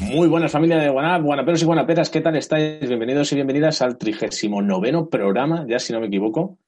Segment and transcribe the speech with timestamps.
[0.00, 2.80] Muy buenas familia de Guanap, guanaperos y guanaperas, ¿qué tal estáis?
[2.80, 6.58] Bienvenidos y bienvenidas al 39 programa, ya si no me equivoco,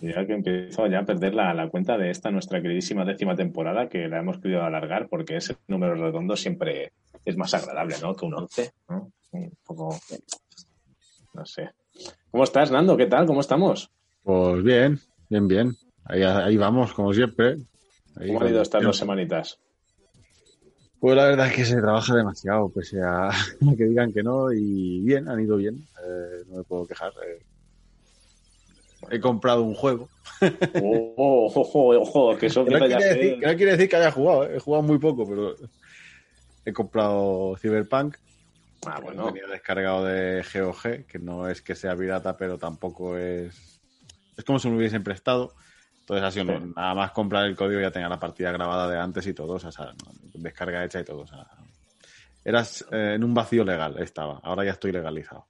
[0.00, 4.08] ya que empiezo ya a perder la, cuenta de esta nuestra queridísima décima temporada, que
[4.08, 6.92] la hemos querido alargar porque ese número redondo siempre
[7.24, 8.14] es más agradable, ¿no?
[8.14, 9.12] Que un 11, ¿no?
[9.32, 9.96] Un poco,
[11.34, 11.70] no sé.
[12.30, 12.96] ¿Cómo estás, Nando?
[12.96, 13.26] ¿Qué tal?
[13.26, 13.90] ¿Cómo estamos?
[14.22, 15.72] Pues bien, bien, bien.
[16.04, 17.56] Ahí, ahí vamos, como siempre.
[18.14, 19.58] ¿Cómo han ido estas dos semanitas?
[20.98, 23.30] Pues la verdad es que se trabaja demasiado, pese a
[23.76, 27.12] que digan que no, y bien, han ido bien, eh, no me puedo quejar.
[27.26, 27.42] Eh.
[29.08, 30.08] He comprado un juego.
[30.82, 34.44] Oh, ojo, ojo, que eso no, quiere decir, que no quiere decir que haya jugado,
[34.44, 34.56] eh.
[34.56, 35.54] he jugado muy poco, pero
[36.64, 38.16] he comprado Cyberpunk.
[38.86, 39.26] Ah, bueno.
[39.26, 43.80] Venía descargado de GOG, que no es que sea pirata, pero tampoco es.
[44.36, 45.54] Es como si me hubiesen prestado.
[46.00, 49.26] Entonces ha sido nada más comprar el código ya tenía la partida grabada de antes
[49.28, 49.94] y todo, o sea,
[50.34, 51.20] descarga hecha y todo.
[51.20, 51.46] O sea,
[52.44, 54.40] eras eh, en un vacío legal, estaba.
[54.42, 55.46] Ahora ya estoy legalizado.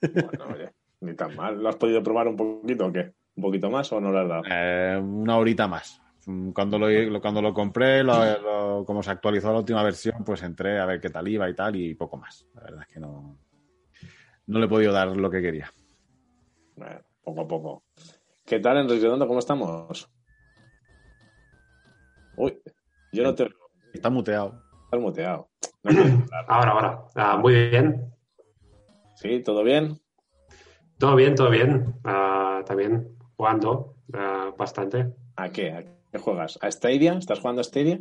[0.00, 1.62] Bueno, oye, ni tan mal.
[1.62, 3.12] ¿Lo has podido probar un poquito o qué?
[3.36, 4.42] ¿Un poquito más o no lo has dado?
[4.50, 6.00] Eh, una horita más.
[6.54, 8.04] Cuando lo, cuando lo compré,
[8.84, 11.76] como se actualizó la última versión, pues entré a ver qué tal iba y tal
[11.76, 12.46] y poco más.
[12.54, 13.38] La verdad es que no,
[14.46, 15.72] no le he podido dar lo que quería.
[16.76, 17.84] Bueno, poco a poco.
[18.44, 19.26] ¿Qué tal, Enrique Redondo?
[19.26, 20.10] ¿Cómo estamos?
[22.36, 22.60] Uy,
[23.12, 23.48] yo no te
[23.92, 24.62] Está muteado.
[24.84, 25.48] Está muteado.
[26.48, 27.04] ahora, ahora.
[27.14, 28.12] Ah, muy bien.
[29.16, 29.42] ¿Sí?
[29.42, 30.00] ¿Todo bien?
[31.00, 31.94] Todo bien, todo bien.
[32.04, 35.10] Ah, también jugando ah, bastante.
[35.34, 35.72] ¿A qué?
[35.72, 36.58] ¿A qué juegas?
[36.60, 37.14] ¿A Stadia?
[37.14, 37.98] ¿Estás jugando a Stadia?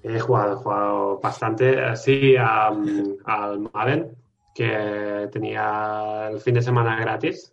[0.00, 1.96] He jugado, he jugado bastante.
[1.96, 4.16] Sí, al Madden,
[4.54, 7.52] que tenía el fin de semana gratis.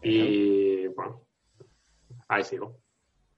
[0.00, 1.22] Y bueno,
[2.28, 2.76] ahí sigo.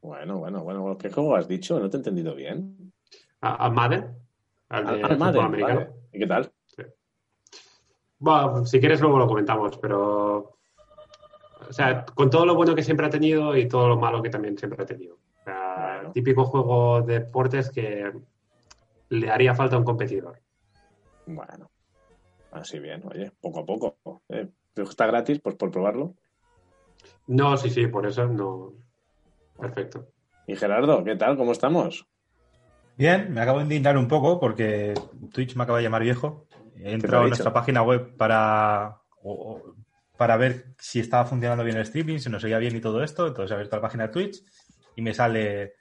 [0.02, 0.98] Bueno, bueno, bueno.
[0.98, 1.80] ¿Qué juego has dicho?
[1.80, 2.92] No te he entendido bien.
[3.40, 4.14] ¿Al Madden?
[4.68, 5.86] Al, Madden, americano.
[6.12, 6.49] ¿Y qué tal?
[8.20, 10.56] Bueno, si quieres luego lo comentamos, pero...
[11.68, 14.30] O sea, con todo lo bueno que siempre ha tenido y todo lo malo que
[14.30, 15.16] también siempre ha tenido.
[16.12, 18.12] Típico juego de deportes que
[19.08, 20.40] le haría falta a un competidor.
[21.26, 21.70] Bueno,
[22.52, 24.22] así bien, oye, poco a poco.
[24.28, 24.48] ¿eh?
[24.76, 26.14] Está gratis, pues por probarlo.
[27.26, 28.72] No, sí, sí, por eso no.
[29.58, 30.08] Perfecto.
[30.46, 31.36] Y Gerardo, ¿qué tal?
[31.36, 32.06] ¿Cómo estamos?
[32.96, 34.94] Bien, me acabo de indignar un poco porque
[35.32, 36.46] Twitch me acaba de llamar viejo.
[36.82, 38.98] Entrado a nuestra página web para,
[40.16, 43.26] para ver si estaba funcionando bien el streaming, si nos seguía bien y todo esto.
[43.26, 44.42] Entonces he abierto la página de Twitch
[44.96, 45.74] y me sale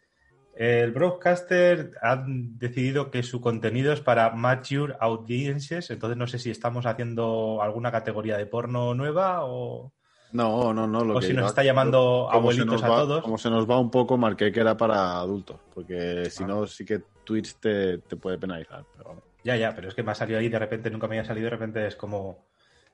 [0.59, 6.51] el broadcaster ha decidido que su contenido es para mature audiences, entonces no sé si
[6.51, 9.93] estamos haciendo alguna categoría de porno nueva o...
[10.33, 11.05] No, no, no.
[11.05, 13.23] Lo o si nos está llamando abuelitos a todos.
[13.23, 16.83] Como se nos va un poco, marqué que era para adultos, porque si no, sí
[16.83, 18.83] que Twitch te, puede penalizar.
[18.97, 19.28] Pero...
[19.43, 21.45] Ya, ya, pero es que me ha salido ahí de repente, nunca me había salido,
[21.45, 22.47] de repente es como.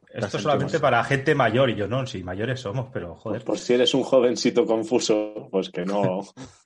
[0.09, 3.44] Esto es solamente para gente mayor y yo no, sí, mayores somos, pero joder.
[3.44, 6.22] Pues, si eres un jovencito confuso, pues que no.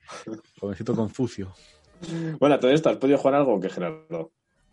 [0.60, 1.54] jovencito confucio.
[2.40, 4.32] Bueno, todo esto, ¿has podido jugar algo que Gerardo?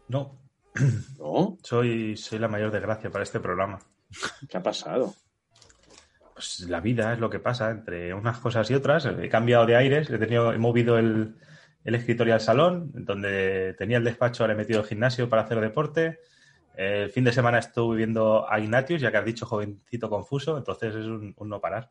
[0.09, 0.39] No.
[1.19, 1.57] ¿No?
[1.63, 3.79] Soy, soy la mayor desgracia para este programa.
[4.49, 5.15] ¿Qué ha pasado?
[6.37, 9.07] pues la vida es lo que pasa entre unas cosas y otras.
[9.07, 11.35] He cambiado de aires, he, tenido, he movido el,
[11.95, 16.21] escritorio al salón, donde tenía el despacho, ahora he metido el gimnasio para hacer deporte.
[16.75, 20.95] El fin de semana estuve viendo a Ignatius, ya que has dicho jovencito confuso, entonces
[20.95, 21.91] es un, no parar.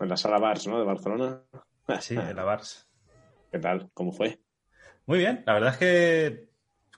[0.00, 0.78] En la sala Bars, ¿no?
[0.78, 1.42] De Barcelona.
[2.00, 2.88] Sí, en la Bars.
[3.52, 3.90] ¿Qué tal?
[3.94, 4.40] ¿Cómo fue?
[5.06, 6.54] Muy bien, la verdad es que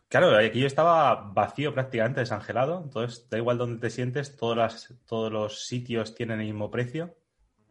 [0.08, 2.80] Claro, aquí yo estaba vacío prácticamente, desangelado.
[2.84, 7.16] Entonces, da igual donde te sientes, todas todos los sitios tienen el mismo precio.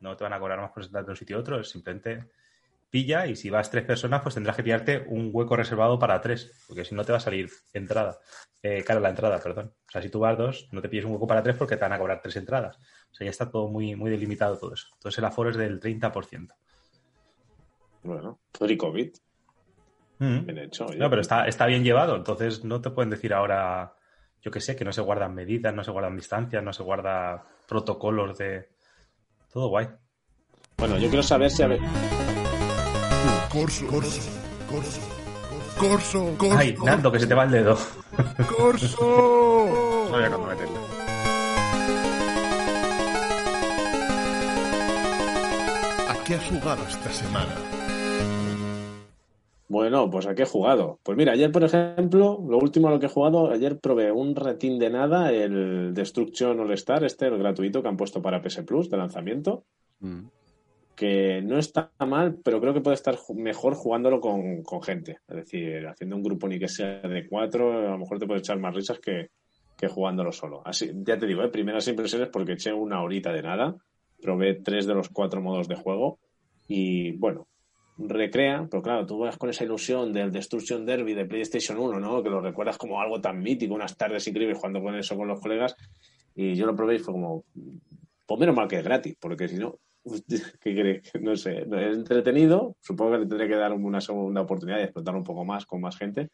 [0.02, 1.64] No te van a cobrar más por sentarte de un sitio a otro.
[1.64, 2.30] Simplemente
[2.96, 6.53] pilla y si vas tres personas, pues tendrás que pillarte un hueco reservado para tres.
[6.66, 8.20] Porque si no, te va a salir entrada.
[8.64, 9.74] Eh, claro, la entrada, perdón.
[9.86, 11.82] O sea, si tú vas dos, no te pilles un hueco para tres porque te
[11.82, 12.78] van a cobrar tres entradas.
[12.78, 14.88] O sea, ya está todo muy, muy delimitado todo eso.
[14.94, 16.53] Entonces, el aforo es del 30%.
[18.03, 19.14] Bueno, pre-COVID.
[20.20, 20.98] Mm.
[20.98, 23.98] No, pero está, está bien llevado, entonces no te pueden decir ahora,
[24.41, 27.44] yo qué sé, que no se guardan medidas, no se guardan distancias, no se guarda
[27.68, 28.70] protocolos de...
[29.52, 29.90] Todo guay.
[30.78, 31.62] Bueno, yo quiero saber si...
[31.64, 31.82] A ver...
[33.55, 34.22] Corso, corso,
[34.69, 35.02] corso,
[35.79, 36.57] corso, corso.
[36.57, 37.78] Ay, Nando, que se te va el dedo.
[38.57, 38.97] Corso.
[40.05, 40.78] No sabía cuándo meterle.
[46.09, 47.53] ¿A qué has jugado esta semana?
[49.67, 50.99] Bueno, pues ¿a qué he jugado?
[51.03, 54.35] Pues mira, ayer, por ejemplo, lo último a lo que he jugado, ayer probé un
[54.35, 58.63] retín de nada, el Destruction All Star, este, el gratuito que han puesto para PS
[58.63, 59.63] Plus de lanzamiento,
[60.02, 60.25] Mm.
[60.96, 65.20] Que no está mal, pero creo que puede estar mejor jugándolo con, con gente.
[65.28, 68.40] Es decir, haciendo un grupo ni que sea de cuatro, a lo mejor te puede
[68.40, 69.30] echar más risas que,
[69.78, 70.62] que jugándolo solo.
[70.66, 71.50] Así, ya te digo, ¿eh?
[71.50, 73.76] primeras impresiones porque eché una horita de nada,
[74.22, 76.20] probé tres de los cuatro modos de juego
[76.68, 77.48] y bueno,
[77.98, 82.24] recrea, pero claro, tú vas con esa ilusión del Destruction Derby de PlayStation 1, ¿no?
[82.24, 85.40] Que lo recuerdas como algo tan mítico, unas tardes increíbles jugando con eso con los
[85.40, 85.76] colegas
[86.36, 87.44] y yo lo probé y fue como,
[88.26, 89.80] pues menos mal que es gratis, porque si no,
[90.61, 91.11] ¿qué crees?
[91.19, 94.84] No sé, no, es entretenido, supongo que le tendré que dar una segunda oportunidad y
[94.84, 96.29] explotar un poco más con más gente,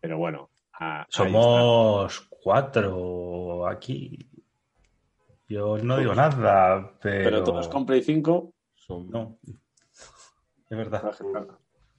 [0.00, 0.50] pero bueno.
[0.74, 1.04] a-.
[1.08, 4.28] Somos cuatro aquí.
[5.48, 7.24] Yo no digo nada, pero.
[7.24, 9.38] Pero todos con Play 5, Son- No.
[9.44, 11.02] Es verdad.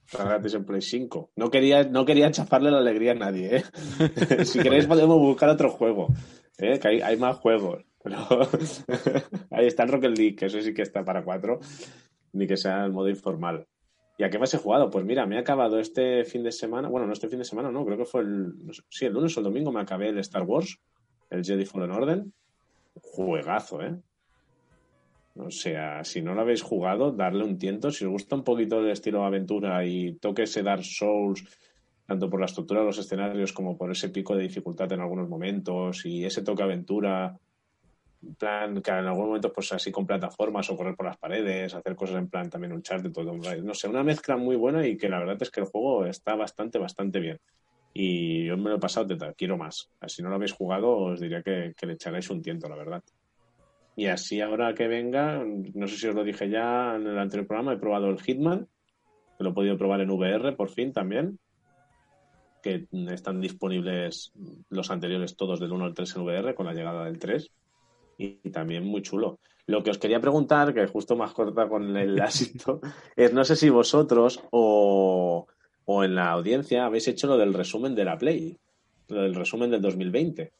[0.04, 1.30] está gratis en Play 5.
[1.36, 3.64] No quería, no quería chafarle la alegría a nadie, ¿eh?
[4.44, 6.08] si queréis podemos buscar otro juego,
[6.58, 6.80] ¿eh?
[6.80, 7.84] Que hay, hay más juegos.
[8.04, 8.18] Pero
[9.50, 11.58] ahí está el Rocket League, que eso sí que está para cuatro,
[12.34, 13.66] ni que sea el modo informal.
[14.18, 14.90] ¿Y a qué más he jugado?
[14.90, 17.72] Pues mira, me he acabado este fin de semana, bueno, no este fin de semana,
[17.72, 18.52] no, creo que fue el,
[18.90, 20.78] sí, el lunes o el domingo me acabé el Star Wars,
[21.30, 22.24] el Jedi Fallen Order.
[23.00, 23.96] Juegazo, ¿eh?
[25.36, 27.90] O sea, si no lo habéis jugado, darle un tiento.
[27.90, 31.42] Si os gusta un poquito el estilo aventura y toque ese Dark Souls,
[32.06, 35.28] tanto por la estructura de los escenarios como por ese pico de dificultad en algunos
[35.28, 37.36] momentos y ese toque aventura,
[38.38, 41.94] plan que en algunos momentos pues así con plataformas o correr por las paredes, hacer
[41.94, 43.34] cosas en plan también un chart de todo.
[43.34, 46.34] No sé, una mezcla muy buena y que la verdad es que el juego está
[46.34, 47.38] bastante, bastante bien.
[47.92, 49.88] Y yo me lo he pasado, teta, quiero más.
[50.06, 53.02] Si no lo habéis jugado, os diría que, que le echaréis un tiento, la verdad.
[53.96, 57.46] Y así ahora que venga, no sé si os lo dije ya en el anterior
[57.46, 58.66] programa, he probado el Hitman,
[59.38, 61.38] que lo he podido probar en VR por fin también,
[62.60, 64.32] que están disponibles
[64.70, 67.52] los anteriores todos del 1 al 3 en VR con la llegada del 3
[68.18, 69.38] y también muy chulo.
[69.66, 72.80] Lo que os quería preguntar, que justo más corta con el asunto,
[73.16, 75.46] es no sé si vosotros o,
[75.86, 78.58] o en la audiencia habéis hecho lo del resumen de la Play,
[79.08, 80.52] lo del resumen del 2020.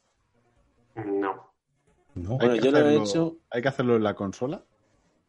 [1.05, 1.51] No.
[2.15, 2.37] No.
[2.37, 3.37] Bueno, ¿Hay que yo lo he hacerlo- hecho.
[3.51, 4.63] ¿Hay que hacerlo en la consola?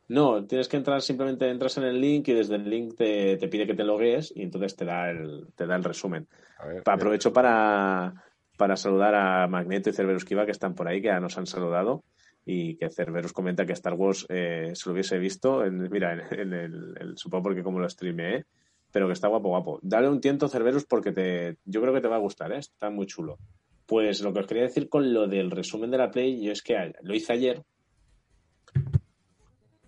[0.09, 3.49] No, tienes que entrar, simplemente entras en el link y desde el link te, te
[3.49, 6.29] pide que te logues y entonces te da el, te da el resumen.
[6.59, 8.15] A ver, Aprovecho para,
[8.57, 11.47] para saludar a Magneto y Cerberus Kiva que están por ahí, que ya nos han
[11.47, 12.05] saludado
[12.49, 16.53] y que Cerberus comenta que Star Wars eh, se lo hubiese visto, en, mira, en,
[16.55, 18.45] el, el- supongo porque como lo streameé,
[18.93, 19.81] pero que está guapo, guapo.
[19.83, 22.59] Dale un tiento, Cerberus, porque yo creo que te va a gustar, ¿eh?
[22.59, 23.39] está muy chulo.
[23.85, 26.63] Pues lo que os quería decir con lo del resumen de la Play, yo es
[26.63, 27.63] que lo hice ayer.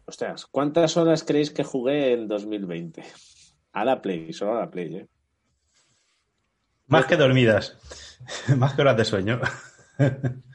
[0.05, 3.03] Ostras, ¿cuántas horas creéis que jugué en 2020?
[3.73, 5.07] A la Play, solo a la Play, ¿eh?
[6.87, 7.77] Más que dormidas.
[8.57, 9.41] Más que horas de sueño.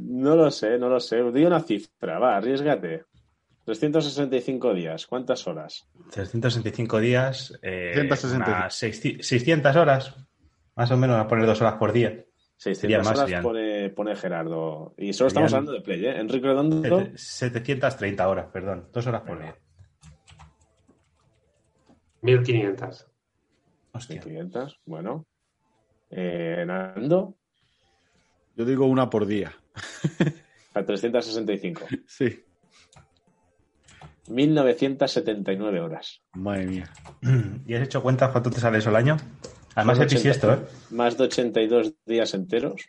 [0.00, 1.22] No lo sé, no lo sé.
[1.32, 3.04] Di una cifra, va, arriesgate.
[3.64, 5.88] 365 días, ¿cuántas horas?
[6.10, 7.52] 365 días.
[7.62, 8.50] Eh, 365.
[8.50, 10.16] unas 600 600 horas.
[10.74, 12.24] Más o menos a poner dos horas por día.
[12.56, 14.94] 600 Serían más, horas pone, pone Gerardo.
[14.96, 16.18] Y solo estamos hablando de Play, ¿eh?
[16.20, 18.88] Enrique Redondo, Sete- 730 horas, perdón.
[18.92, 19.56] Dos horas por día.
[22.22, 23.06] 1500.
[23.92, 24.20] Hostia.
[24.20, 25.26] 500, bueno.
[26.10, 27.36] Eh, Nando,
[28.56, 29.52] Yo digo una por día.
[30.74, 31.86] A 365.
[32.06, 32.44] Sí.
[34.28, 36.22] 1979 horas.
[36.34, 36.92] Madre mía.
[37.66, 39.16] ¿Y has hecho cuentas cuánto te sale eso al año?
[39.74, 40.58] Además, el bisiesto, ¿eh?
[40.90, 42.88] Más de 82 días enteros.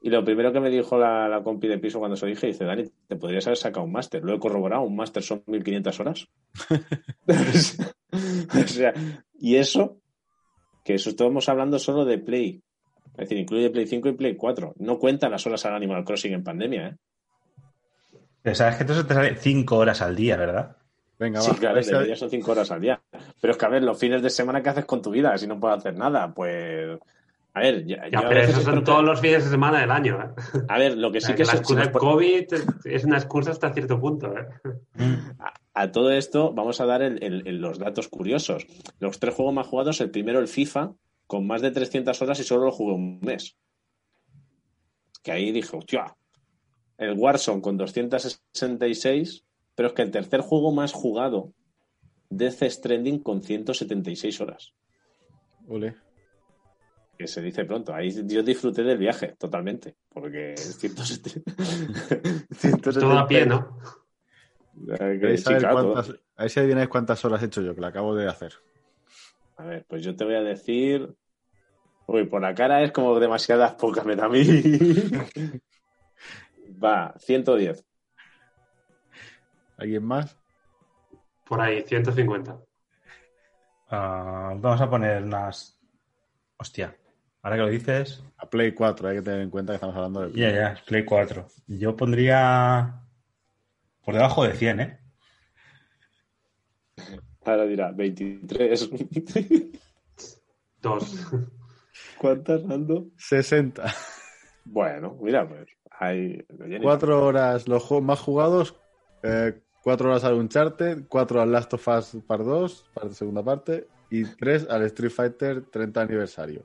[0.00, 2.48] Y lo primero que me dijo la, la compi de piso cuando se lo dije,
[2.48, 4.22] dice, Dani, te podrías haber sacado un máster.
[4.22, 6.28] Lo he corroborado, un máster son 1500 horas.
[7.26, 8.92] o sea,
[9.38, 9.98] y eso,
[10.84, 12.62] que eso estamos hablando solo de Play.
[13.14, 14.74] Es decir, incluye Play 5 y Play 4.
[14.78, 16.96] No cuentan las horas al Animal Crossing en pandemia, ¿eh?
[18.42, 20.76] Pero sabes que entonces te sale 5 horas al día, ¿verdad?
[21.18, 21.56] Venga, Sí, va.
[21.56, 23.00] claro, de media son 5 horas al día.
[23.40, 25.46] Pero es que, a ver, los fines de semana, ¿qué haces con tu vida si
[25.46, 26.34] no puedes hacer nada?
[26.34, 26.98] Pues,
[27.54, 29.50] a ver, ya, Ya, yo a pero veces esos son que- todos los fines de
[29.50, 30.18] semana del año.
[30.20, 30.60] ¿eh?
[30.68, 32.44] A ver, lo que O sí sea, que que la se- excusa se del COVID
[32.84, 34.34] es una excusa hasta cierto punto.
[34.36, 34.46] ¿eh?
[35.38, 38.66] A, a todo esto vamos a dar el- el- el- los datos curiosos.
[38.98, 40.90] Los tres juegos más jugados, el primero el FIFA,
[41.26, 43.56] con más de 300 horas y solo lo jugué un mes.
[45.22, 46.16] Que ahí dije, hostia,
[46.98, 51.52] el Warzone con 266, pero es que el tercer juego más jugado,
[52.28, 54.74] Death Stranding con 176 horas.
[55.68, 55.96] Ole.
[57.16, 57.94] Que se dice pronto.
[57.94, 61.40] Ahí yo disfruté del viaje totalmente, porque 170
[63.00, 63.78] Todo a pie, ¿no?
[64.88, 65.92] Eh, que ¿Queréis sí, saber claro, todo.
[65.92, 68.52] cuántas, a ver si adivináis cuántas horas he hecho yo, que la acabo de hacer.
[69.56, 71.14] A ver, pues yo te voy a decir.
[72.06, 74.14] Uy, por la cara es como demasiadas pocas mí.
[76.82, 77.84] Va, 110.
[79.78, 80.36] ¿Alguien más?
[81.46, 82.58] Por ahí, 150.
[83.90, 85.78] Ah, vamos a poner unas.
[86.56, 86.96] Hostia,
[87.42, 88.22] ahora que lo dices.
[88.38, 90.38] A Play 4, hay que tener en cuenta que estamos hablando de.
[90.38, 91.46] Ya, ya, Play 4.
[91.66, 93.00] Yo pondría.
[94.04, 95.00] Por debajo de 100, ¿eh?
[97.44, 98.90] Ahora dirá, 23.
[100.82, 101.26] Dos.
[102.18, 103.08] ¿Cuántas, Nando?
[103.16, 103.84] 60.
[104.64, 106.44] Bueno, mira, pues hay.
[106.82, 108.74] Cuatro horas los juegos más jugados,
[109.22, 113.88] eh, cuatro horas al Uncharted, cuatro al Last of Us Part 2, parte segunda parte,
[114.10, 116.64] y tres al Street Fighter 30 aniversario.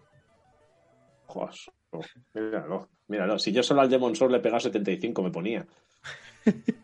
[1.25, 1.55] Joder,
[2.33, 3.37] míralo, míralo.
[3.37, 5.67] Si yo solo al Demon Soul le he pegado 75, me ponía.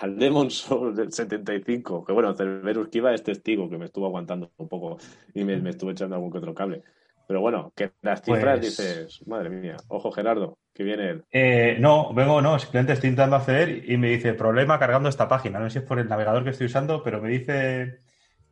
[0.00, 4.50] al Demon Soul del 75, que bueno, Cerberus Kiva es testigo, que me estuvo aguantando
[4.56, 4.98] un poco
[5.34, 6.82] y me, me estuvo echando algún que otro cable.
[7.26, 11.24] Pero bueno, que las cifras Pues- dices, madre mía, ojo Gerardo, que viene él.
[11.30, 15.58] Eh, no, vengo, no, simplemente estoy intentando acceder y me dice problema cargando esta página.
[15.58, 18.00] No sé si es por el navegador que estoy usando, pero me dice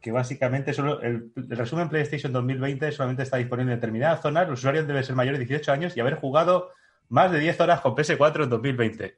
[0.01, 4.49] que básicamente solo el, el resumen PlayStation 2020 solamente está disponible en determinadas zonas.
[4.49, 6.71] Los usuarios deben ser mayores de 18 años y haber jugado
[7.09, 9.17] más de 10 horas con PS4 en 2020.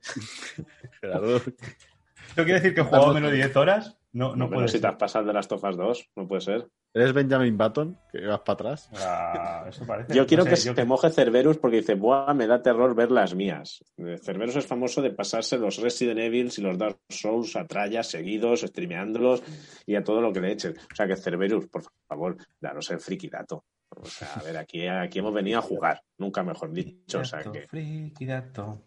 [1.00, 1.40] Gerardo,
[2.28, 3.96] ¿Esto quiere decir que he jugado menos de 10 horas?
[4.12, 6.68] No, no No, puede si te has pasado de las tofas 2, no puede ser.
[6.94, 7.98] ¿eres Benjamin Button?
[8.12, 8.88] Que vas para atrás.
[8.94, 10.14] Ah, eso parece.
[10.14, 12.94] Yo No quiero sé, que yo se moje Cerberus porque dice, buah, me da terror
[12.94, 13.84] ver las mías.
[14.22, 18.60] Cerberus es famoso de pasarse los Resident Evil y los Dark Souls a trallas seguidos,
[18.60, 19.42] streameándolos
[19.84, 20.76] y a todo lo que le echen.
[20.92, 23.64] O sea que Cerberus, por favor, daros el friki dato.
[23.96, 27.18] O sea, a ver, aquí, aquí hemos venido a jugar, nunca mejor dicho.
[27.18, 28.82] O sea que, friki, dato.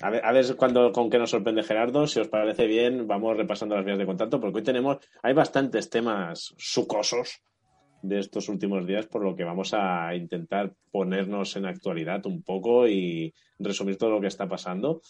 [0.00, 2.06] A ver, a ver cuando, con qué nos sorprende Gerardo.
[2.06, 5.90] Si os parece bien, vamos repasando las vías de contacto, porque hoy tenemos, hay bastantes
[5.90, 7.42] temas sucosos
[8.02, 12.88] de estos últimos días, por lo que vamos a intentar ponernos en actualidad un poco
[12.88, 15.02] y resumir todo lo que está pasando.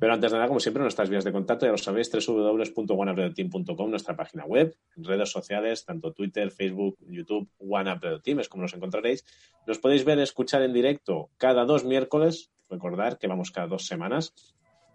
[0.00, 4.16] Pero antes de nada, como siempre, nuestras vías de contacto, ya lo sabéis, www.oneupredotteam.com, nuestra
[4.16, 9.24] página web, redes sociales, tanto Twitter, Facebook, YouTube, OneUpredotteam, es como nos encontraréis.
[9.64, 14.34] Nos podéis ver, escuchar en directo cada dos miércoles, recordar que vamos cada dos semanas,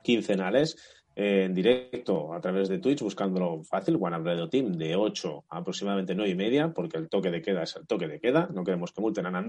[0.03, 0.77] quincenales,
[1.13, 6.15] eh, en directo a través de Twitch, buscándolo fácil, One Team, de 8 a aproximadamente
[6.15, 8.93] 9 y media, porque el toque de queda es el toque de queda, no queremos
[8.93, 9.45] que multen a.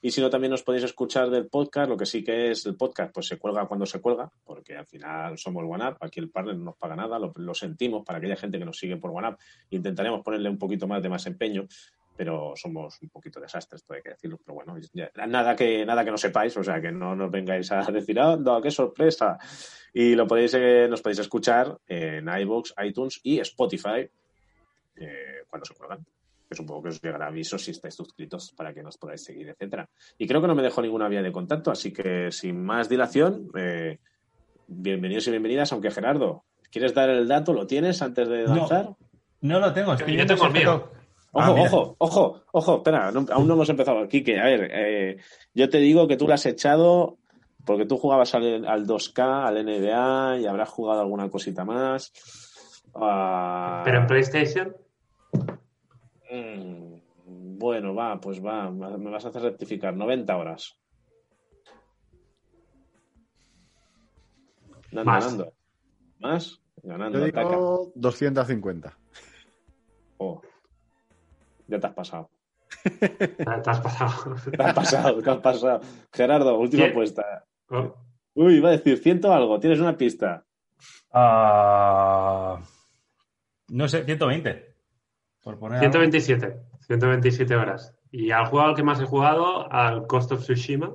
[0.00, 2.76] Y si no, también nos podéis escuchar del podcast, lo que sí que es el
[2.76, 6.56] podcast, pues se cuelga cuando se cuelga, porque al final somos OneUp, aquí el partner
[6.56, 9.36] no nos paga nada, lo, lo sentimos para aquella gente que nos sigue por OneUp,
[9.70, 11.66] intentaremos ponerle un poquito más de más empeño,
[12.20, 14.38] pero somos un poquito desastres, esto hay que decirlo.
[14.44, 17.72] Pero bueno, ya- nada, que, nada que no sepáis, o sea, que no nos vengáis
[17.72, 19.38] a decir, anda, qué sorpresa.
[19.94, 24.06] Y lo podéis, eh, nos podéis escuchar en iVoox, iTunes y Spotify
[24.96, 26.04] eh, cuando se cuelgan.
[26.46, 29.88] Que supongo que os llegará aviso si estáis suscritos para que nos podáis seguir, etcétera.
[30.18, 33.48] Y creo que no me dejo ninguna vía de contacto, así que sin más dilación,
[33.56, 33.98] eh,
[34.66, 37.54] bienvenidos y bienvenidas, aunque Gerardo, ¿quieres dar el dato?
[37.54, 38.56] ¿Lo tienes antes de No.
[38.56, 38.90] lanzar?
[39.40, 40.90] No lo tengo, estoy Yo tengo el mío.
[41.32, 41.66] Ojo, Ah, mira.
[41.68, 44.08] ojo, ojo, ojo, espera, no- aún no hemos empezado.
[44.08, 45.16] Quique, a ver, eh,
[45.54, 47.18] yo te digo que tú lo has echado
[47.64, 52.12] porque tú jugabas al, al 2K, al NBA y habrás jugado alguna cosita más.
[52.94, 54.76] Ah, Pero en PlayStation,
[56.32, 59.94] mm, bueno, va, pues va, me vas a hacer rectificar.
[59.94, 60.76] 90 horas.
[64.90, 65.24] Nando, Más.
[65.26, 65.52] Nando.
[66.18, 66.60] ¿Más?
[66.82, 67.50] Ganando, Yo ataca.
[67.50, 68.98] digo 250.
[70.18, 70.40] Oh,
[71.70, 72.30] ya te has pasado.
[72.82, 74.34] te te has pasado.
[74.50, 75.80] Te has pasado, te has pasado.
[76.12, 76.92] Gerardo, última ¿Quién?
[76.92, 77.44] apuesta.
[77.70, 77.94] Oh,
[78.34, 79.58] Uy, iba a decir ciento algo.
[79.60, 80.44] Tienes una pista.
[81.12, 82.60] Ah,
[83.68, 84.74] no sé, 120.
[85.42, 85.92] Por poner algo.
[85.92, 86.60] 127.
[86.86, 87.94] 127 horas.
[88.12, 90.92] Y al juego al que más he jugado, al Ghost of Tsushima,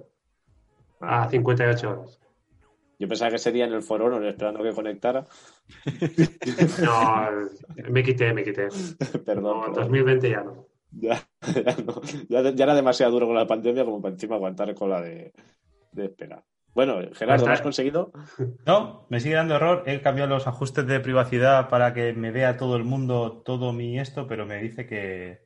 [1.00, 2.20] a 58 horas.
[2.98, 5.26] Yo pensaba que sería en el For Honor, esperando que conectara.
[6.82, 7.28] No,
[7.90, 8.68] me quité, me quité.
[9.26, 9.44] Perdón.
[9.44, 9.74] No, perdón.
[9.74, 10.68] 2020 ya no.
[10.92, 11.28] Ya,
[11.66, 12.02] ya no.
[12.30, 15.34] Ya- ya era demasiado duro con la pandemia como para encima aguantar con la de,
[15.92, 16.44] de espera.
[16.74, 18.12] Bueno, Gerardo, ¿lo has conseguido?
[18.66, 19.84] No, me sigue dando error.
[19.86, 23.98] He cambiado los ajustes de privacidad para que me vea todo el mundo, todo mi
[23.98, 25.45] esto, pero me dice que.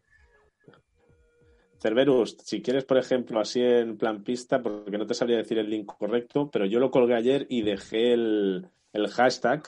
[1.81, 5.69] Cerberus, si quieres, por ejemplo, así en plan pista, porque no te sabría decir el
[5.69, 9.63] link correcto, pero yo lo colgué ayer y dejé el, el hashtag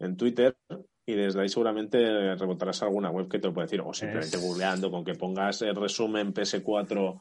[0.00, 0.56] en Twitter
[1.06, 4.42] y desde ahí seguramente rebotarás alguna web que te lo puede decir, o simplemente Es-
[4.42, 7.20] googleando con que pongas el resumen PS4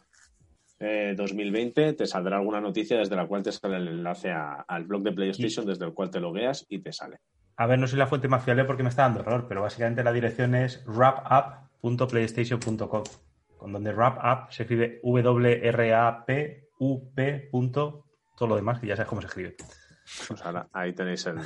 [0.79, 4.86] eh, 2020, te saldrá alguna noticia desde la cual te sale el enlace a- al
[4.86, 7.17] blog de PlayStation, desde el cual te logueas y te sale.
[7.58, 10.03] A ver, no soy la fuente más fiable porque me está dando error, pero básicamente
[10.03, 13.03] la dirección es wrapup.playstation.com.
[13.65, 15.00] con donde wrap up se escribe
[16.05, 17.48] W-R-A-P-U-P.
[17.51, 18.05] punto,
[18.38, 19.55] todo lo demás, que ya sabes cómo se escribe.
[20.27, 21.38] Pues ahora, ahí tenéis el,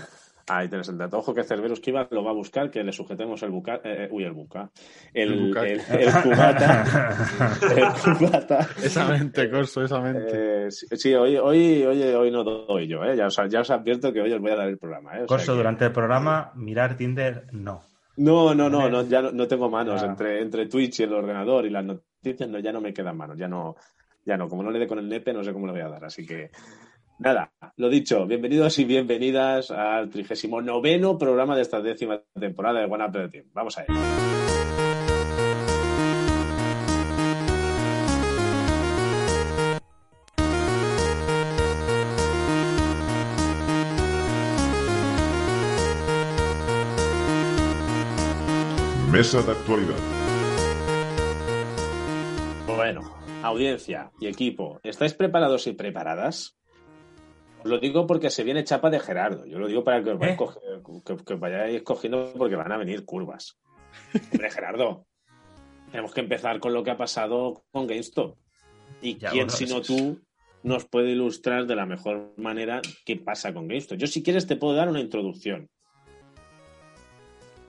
[0.50, 1.18] ahí tenéis el dato.
[1.20, 4.10] Ojo que Cerberus Kiva lo va a buscar, que le sujetemos el buca, eh, eh,
[4.12, 4.70] uy, el buca,
[5.14, 7.16] el, El el, el cubata,
[7.78, 8.68] el cubata.
[8.84, 10.66] Esa mente, Corso, esa mente.
[10.66, 13.16] Eh, sí, sí, hoy, hoy, hoy, hoy no doy yo, ¿eh?
[13.16, 15.12] ya, os, ya os advierto que hoy os voy a dar el programa.
[15.14, 15.16] ¿eh?
[15.16, 17.84] O sea Corso, que- durante el programa, mirar Tinder, no.
[18.18, 20.04] No, no, no, no, ya no, no tengo manos.
[20.04, 20.08] Ah.
[20.08, 22.09] Entre, entre Twitch y el ordenador y las noticias,
[22.48, 23.38] no, ya no me quedan manos.
[23.38, 23.76] Ya no,
[24.26, 24.48] ya no.
[24.48, 26.06] Como no le dé con el nepe, no sé cómo le voy a dar.
[26.06, 26.52] Así que,
[27.20, 33.06] nada, lo dicho, bienvenidos y bienvenidas al 39 programa de esta décima temporada de One
[33.06, 33.46] Up Team.
[33.54, 34.00] Vamos a ello.
[49.12, 50.19] Mesa de actualidad.
[53.44, 56.56] Audiencia y equipo, ¿estáis preparados y preparadas?
[57.64, 59.46] Os lo digo porque se viene chapa de Gerardo.
[59.46, 60.44] Yo lo digo para que os, vayáis ¿Eh?
[60.44, 63.58] coge- que- que os vayáis cogiendo porque van a venir curvas.
[64.34, 65.06] Hombre, Gerardo,
[65.92, 68.38] tenemos que empezar con lo que ha pasado con GameStop.
[69.02, 70.22] ¿Y Ya, quién, sino eso es- tú,
[70.64, 73.98] nos puede ilustrar de la mejor manera qué pasa con GameStop?
[73.98, 75.70] Yo, si quieres, te puedo dar una introducción.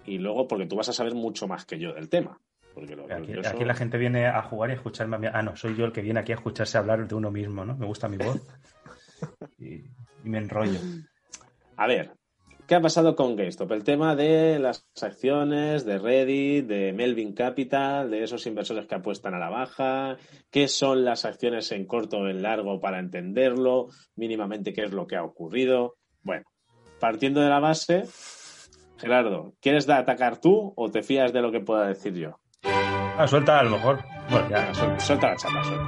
[0.07, 2.41] Y luego, porque tú vas a saber mucho más que yo del tema.
[2.81, 5.27] Porque lo, Aquí, la gente viene a jugar y a escucharme a mí.
[5.31, 7.77] Ah, no, soy yo el que viene aquí a escucharse hablar de uno mismo, ¿no?
[7.77, 8.41] Me gusta mi voz.
[9.59, 9.75] Y,
[10.25, 10.81] y me enrollo.
[11.77, 12.13] A ver,
[12.67, 13.71] ¿qué ha pasado con GameStop?
[13.73, 19.35] El tema de las acciones de Reddit, de Melvin Capital, de esos inversores que apuestan
[19.35, 20.17] a la baja,
[20.51, 25.07] qué son las acciones en corto o en largo para entenderlo, mínimamente qué es lo
[25.07, 25.97] que ha ocurrido.
[26.23, 26.47] Bueno,
[26.99, 28.05] partiendo de la base,
[28.97, 32.40] Gerardo, ¿quieres atacar tú o te fías de lo que pueda decir yo?
[33.23, 34.03] Ah, suelta a lo mejor.
[34.31, 34.73] Bueno, ya.
[34.73, 35.85] Suelta, suelta la chapa, suelta.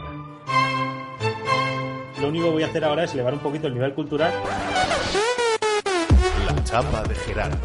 [2.20, 4.30] Lo único que voy a hacer ahora es elevar un poquito el nivel cultural.
[6.44, 7.56] La chapa de Gerardo.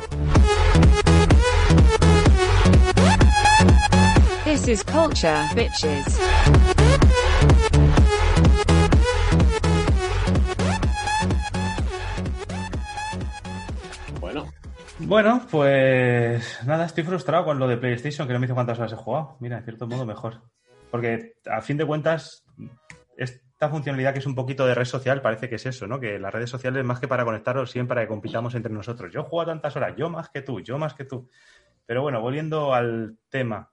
[4.45, 6.17] This is culture, bitches.
[14.99, 18.93] Bueno, pues nada, estoy frustrado con lo de PlayStation, que no me hizo cuántas horas
[18.93, 19.37] he jugado.
[19.39, 20.41] Mira, en cierto modo mejor.
[20.89, 22.43] Porque a fin de cuentas,
[23.15, 25.99] esta funcionalidad que es un poquito de red social parece que es eso, ¿no?
[25.99, 29.13] Que las redes sociales más que para conectaros, siempre para que compitamos entre nosotros.
[29.13, 31.29] Yo juego tantas horas, yo más que tú, yo más que tú.
[31.85, 33.69] Pero bueno, volviendo al tema.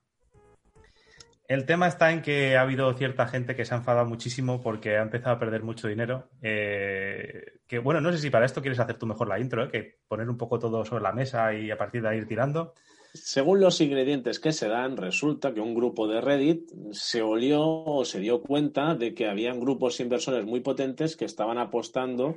[1.55, 4.97] El tema está en que ha habido cierta gente que se ha enfadado muchísimo porque
[4.97, 6.29] ha empezado a perder mucho dinero.
[6.43, 9.71] Eh, que bueno, no sé si para esto quieres hacer tú mejor la intro, ¿eh?
[9.71, 12.75] que poner un poco todo sobre la mesa y a partir de ahí ir tirando.
[13.13, 18.05] Según los ingredientes que se dan, resulta que un grupo de Reddit se olió o
[18.05, 22.37] se dio cuenta de que habían grupos inversores muy potentes que estaban apostando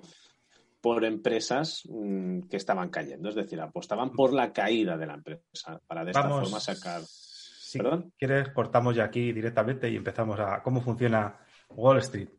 [0.80, 3.30] por empresas mm, que estaban cayendo.
[3.30, 7.01] Es decir, apostaban por la caída de la empresa para de esta Vamos, forma sacar.
[7.67, 8.13] Si ¿Perdón?
[8.17, 11.38] quieres, cortamos ya aquí directamente y empezamos a cómo funciona
[11.69, 12.30] Wall Street.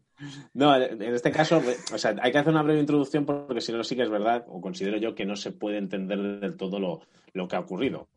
[0.54, 1.62] No, en este caso,
[1.92, 4.46] o sea, hay que hacer una breve introducción porque si no, sí que es verdad,
[4.48, 7.02] o considero yo que no se puede entender del todo lo,
[7.34, 8.08] lo que ha ocurrido.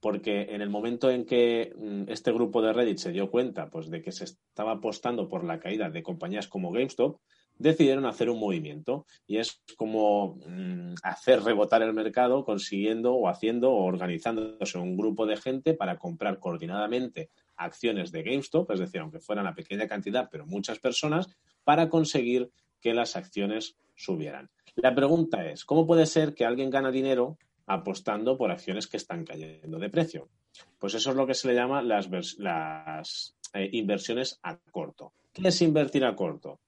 [0.00, 3.90] Porque en el momento en que mm, este grupo de Reddit se dio cuenta pues,
[3.90, 7.20] de que se estaba apostando por la caída de compañías como GameStop,
[7.60, 13.70] decidieron hacer un movimiento y es como mm, hacer rebotar el mercado consiguiendo o haciendo
[13.70, 19.20] o organizándose un grupo de gente para comprar coordinadamente acciones de GameStop, es decir, aunque
[19.20, 21.28] fueran a pequeña cantidad, pero muchas personas,
[21.62, 24.48] para conseguir que las acciones subieran.
[24.76, 29.24] La pregunta es, ¿cómo puede ser que alguien gana dinero apostando por acciones que están
[29.24, 30.30] cayendo de precio?
[30.78, 35.12] Pues eso es lo que se le llama las, eh, inversiones a corto.
[35.34, 36.58] ¿Qué es invertir a corto?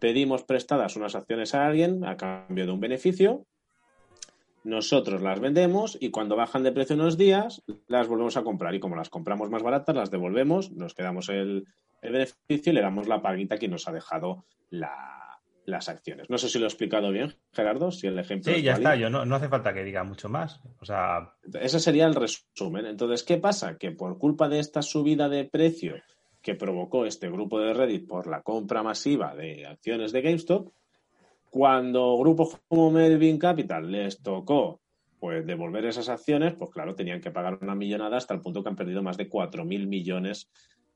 [0.00, 3.46] Pedimos prestadas unas acciones a alguien a cambio de un beneficio,
[4.62, 8.80] nosotros las vendemos y cuando bajan de precio unos días las volvemos a comprar y
[8.80, 11.64] como las compramos más baratas las devolvemos, nos quedamos el,
[12.02, 16.28] el beneficio y le damos la paguita a quien nos ha dejado la- las acciones.
[16.28, 18.90] No sé si lo he explicado bien, Gerardo, si el ejemplo Sí, es ya válido.
[18.90, 20.60] está, yo no, no hace falta que diga mucho más.
[20.80, 22.86] O sea, Ese sería el resumen.
[22.86, 23.78] Entonces, ¿qué pasa?
[23.78, 25.94] Que por culpa de esta subida de precio
[26.42, 30.72] que provocó este grupo de Reddit por la compra masiva de acciones de GameStop,
[31.50, 34.80] cuando grupos como Melvin Capital les tocó
[35.18, 38.70] pues devolver esas acciones, pues claro, tenían que pagar una millonada hasta el punto que
[38.70, 40.50] han perdido más de 4.000 millones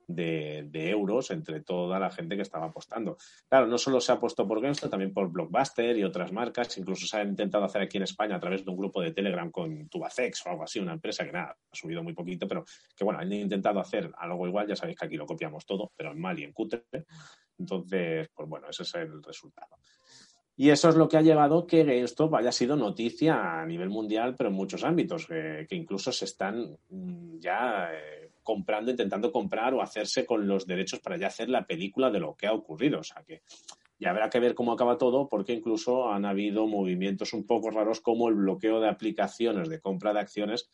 [0.07, 3.17] de, euros entre toda la gente que estaba apostando.
[3.49, 6.77] Claro, no solo se ha apostado por GameStop, también por Blockbuster y otras marcas.
[6.79, 9.51] Incluso se ha intentado hacer aquí en España a través de un grupo de Telegram
[9.51, 12.65] con Tubacex o algo así, una empresa que nada, ha subido muy poquito, pero
[12.97, 14.67] que bueno, han intentado hacer algo igual.
[14.67, 16.85] Ya sabéis que aquí lo copiamos todo, pero en mal y en cutre.
[17.59, 19.77] Entonces, pues bueno, ese es el resultado.
[20.57, 24.37] Y eso es lo que ha llevado que GameStop haya sido noticia a nivel mundial,
[24.37, 29.75] pero en muchos ámbitos, que, que incluso se están mm, ya eh, comprando, intentando comprar
[29.75, 33.01] o hacerse con los derechos para ya hacer la película de lo que ha ocurrido.
[33.01, 33.43] O sea que
[33.99, 38.01] ya habrá que ver cómo acaba todo, porque incluso han habido movimientos un poco raros
[38.01, 40.71] como el bloqueo de aplicaciones de compra de acciones.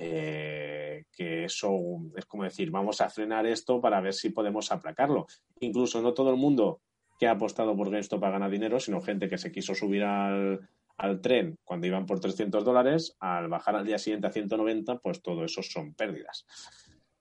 [0.00, 1.76] Eh, que eso
[2.16, 5.26] es como decir, vamos a frenar esto para ver si podemos aplacarlo.
[5.60, 6.80] Incluso no todo el mundo
[7.18, 10.68] que ha apostado por GameStop a ganar dinero, sino gente que se quiso subir al,
[10.98, 15.22] al tren cuando iban por 300 dólares, al bajar al día siguiente a 190, pues
[15.22, 16.46] todo eso son pérdidas.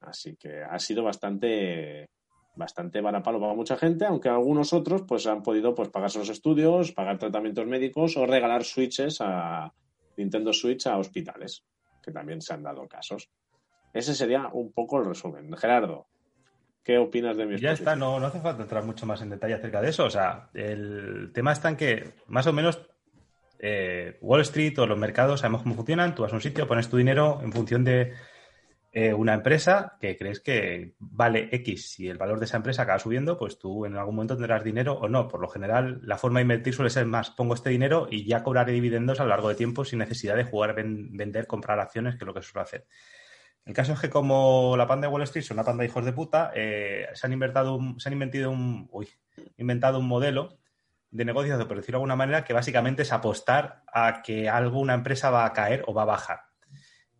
[0.01, 2.10] Así que ha sido bastante
[2.57, 6.91] bastante varapalo para mucha gente, aunque algunos otros pues han podido pues pagarse los estudios,
[6.91, 9.71] pagar tratamientos médicos o regalar switches a
[10.17, 11.63] Nintendo Switch a hospitales,
[12.01, 13.29] que también se han dado casos.
[13.93, 15.55] Ese sería un poco el resumen.
[15.55, 16.07] Gerardo,
[16.83, 19.53] ¿qué opinas de mi Ya está, no, no hace falta entrar mucho más en detalle
[19.53, 20.05] acerca de eso.
[20.05, 22.81] O sea, el tema está en que más o menos
[23.60, 26.15] eh, Wall Street o los mercados sabemos cómo funcionan.
[26.15, 28.13] Tú vas a un sitio, pones tu dinero en función de
[28.91, 31.91] eh, una empresa que crees que vale X.
[31.91, 34.93] Si el valor de esa empresa acaba subiendo, pues tú en algún momento tendrás dinero
[34.93, 35.28] o no.
[35.28, 38.43] Por lo general, la forma de invertir suele ser más, pongo este dinero y ya
[38.43, 42.23] cobraré dividendos a lo largo de tiempo sin necesidad de jugar, vender, comprar acciones, que
[42.23, 42.88] es lo que suelo hacer.
[43.65, 46.06] El caso es que como la panda de Wall Street son una panda de hijos
[46.06, 48.89] de puta, eh, se han inventado un, se han inventado un,
[49.58, 50.58] inventado un modelo
[51.12, 55.30] de negocios, por decirlo de alguna manera, que básicamente es apostar a que alguna empresa
[55.30, 56.46] va a caer o va a bajar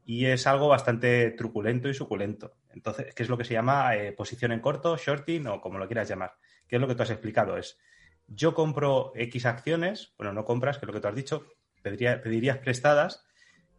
[0.10, 2.54] y es algo bastante truculento y suculento.
[2.70, 5.86] Entonces, ¿qué es lo que se llama eh, posición en corto, shorting o como lo
[5.86, 6.38] quieras llamar?
[6.66, 7.58] ¿Qué es lo que tú has explicado?
[7.58, 7.78] Es,
[8.26, 11.46] yo compro X acciones, bueno, no compras, que es lo que tú has dicho,
[11.84, 13.26] pedirías prestadas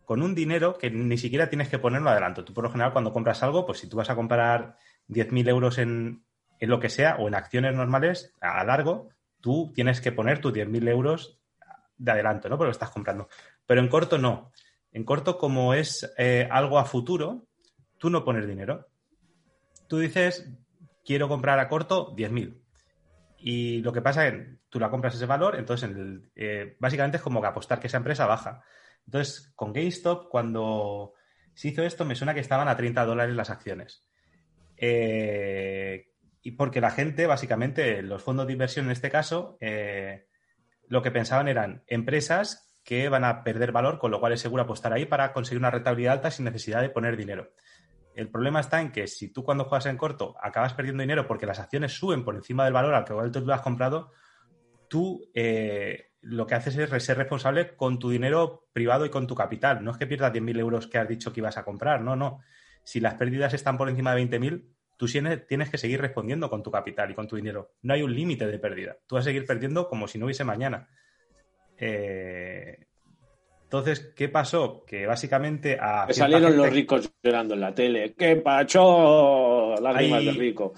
[0.05, 2.45] con un dinero que ni siquiera tienes que ponerlo adelanto.
[2.45, 4.77] Tú, por lo general, cuando compras algo, pues si tú vas a comprar
[5.09, 6.25] 10.000 euros en,
[6.61, 9.09] en lo que sea o en acciones normales a largo,
[9.41, 11.41] tú tienes que poner tus 10.000 euros
[11.97, 12.59] de adelanto, ¿no?
[12.59, 13.31] Porque lo estás comprando.
[13.67, 14.53] Pero en corto no.
[14.93, 17.47] En corto, como es eh, algo a futuro,
[17.99, 18.89] tú no pones dinero.
[19.87, 20.49] Tú dices,
[21.05, 22.61] quiero comprar a corto 10.000.
[23.39, 25.91] Y lo que pasa es que tú la compras ese valor, entonces
[26.35, 28.63] eh, básicamente es como que apostar que esa empresa baja.
[29.07, 31.15] Entonces, con GameStop, cuando
[31.55, 34.05] se hizo esto, me suena que estaban a 30 dólares las acciones.
[34.77, 36.09] Eh,
[36.43, 39.59] y porque la gente, básicamente, los fondos de inversión en este caso,
[40.89, 44.63] lo que pensaban eran empresas que van a perder valor, con lo cual es seguro
[44.63, 47.53] apostar ahí para conseguir una rentabilidad alta sin necesidad de poner dinero.
[48.15, 51.45] El problema está en que si tú cuando juegas en corto acabas perdiendo dinero porque
[51.45, 54.11] las acciones suben por encima del valor al que tú lo has comprado,
[54.89, 59.35] tú eh, lo que haces es ser responsable con tu dinero privado y con tu
[59.35, 59.85] capital.
[59.85, 62.41] No es que pierdas 10.000 euros que has dicho que ibas a comprar, no, no.
[62.85, 64.65] Si las pérdidas están por encima de 20.000,
[64.97, 65.05] tú
[65.47, 67.75] tienes que seguir respondiendo con tu capital y con tu dinero.
[67.83, 68.97] No hay un límite de pérdida.
[69.07, 70.89] Tú vas a seguir perdiendo como si no hubiese mañana.
[71.79, 72.87] Eh,
[73.65, 74.85] entonces, ¿qué pasó?
[74.87, 76.07] Que básicamente a.
[76.13, 78.15] salieron los ricos llorando en la tele.
[78.17, 79.75] ¡Qué pacho!
[79.81, 80.73] Lágrimas de rico.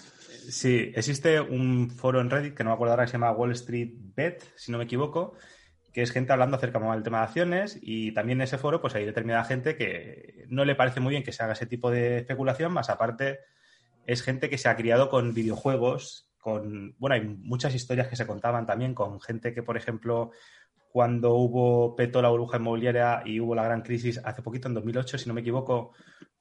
[0.50, 3.52] Sí, existe un foro en Reddit que no me acuerdo ahora que se llama Wall
[3.52, 5.34] Street Bet, si no me equivoco,
[5.92, 8.96] que es gente hablando acerca del tema de acciones y también en ese foro pues
[8.96, 12.18] hay determinada gente que no le parece muy bien que se haga ese tipo de
[12.18, 13.38] especulación, más aparte
[14.06, 18.26] es gente que se ha criado con videojuegos, con, bueno, hay muchas historias que se
[18.26, 20.32] contaban también con gente que, por ejemplo,
[20.90, 25.18] cuando hubo petó la burbuja inmobiliaria y hubo la gran crisis hace poquito, en 2008,
[25.18, 25.92] si no me equivoco,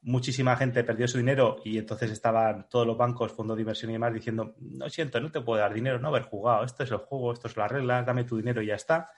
[0.01, 3.93] muchísima gente perdió su dinero y entonces estaban todos los bancos, fondos de inversión y
[3.93, 6.97] demás diciendo, no siento, no te puedo dar dinero, no haber jugado, esto es el
[6.97, 9.11] juego, esto es las reglas, dame tu dinero y ya está.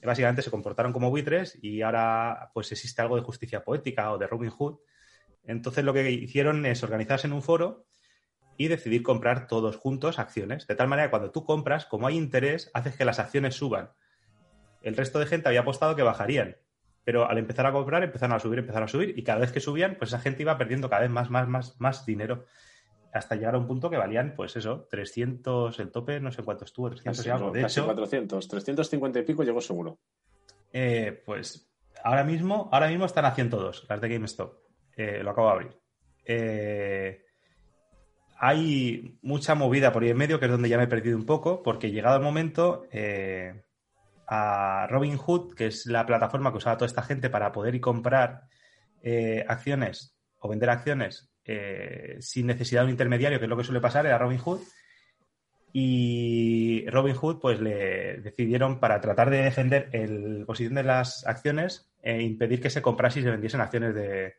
[0.00, 4.28] Básicamente se comportaron como buitres y ahora pues existe algo de justicia poética o de
[4.28, 4.78] Robin Hood.
[5.42, 7.86] Entonces lo que hicieron es organizarse en un foro
[8.56, 10.68] y decidir comprar todos juntos acciones.
[10.68, 13.90] De tal manera que cuando tú compras, como hay interés, haces que las acciones suban
[14.82, 16.56] el resto de gente había apostado que bajarían.
[17.04, 19.60] Pero al empezar a comprar empezaron a subir, empezaron a subir y cada vez que
[19.60, 22.44] subían, pues esa gente iba perdiendo cada vez más, más, más, más dinero
[23.12, 26.64] hasta llegar a un punto que valían, pues eso, 300, el tope, no sé cuánto
[26.64, 27.50] estuvo, 300 y algo.
[27.50, 29.98] De casi 400, 350 y pico llegó seguro.
[30.72, 31.70] Eh, pues
[32.04, 34.54] ahora mismo, ahora mismo están a 102, las de GameStop.
[34.96, 35.76] Eh, lo acabo de abrir.
[36.24, 37.24] Eh,
[38.38, 41.26] hay mucha movida por ahí en medio, que es donde ya me he perdido un
[41.26, 42.84] poco, porque llegado el momento,
[44.28, 48.42] a Robinhood, que es la plataforma que usaba toda esta gente para poder ir comprar
[49.02, 53.64] eh, acciones o vender acciones eh, sin necesidad de un intermediario, que es lo que
[53.64, 54.60] suele pasar, era Robinhood.
[55.72, 62.20] Y Robinhood, pues le decidieron, para tratar de defender la posición de las acciones, e
[62.22, 64.34] impedir que se comprase y se vendiesen acciones de,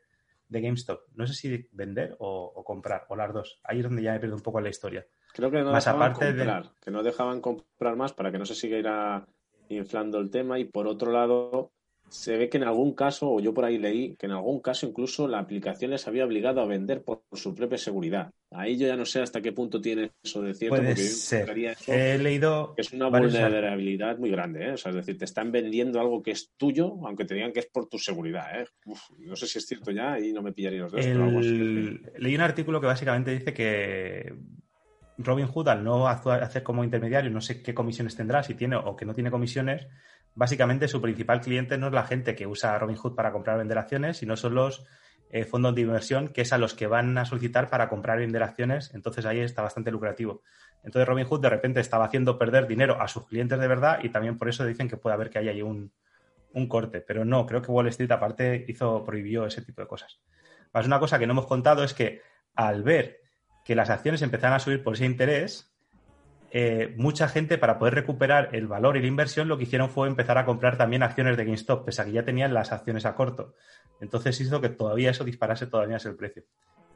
[0.50, 1.02] de GameStop.
[1.16, 3.60] No sé si vender o, comprar, o las dos.
[3.64, 5.06] Ahí es donde ya me pierdo un poco la historia.
[5.34, 9.28] Creo que no dejaban comprar, que no dejaban comprar más para que no se siguiera
[9.70, 11.72] inflando el tema y por otro lado
[12.10, 14.88] se ve que en algún caso, o yo por ahí leí, que en algún caso
[14.88, 18.32] incluso la aplicación les había obligado a vender por, su propia seguridad.
[18.52, 20.78] Ahí yo ya no sé hasta qué punto tiene eso de cierto.
[20.78, 21.50] Puede ser.
[21.88, 22.74] He leído.
[22.78, 24.72] es una vulnerabilidad muy grande, ¿eh?
[24.72, 27.60] O sea, es decir, te están vendiendo algo que es tuyo, aunque te digan que
[27.60, 28.66] es por tu seguridad, ¿eh?
[29.20, 31.46] no sé si es cierto ya y no me pillaría los dedos.
[32.18, 34.34] Leí un artículo que básicamente dice que
[35.20, 38.96] Robin Hood, al no hacer como intermediario, no sé qué comisiones tendrá, si tiene o
[38.96, 39.88] que no tiene comisiones
[40.36, 43.78] básicamente su principal cliente no es la gente que usa Robinhood para comprar o vender
[43.78, 44.86] acciones, sino son los
[45.32, 48.22] eh, fondos de inversión, que es a los que van a solicitar para comprar y
[48.22, 48.92] vender acciones.
[48.96, 50.42] Entonces ahí está bastante lucrativo.
[50.84, 54.38] Entonces Robinhood de repente estaba haciendo perder dinero a sus clientes de verdad y también
[54.38, 55.92] por eso dicen que puede haber que haya ahí un,
[56.68, 57.02] corte.
[57.02, 60.20] Pero no, creo que Wall Street aparte hizo, prohibió ese tipo de cosas.
[60.74, 62.22] Más una cosa que no hemos contado es que
[62.56, 63.20] al ver
[63.64, 65.70] que las acciones empezaron a subir por ese interés,
[66.52, 70.08] eh, mucha gente para poder recuperar el valor y la inversión lo que hicieron fue
[70.08, 73.14] empezar a comprar también acciones de GameStop, pese a que ya tenían las acciones a
[73.14, 73.54] corto.
[74.02, 76.44] Entonces hizo que todavía eso disparase todavía el precio.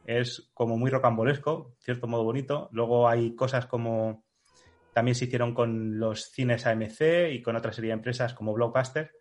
[0.06, 2.70] Es como muy rocambolesco, cierto modo bonito.
[2.72, 4.24] Luego hay cosas como
[4.94, 9.12] también se hicieron con los cines AMC y con otra serie de empresas como Blockbuster,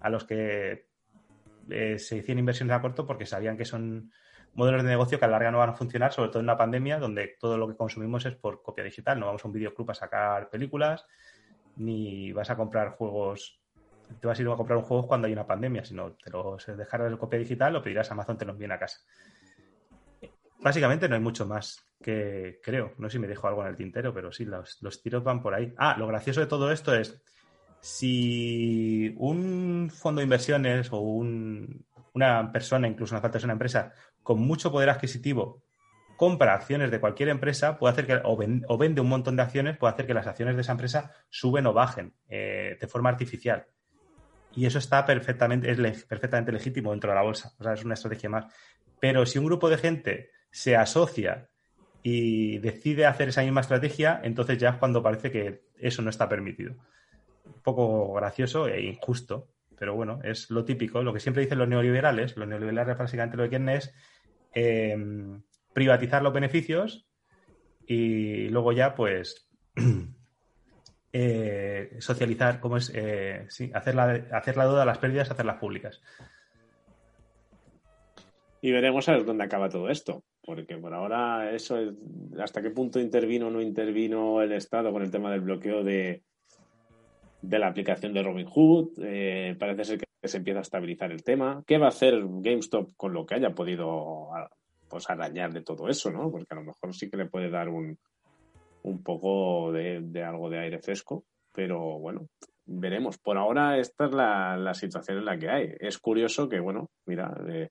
[0.00, 0.86] a los que
[1.70, 4.12] eh, se hicieron inversiones a corto porque sabían que son
[4.56, 6.56] modelos de negocio que a la larga no van a funcionar, sobre todo en una
[6.56, 9.20] pandemia donde todo lo que consumimos es por copia digital.
[9.20, 11.06] No vamos a un videoclub a sacar películas,
[11.76, 13.60] ni vas a comprar juegos,
[14.18, 16.56] te vas a ir a comprar un juego cuando hay una pandemia, sino te lo
[16.76, 19.00] dejarás de copia digital o pedirás a Amazon te los viene a casa.
[20.58, 22.94] Básicamente no hay mucho más que creo.
[22.96, 25.42] No sé si me dejo algo en el tintero, pero sí, los, los tiros van
[25.42, 25.74] por ahí.
[25.76, 27.22] Ah, lo gracioso de todo esto es
[27.80, 31.00] si un fondo de inversiones o
[32.16, 35.62] una persona, incluso una falta de una empresa, con mucho poder adquisitivo
[36.16, 39.92] compra acciones de cualquier empresa, puede hacer que, o, vende un montón de acciones, puede
[39.92, 43.66] hacer que las acciones de esa empresa suben o bajen eh, de forma artificial.
[44.54, 47.52] Y eso está perfectamente, es perfectamente legítimo dentro de la bolsa.
[47.58, 48.46] O sea, es una estrategia más.
[48.98, 51.50] Pero si un grupo de gente se asocia
[52.02, 56.26] y decide hacer esa misma estrategia, entonces ya es cuando parece que eso no está
[56.26, 56.74] permitido.
[57.44, 61.68] Un poco gracioso e injusto, pero bueno, es lo típico, lo que siempre dicen los
[61.68, 62.36] neoliberales.
[62.36, 63.94] Los neoliberales básicamente lo que quieren es
[64.58, 65.42] Em,
[65.74, 67.06] privatizar los beneficios
[67.86, 69.50] y luego ya, pues,
[71.12, 72.90] eh, socializar, ¿cómo es?
[72.94, 76.00] Eh, sí, hacer la, hacer duda de las pérdidas, hacerlas públicas.
[78.62, 81.92] Y veremos a ver dónde acaba todo esto, porque por ahora eso es
[82.40, 86.22] hasta qué punto intervino o no intervino el Estado con el tema del bloqueo de,
[87.46, 88.98] de la aplicación de Robinhood.
[89.02, 91.62] Eh, parece ser que se empieza a estabilizar el tema.
[91.66, 94.28] ¿Qué va a hacer GameStop con lo que haya podido
[94.88, 96.10] pues, arañar de todo eso?
[96.10, 96.30] ¿no?
[96.30, 97.96] Porque a lo mejor sí que le puede dar un,
[98.82, 102.28] un poco de, algo de aire fresco, pero bueno,
[102.64, 103.18] veremos.
[103.18, 105.72] Por ahora esta es la, situación en la que hay.
[105.78, 107.68] Es curioso que, bueno, mira, eh,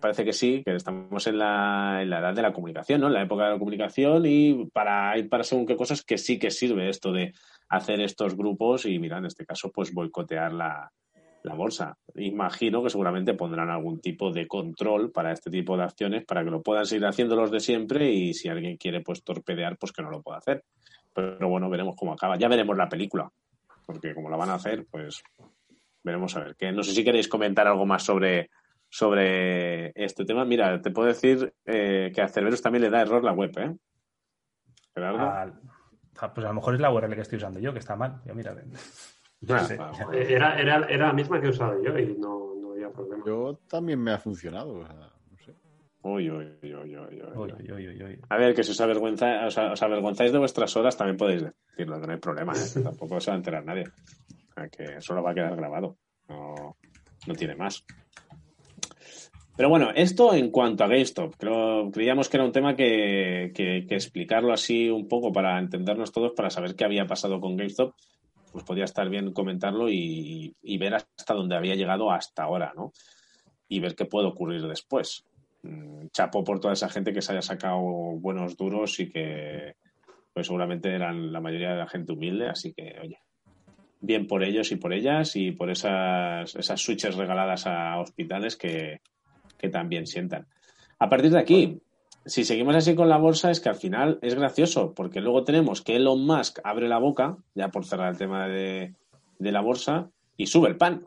[0.00, 3.08] parece que sí, que estamos en la, en la, edad de la comunicación, ¿no?
[3.08, 6.52] En la época de la comunicación y para, para según qué cosas que sí que
[6.52, 7.32] sirve esto de
[7.72, 10.92] hacer estos grupos y, mira, en este caso, pues boicotear la,
[11.42, 11.96] la bolsa.
[12.16, 16.50] Imagino que seguramente pondrán algún tipo de control para este tipo de acciones para que
[16.50, 20.02] lo puedan seguir haciendo los de siempre y si alguien quiere pues torpedear, pues que
[20.02, 20.64] no lo pueda hacer.
[21.14, 22.36] Pero bueno, veremos cómo acaba.
[22.36, 23.30] Ya veremos la película,
[23.86, 25.22] porque como la van a hacer, pues
[26.04, 26.56] veremos a ver.
[26.56, 28.50] Que no sé si queréis comentar algo más sobre,
[28.90, 30.44] sobre este tema.
[30.44, 33.74] Mira, te puedo decir eh, que a Cerberus también le da error la web, ¿eh?
[34.94, 35.50] Ah,
[36.12, 38.20] pues a lo mejor es la URL que estoy usando yo, que está mal.
[38.24, 38.54] Ya mira,
[40.12, 43.24] era, era, era, la misma que he usado yo y no, no había problema.
[43.26, 44.78] Yo también me ha funcionado.
[44.78, 45.12] O sea.
[46.04, 51.16] Uy, uy, uy, A ver, que si os, avergüenza, os, avergonzáis de vuestras horas, también
[51.16, 52.52] podéis decirlo, no hay problema.
[52.54, 52.80] ¿eh?
[52.82, 53.84] Tampoco se va a enterar nadie.
[53.86, 55.96] O sea, que solo va a quedar grabado.
[56.28, 56.76] No,
[57.26, 57.84] no tiene más.
[59.56, 63.52] Pero bueno, esto en cuanto a GameStop, creo, creíamos que era un tema que,
[63.90, 67.94] explicarlo así un poco para entendernos todos, para saber qué había pasado con GameStop
[68.52, 72.92] pues podía estar bien comentarlo y, ver hasta dónde había llegado hasta ahora, ¿no?
[73.66, 75.24] Y ver qué puede ocurrir después.
[75.62, 79.76] Mm, chapo por toda esa gente que se haya sacado buenos duros y que
[80.34, 83.18] pues seguramente eran la mayoría de la gente humilde, así que, oye,
[84.00, 89.00] bien por ellos y por ellas y por esas, esas switches regaladas a hospitales que,
[89.62, 90.46] que también sientan.
[90.98, 91.80] A partir de aquí,
[92.26, 95.80] si seguimos así con la bolsa es que al final es gracioso, porque luego tenemos
[95.82, 98.94] que Elon Musk abre la boca, ya por cerrar el tema de,
[99.38, 101.06] de la bolsa, y sube el pan.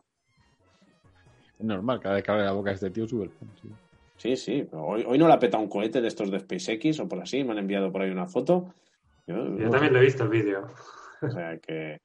[1.58, 3.48] Es normal, cada vez que abre la boca este tío sube el pan.
[4.18, 4.34] sí.
[4.36, 7.44] Sí, Hoy, hoy no la peta un cohete de estos de SpaceX o por así,
[7.44, 8.72] me han enviado por ahí una foto.
[9.26, 10.66] Yo- Yo también lo he visto el vídeo.
[11.20, 11.98] O sea que,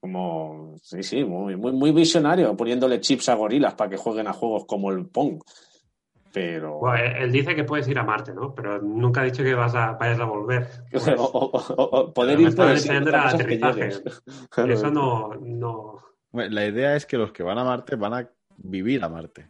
[0.00, 4.32] como, sí, sí, muy, muy, muy visionario, poniéndole chips a gorilas para que jueguen a
[4.32, 5.40] juegos como el Pong.
[6.32, 8.54] Pero, Bueno, él él dice que puedes ir a Marte, ¿no?
[8.54, 10.66] Pero nunca ha dicho que vas a, vayas a volver.
[11.18, 13.90] o, o- o- o poder ir por el aterrizaje.
[14.50, 15.98] Claro, Eso no, no.
[16.32, 19.46] Hombre, La idea es que los que van a Marte van a vivir a Marte.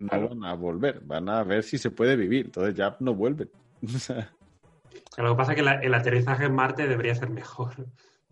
[0.00, 0.28] No Claro.
[0.30, 2.46] van a volver, van a ver si se puede vivir.
[2.46, 3.50] Entonces ya no vuelven.
[5.18, 7.72] Lo que pasa es que la- el aterrizaje en Marte debería ser mejor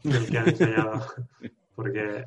[0.02, 1.02] del que han enseñado.
[1.76, 2.24] Porque.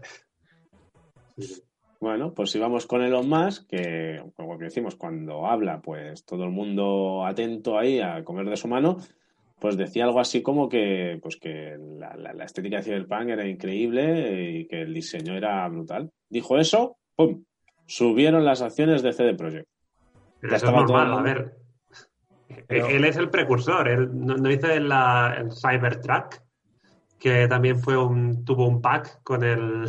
[1.38, 1.62] sí.
[2.02, 6.44] Bueno, pues si vamos con Elon Musk, que como que decimos, cuando habla, pues todo
[6.46, 8.98] el mundo atento ahí a comer de su mano,
[9.60, 13.48] pues decía algo así como que, pues que la, la- la estética de Cyberpunk era
[13.48, 16.10] increíble y que el diseño era brutal.
[16.28, 17.44] Dijo eso, ¡pum!
[17.86, 19.68] Subieron las acciones de CD Projekt.
[20.40, 21.54] Pero Ya eso es normal, a ver.
[22.68, 23.88] Pero- Él es el precursor.
[23.88, 26.42] Él no, no hizo el, la- el Cybertruck,
[27.20, 29.84] que también fue un, tuvo un pack con el,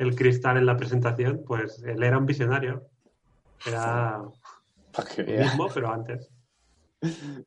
[0.00, 1.42] el cristal en la presentación.
[1.46, 2.88] Pues él era un visionario.
[3.66, 4.22] Era
[5.18, 5.50] veas.
[5.50, 6.30] mismo, pero antes.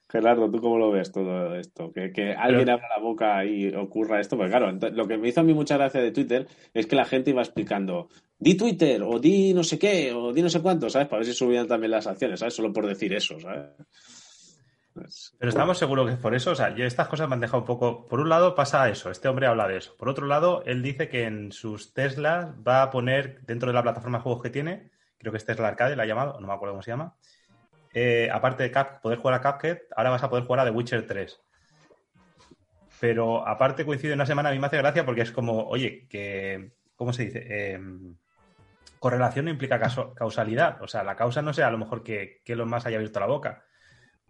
[0.09, 1.91] Gerardo, ¿tú cómo lo ves todo esto?
[1.91, 5.41] Que, que alguien abra la boca y ocurra esto, pues claro, lo que me hizo
[5.41, 9.19] a mí mucha gracia de Twitter es que la gente iba explicando, di Twitter, o
[9.19, 11.07] di no sé qué, o di no sé cuánto, ¿sabes?
[11.07, 12.55] Para ver si subían también las acciones, ¿sabes?
[12.55, 13.69] Solo por decir eso, ¿sabes?
[14.93, 16.51] Pero estamos seguros que es por eso.
[16.51, 18.05] O sea, yo estas cosas me han dejado un poco.
[18.05, 19.95] Por un lado pasa eso, este hombre habla de eso.
[19.97, 23.83] Por otro lado, él dice que en sus Teslas va a poner dentro de la
[23.83, 26.53] plataforma de juegos que tiene, creo que es Tesla Arcade, la ha llamado, no me
[26.53, 27.15] acuerdo cómo se llama.
[27.93, 31.05] eh, aparte de poder jugar a Cuphead, ahora vas a poder jugar a The Witcher
[31.07, 31.41] 3.
[32.99, 36.71] Pero aparte coincide una semana, a mí me hace gracia porque es como, oye, que,
[36.95, 37.45] ¿cómo se dice?
[37.49, 37.79] Eh,
[38.99, 39.79] correlación no implica
[40.15, 40.81] causalidad.
[40.81, 43.19] O sea, la causa no sea a lo mejor que, que Elon Musk haya abierto
[43.19, 43.65] la boca.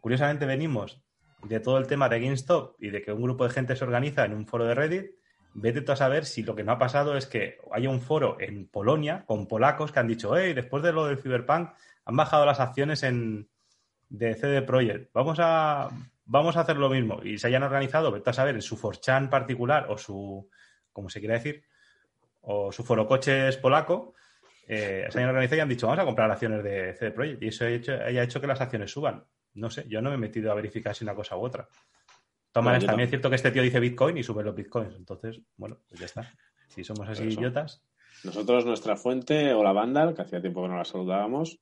[0.04, 1.02] Curiosamente venimos
[1.44, 4.26] de todo el tema de GameStop y de que un grupo de gente se organiza
[4.26, 5.12] en un foro de Reddit.
[5.54, 8.36] Vete tú a saber si lo que no ha pasado es que haya un foro
[8.42, 11.70] en Polonia con polacos que han dicho, hey, después de lo del Cyberpunk
[12.04, 13.48] han bajado las acciones en,
[14.10, 15.10] de CD Projekt.
[15.14, 15.88] Vamos a,
[16.26, 17.22] vamos a hacer lo mismo.
[17.24, 20.50] Y se hayan organizado, vete a saber, en su Forchan particular o su,
[20.92, 21.64] como se quiera decir,
[22.42, 24.16] o su foro coches polaco,
[24.68, 27.42] eh, se hayan organizado y han dicho, vamos a comprar acciones de CD Projekt.
[27.42, 29.24] Y eso ha hecho, haya hecho que las acciones suban.
[29.56, 31.64] No sé, yo no me he metido a verificar si una cosa u otra.
[31.64, 31.70] De
[32.52, 34.56] todas No, maneras, yo también es cierto que este tío dice Bitcoin y sube los
[34.56, 34.96] Bitcoins.
[34.96, 36.34] Entonces, bueno, pues ya está.
[36.68, 37.40] Si somos así eso.
[37.40, 37.82] idiotas.
[38.24, 41.60] Nosotros, nuestra fuente, o la Vandal, que hacía tiempo que no la saludábamos,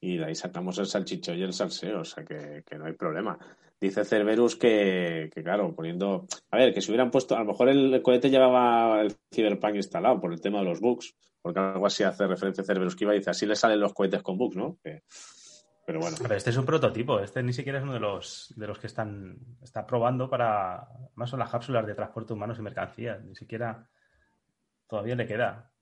[0.00, 2.94] y de ahí sacamos el salchicho y el salseo, o sea que, que no hay
[2.94, 3.38] problema.
[3.80, 6.26] Dice Cerberus que, que, claro, poniendo.
[6.50, 7.36] A ver, que si hubieran puesto.
[7.36, 11.14] A lo mejor el cohete llevaba el Cyberpunk instalado por el tema de los bugs,
[11.40, 14.22] porque algo así hace referencia Cerberus que iba y dice: así le salen los cohetes
[14.22, 14.78] con bugs, ¿no?
[14.82, 15.02] Que-
[15.84, 16.16] pero bueno.
[16.20, 18.86] Pero este es un prototipo, este ni siquiera es uno de los de los que
[18.86, 23.88] están está probando para más son las cápsulas de transporte humanos y mercancías, ni siquiera
[24.86, 25.72] todavía le queda.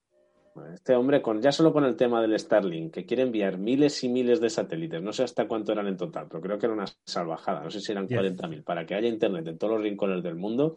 [0.74, 4.08] Este hombre, con ya solo con el tema del Starlink, que quiere enviar miles y
[4.08, 6.86] miles de satélites, no sé hasta cuánto eran en total, pero creo que era una
[7.04, 8.20] salvajada, no sé si eran Diez.
[8.20, 10.76] 40.000, para que haya internet en todos los rincones del mundo.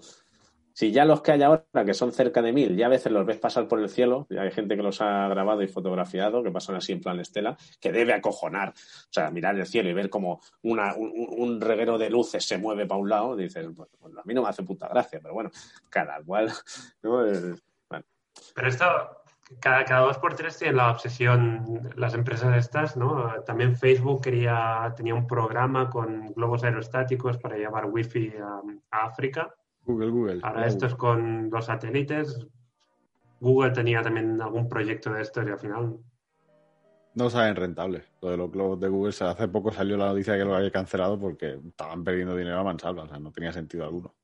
[0.74, 3.26] Si ya los que hay ahora, que son cerca de mil, ya a veces los
[3.28, 6.52] ves pasar por el cielo, y hay gente que los ha grabado y fotografiado, que
[6.52, 8.70] pasan así en plan estela, que debe acojonar.
[8.70, 12.88] O sea, mirar el cielo y ver como una, un, reguero de luces se mueve
[12.88, 15.52] para un lado, dices, bueno, pues a mí no me hace puta gracia, pero bueno,
[15.90, 16.52] cada cual.
[17.04, 17.24] ¿no?
[17.24, 17.56] Eh,
[18.56, 18.86] Pero esto,
[19.60, 23.32] cada, cada dos por tres tienen la obsesión las empresas estas, ¿no?
[23.46, 29.54] También Facebook quería, tenía un programa con globos aerostáticos para llevar wifi a, a África.
[29.86, 30.39] Google, Google.
[30.43, 32.46] Ahora esto es con los satélites.
[33.39, 35.98] Google tenía también algún proyecto de esto y al final
[37.15, 38.12] No saben rentables.
[38.22, 40.72] Lo de los globos de Google, se- hace poco salió la noticia que lo había
[40.72, 43.04] cancelado porque estaban perdiendo dinero a mansalva.
[43.04, 44.15] O sea, no tenía sentido alguno.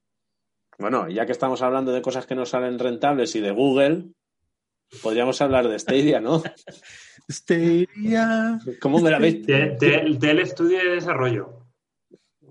[0.80, 4.06] Bueno, ya que estamos hablando de cosas que no salen rentables y de Google,
[5.03, 6.41] podríamos hablar de Stadia, ¿no?
[7.30, 8.60] Stadia.
[8.82, 9.45] ¿Cómo me la veis?
[9.45, 11.66] de- de- del estudio de desarrollo.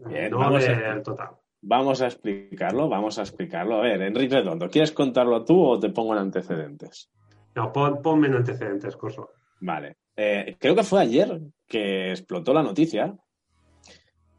[0.07, 1.31] Bien, no vamos a- del total.
[1.61, 3.77] Vamos a explicarlo, vamos a explicarlo.
[3.77, 7.11] A ver, Enrique Redondo, ¿quieres contarlo tú o te pongo en antecedentes?
[7.55, 9.31] No, pon- ponme en antecedentes, Corso.
[9.61, 9.97] Vale.
[10.17, 13.15] Eh, creo que fue ayer que explotó la noticia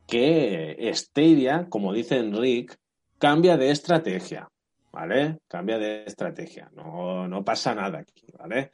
[0.08, 2.76] que Stadia, como dice Enrique,
[3.18, 4.48] cambia de estrategia,
[4.92, 5.38] ¿vale?
[5.48, 8.72] Cambia de estrategia, no, no pasa nada aquí, ¿vale?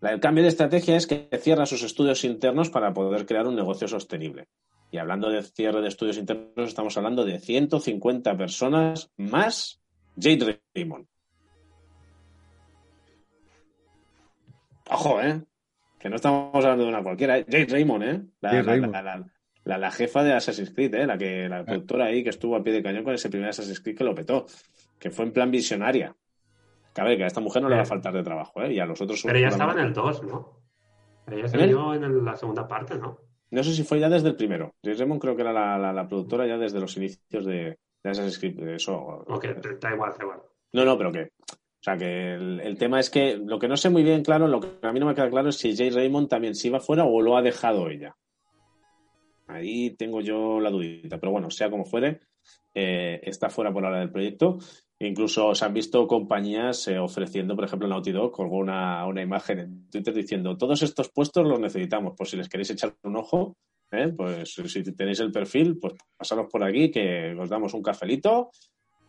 [0.00, 3.88] El cambio de estrategia es que cierra sus estudios internos para poder crear un negocio
[3.88, 4.48] sostenible.
[4.90, 9.80] Y hablando de cierre de estudios internos, estamos hablando de 150 personas más
[10.16, 11.06] Jade Raymond.
[14.90, 15.42] Ojo, ¿eh?
[15.98, 17.38] Que no estamos hablando de una cualquiera.
[17.38, 17.44] ¿eh?
[17.48, 18.22] Jade Raymond, ¿eh?
[18.40, 18.92] La, Jade la- Raymond.
[18.92, 19.26] la- la-
[19.64, 21.06] la- la jefa de Assassin's Creed, ¿eh?
[21.06, 23.80] La, que, la productora ahí que estuvo al pie de cañón con ese primer Assassin's
[23.80, 24.46] Creed que lo petó.
[24.98, 26.14] Que fue en plan visionaria.
[26.94, 28.74] Que a ver, que a esta mujer no le va a faltar de trabajo, ¿eh?
[28.74, 29.22] Y a los otros...
[29.24, 30.60] Pero ya estaba en el 2, ¿no?
[31.26, 33.18] Ella ¿En salió en el- la segunda parte, ¿no?
[33.54, 34.74] No sé si fue ya desde el primero.
[34.82, 38.10] Jade Raymond creo que era la, la- la productora ya desde los inicios de, de
[38.10, 38.56] Assassin's Creed.
[38.56, 38.96] de Eso,
[39.28, 39.44] Ok,
[39.80, 40.40] da igual, da igual.
[40.72, 41.22] No, no, pero que.
[41.22, 44.48] O sea, que el, el tema es que lo que no sé muy bien claro,
[44.48, 46.80] lo que a mí no me queda claro es si Jay Raymond también se iba
[46.80, 48.16] fuera o lo ha dejado ella.
[49.46, 51.18] Ahí tengo yo la dudita.
[51.18, 52.20] Pero bueno, sea como fuere,
[52.74, 54.58] eh, está fuera por ahora del proyecto.
[55.06, 59.58] Incluso se han visto compañías eh, ofreciendo, por ejemplo, Naughty Dog colgó una, una imagen
[59.58, 63.56] en Twitter diciendo todos estos puestos los necesitamos, por si les queréis echar un ojo,
[63.90, 64.08] ¿eh?
[64.16, 68.50] pues si tenéis el perfil, pues pasaros por aquí que os damos un cafelito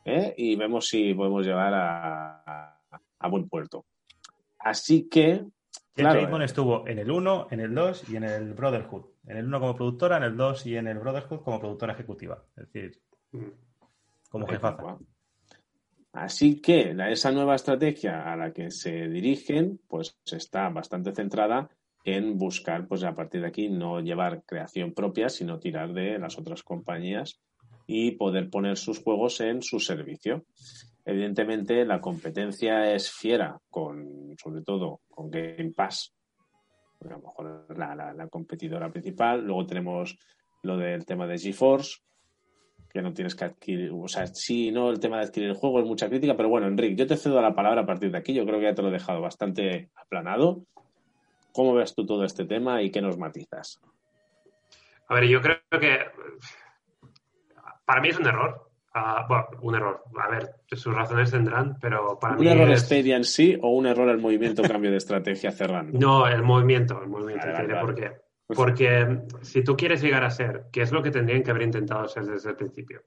[0.04, 0.34] ¿eh?
[0.38, 2.82] y vemos si podemos llegar a, a-
[3.20, 3.86] a buen puerto.
[4.60, 5.46] Así que,
[5.94, 9.06] claro, eh, estuvo en el 1, en el 2 y en el Brotherhood.
[9.28, 12.44] En el 1 como productora, en el 2 y en el Brotherhood como productora ejecutiva.
[12.58, 13.00] Es decir,
[13.32, 13.46] Mm.
[14.30, 14.98] como jefaza.
[16.16, 21.70] Así que esa nueva estrategia a la que se dirigen, pues está bastante centrada
[22.06, 26.38] en buscar, pues a partir de aquí, no llevar creación propia, sino tirar de las
[26.38, 27.42] otras compañías
[27.86, 30.46] y poder poner sus juegos en su servicio.
[31.04, 36.14] Evidentemente, la competencia es fiera, con, sobre todo con Game Pass,
[37.02, 39.44] a lo mejor la, la- la competidora principal.
[39.46, 40.18] Luego tenemos
[40.64, 41.98] lo del tema de GeForce,
[42.96, 45.82] que no tienes que adquirir, o sea, sí, no, el tema de adquirir el juego
[45.82, 48.34] es mucha crítica, pero bueno, Enrique, yo te cedo la palabra a partir de aquí,
[48.34, 50.64] yo creo que ya te lo he dejado bastante aplanado.
[51.52, 53.82] ¿Cómo ves tú todo este tema y qué nos matizas?
[55.10, 56.00] A ver, yo creo que
[57.84, 58.70] para mí es un error.
[58.94, 60.04] Ah, bueno, un error.
[60.18, 62.84] A ver, sus razones tendrán, pero para ¿Un mí error es...
[62.84, 66.00] Stadia en sí o un error el movimiento cambio de estrategia cerrando?
[66.00, 67.46] No, el movimiento, el movimiento.
[67.46, 67.86] Vale, vale, diré vale.
[67.86, 68.25] por qué.
[68.48, 72.08] Porque si tú quieres llegar a ser, que es lo que tendrían que haber intentado
[72.08, 73.02] ser desde el principio.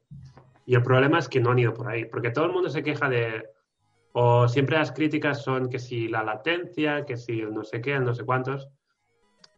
[0.67, 2.83] Y el problema es que no han ido por ahí, porque todo el mundo se
[2.83, 3.49] queja de,
[4.13, 8.15] o siempre las críticas son que si la latencia, que si no sé qué, no
[8.15, 8.69] sé cuántos.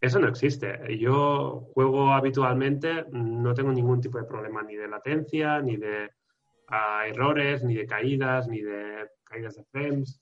[0.01, 0.99] Eso no existe.
[0.99, 6.11] Yo juego habitualmente, no tengo ningún tipo de problema ni de latencia, ni de
[6.69, 10.21] ah, errores, ni de caídas, ni de caídas de frames.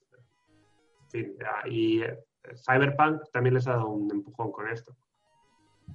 [1.02, 2.18] En fin, ah, y eh,
[2.54, 4.96] Cyberpunk también les ha dado un empujón con esto.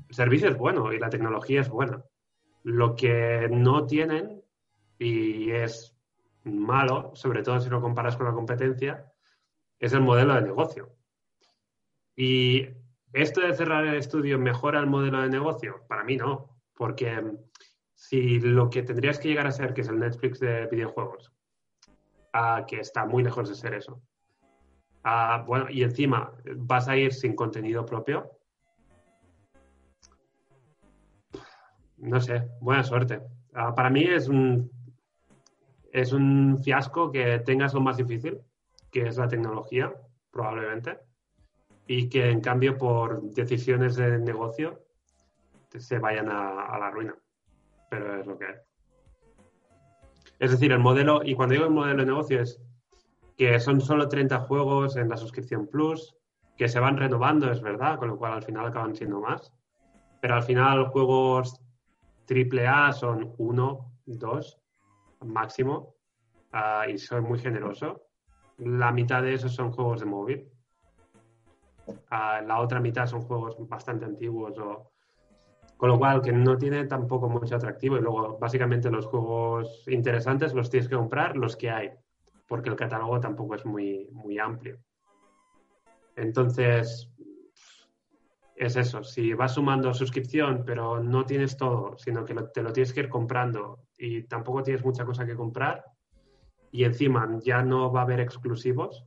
[0.10, 2.04] El servicio es bueno y la tecnología es buena.
[2.64, 4.42] Lo que no tienen
[5.00, 5.96] y es
[6.44, 9.12] malo, sobre todo si lo comparas con la competencia,
[9.80, 10.96] es el modelo de negocio.
[12.16, 12.68] Y
[13.12, 17.22] esto de cerrar el estudio mejora el modelo de negocio, para mí no, porque
[17.94, 21.32] si lo que tendrías que llegar a ser, que es el Netflix de videojuegos,
[22.34, 24.02] ah, que está muy lejos de ser eso,
[25.46, 28.32] bueno, y encima vas a ir sin contenido propio,
[32.04, 33.22] no sé, buena suerte.
[33.54, 34.70] Ah, para mí es un,
[35.92, 38.42] es un fiasco que tengas lo más difícil,
[38.92, 39.94] que es la tecnología,
[40.32, 41.00] probablemente,
[41.88, 44.84] y que en cambio por decisiones de negocio
[45.78, 47.16] se vayan a, a la ruina.
[47.90, 48.62] Pero es lo que es.
[50.40, 52.62] Es decir, el modelo, y cuando digo el modelo de negocio es
[53.38, 56.16] que son solo 30 juegos en la suscripción Plus,
[56.58, 59.54] que se van renovando, es verdad, con lo cual al final acaban siendo más.
[60.22, 61.63] Pero al final juegos
[62.28, 64.60] AAA son uno, dos
[65.22, 65.96] máximo,
[66.52, 68.08] ah, y soy muy generoso.
[68.58, 70.50] La mitad de esos son juegos de móvil.
[72.10, 74.92] Ah, la otra mitad son juegos bastante antiguos o
[75.78, 80.54] con lo cual que no tiene tampoco mucho atractivo y luego básicamente los juegos interesantes
[80.54, 81.92] los tienes que comprar los que hay
[82.48, 84.80] porque el catálogo tampoco es muy, muy amplio.
[86.16, 87.12] Entonces,
[88.56, 92.72] es eso, si vas sumando suscripción pero no tienes todo, sino que lo- te lo
[92.72, 95.84] tienes que ir comprando y tampoco tienes mucha cosa que comprar
[96.72, 99.06] y encima ya no va a haber exclusivos,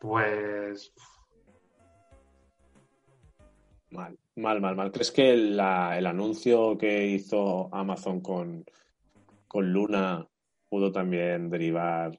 [0.00, 0.92] pues
[3.90, 4.90] Mal, mal, mal, mal.
[4.90, 8.64] ¿Crees que el anuncio que hizo Amazon con,
[9.46, 10.28] con Luna
[10.68, 12.18] pudo también derivar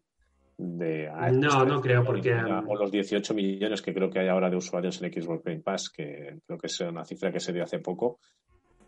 [0.58, 1.10] de...
[1.34, 2.34] No, no creo, porque-
[2.68, 5.90] O los 18 millones que creo que hay ahora de usuarios en Xbox Game Pass,
[5.90, 8.20] que creo que es una cifra que se dio hace poco,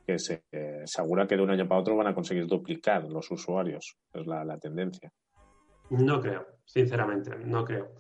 [0.06, 3.30] que se eh, asegura que de un año para otro van a conseguir duplicar los
[3.32, 3.98] usuarios.
[4.14, 5.12] Es la, la tendencia.
[5.90, 7.92] No creo, sinceramente, no creo.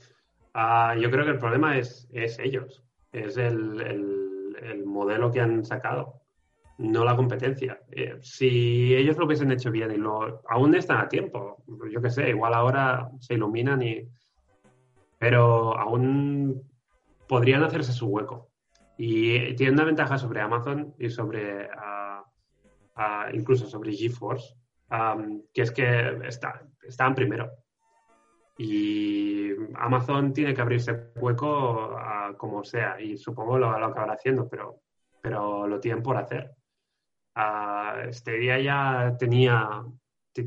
[0.53, 5.39] Ah, yo creo que el problema es, es ellos, es el, el- el modelo que
[5.41, 6.21] han sacado.
[6.77, 7.81] No la competencia.
[7.91, 12.09] Eh, si ellos lo hubiesen hecho bien y lo aún están a tiempo, yo qué
[12.09, 14.07] sé, igual ahora se iluminan y
[15.19, 16.61] pero aún
[17.27, 18.49] podrían hacerse su hueco.
[18.97, 22.23] Y tienen una ventaja sobre Amazon y sobre ah,
[22.95, 24.55] ah, incluso sobre GeForce,
[25.53, 27.51] que es que está, están primero.
[28.59, 34.47] Y Amazon tiene que abrirse hueco a como sea, y supongo lo, lo acabará haciendo,
[34.49, 34.81] pero,
[35.21, 36.56] pero lo tienen por hacer.
[38.09, 39.83] Este día ya tenía,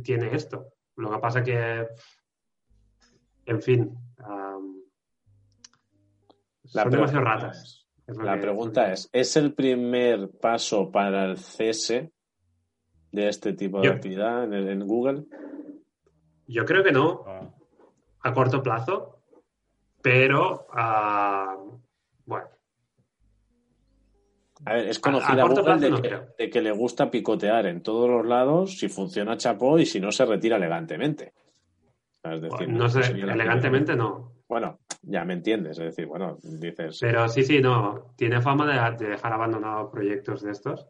[0.02, 0.72] tiene esto.
[0.96, 1.86] Lo que pasa que,
[3.46, 3.94] en fin,
[6.72, 7.86] la son demasiado ratas.
[8.06, 12.12] La pregunta es, ¿es el primer paso para el cese
[13.12, 15.24] de este tipo de Yo- actividad en, el- en Google?
[16.48, 17.54] Yo creo que no, No.
[18.22, 19.22] a corto plazo,
[20.02, 21.56] pero ah,
[24.66, 26.26] A ver, es A- conocida a corto Google de, no que, creo.
[26.38, 30.12] de que le gusta picotear en todos los lados, si funciona chapó y si no
[30.12, 31.32] se retira elegantemente.
[32.22, 34.32] Es decir, no sé, la elegantemente no.
[34.48, 38.12] Bueno, ya me entiendes, es decir, bueno, dices, Pero sí, sí, no.
[38.16, 40.86] Tiene fama de, de dejar abandonados proyectos de estos.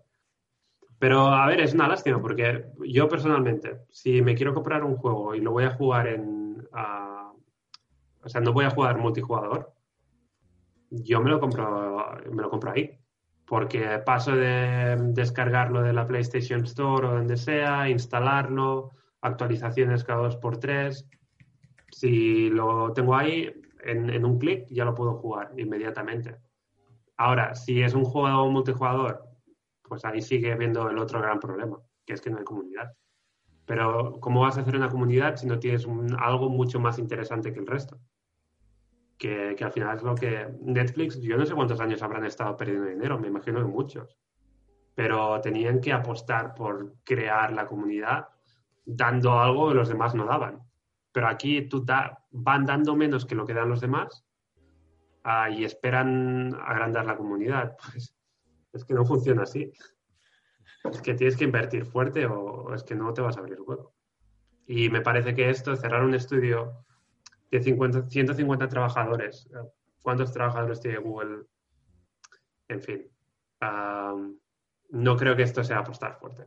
[0.99, 5.35] Pero, a ver, es una lástima porque yo personalmente, si me quiero comprar un juego
[5.35, 6.67] y lo voy a jugar en...
[8.23, 9.73] o sea, no voy a jugar multijugador,
[10.91, 12.99] yo me lo compro, me lo compro ahí.
[13.51, 18.93] Porque paso de descargarlo de la PlayStation Store o donde sea, instalarlo,
[19.23, 21.05] actualizaciones cada dos por tres.
[21.91, 26.37] Si lo tengo ahí, en, un clic ya lo puedo jugar inmediatamente.
[27.17, 29.25] Ahora, si es un juego multijugador,
[29.83, 31.77] pues ahí sigue viendo el otro gran problema,
[32.07, 32.93] que es que no hay comunidad.
[33.67, 35.89] Pero, ¿cómo vas a hacer una comunidad si no tienes
[36.21, 37.99] algo mucho más interesante que el resto?
[39.21, 42.87] Que, al final es lo que Netflix, yo no sé cuántos años habrán estado perdiendo
[42.87, 44.17] dinero, me imagino que muchos.
[44.95, 48.29] Pero tenían que apostar por crear la comunidad
[48.87, 50.63] dando algo que los demás no daban.
[51.13, 54.25] Pero aquí tú da- van dando menos que lo que dan los demás
[55.25, 57.77] ah, y esperan agrandar la comunidad.
[58.71, 59.71] Pues es que no funciona así.
[60.85, 63.93] Es que tienes que invertir fuerte o es que no te vas a abrir hueco.
[64.67, 66.87] Y me parece que esto, cerrar un estudio
[67.51, 69.69] de 50, 150 trabajadores, eh,
[70.03, 71.45] ¿cuántos trabajadores tiene Google?
[72.69, 73.07] En fin,
[74.91, 76.45] no creo que esto sea apostar fuerte.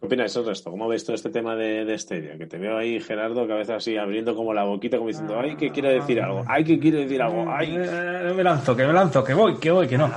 [0.00, 0.70] ¿qué opináis el resto?
[0.70, 2.38] ¿Cómo veis todo este tema de, de Stadia?
[2.38, 5.38] Que te veo ahí, Gerardo, que a veces así abriendo como la boquita, como diciendo,
[5.38, 7.76] ay, que quiere decir algo, ay, que quiere decir algo, ay.
[7.76, 10.10] Eh, me lanzo, que me lanzo, que voy, que voy, que no.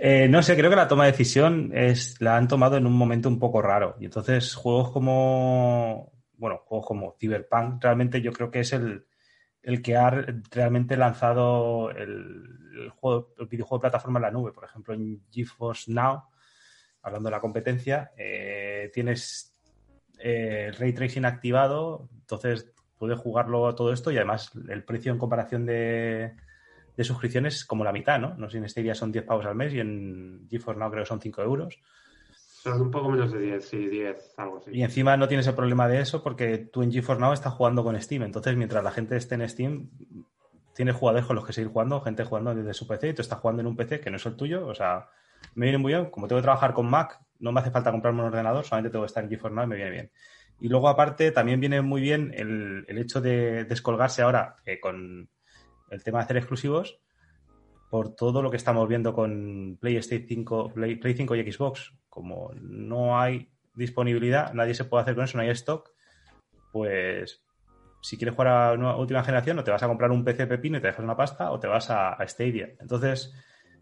[0.00, 2.94] Eh, no sé, creo que la toma de decisión es, la han tomado en un
[2.94, 3.96] momento un poco raro.
[4.00, 9.04] Y entonces, juegos como, bueno, juegos como Cyberpunk, realmente yo creo que es el,
[9.62, 10.10] el que ha
[10.50, 14.52] realmente lanzado el, juego, el videojuego de plataforma en la nube.
[14.52, 16.24] Por ejemplo, en GeForce Now,
[17.02, 19.54] hablando de la competencia, eh, tienes
[20.18, 25.66] eh, ray tracing activado, entonces puedes jugarlo todo esto y además el precio en comparación
[25.66, 26.34] de,
[26.96, 28.34] de suscripciones es como la mitad, ¿no?
[28.34, 31.08] No sé, en Stadia son 10 pavos al mes y en GeForce Now creo que
[31.08, 31.78] son 5 euros.
[32.76, 34.70] Un poco menos de 10, sí, 10, algo así.
[34.72, 37.84] Y encima no tienes el problema de eso porque tú en GeForce Now estás jugando
[37.84, 38.22] con Steam.
[38.22, 39.90] Entonces, mientras la gente esté en Steam,
[40.74, 43.38] tienes jugadores con los que seguir jugando, gente jugando desde su PC y tú estás
[43.38, 44.66] jugando en un PC que no es el tuyo.
[44.66, 45.08] O sea,
[45.54, 46.10] me viene muy bien.
[46.10, 49.04] Como tengo que trabajar con Mac, no me hace falta comprarme un ordenador, solamente tengo
[49.04, 50.10] que estar en GeForce Now y me viene bien.
[50.60, 55.28] Y luego, aparte, también viene muy bien el, el hecho de descolgarse ahora eh, con
[55.90, 57.00] el tema de hacer exclusivos
[57.90, 61.94] por todo lo que estamos viendo con PlayStation 5, Play, Play 5 y Xbox.
[62.08, 65.90] Como no hay disponibilidad, nadie se puede hacer con eso, no hay stock,
[66.72, 67.44] pues
[68.00, 70.78] si quieres jugar a una última generación, o te vas a comprar un PC pepino
[70.78, 72.70] y te dejas una pasta, o te vas a, Stadia.
[72.80, 73.32] Entonces,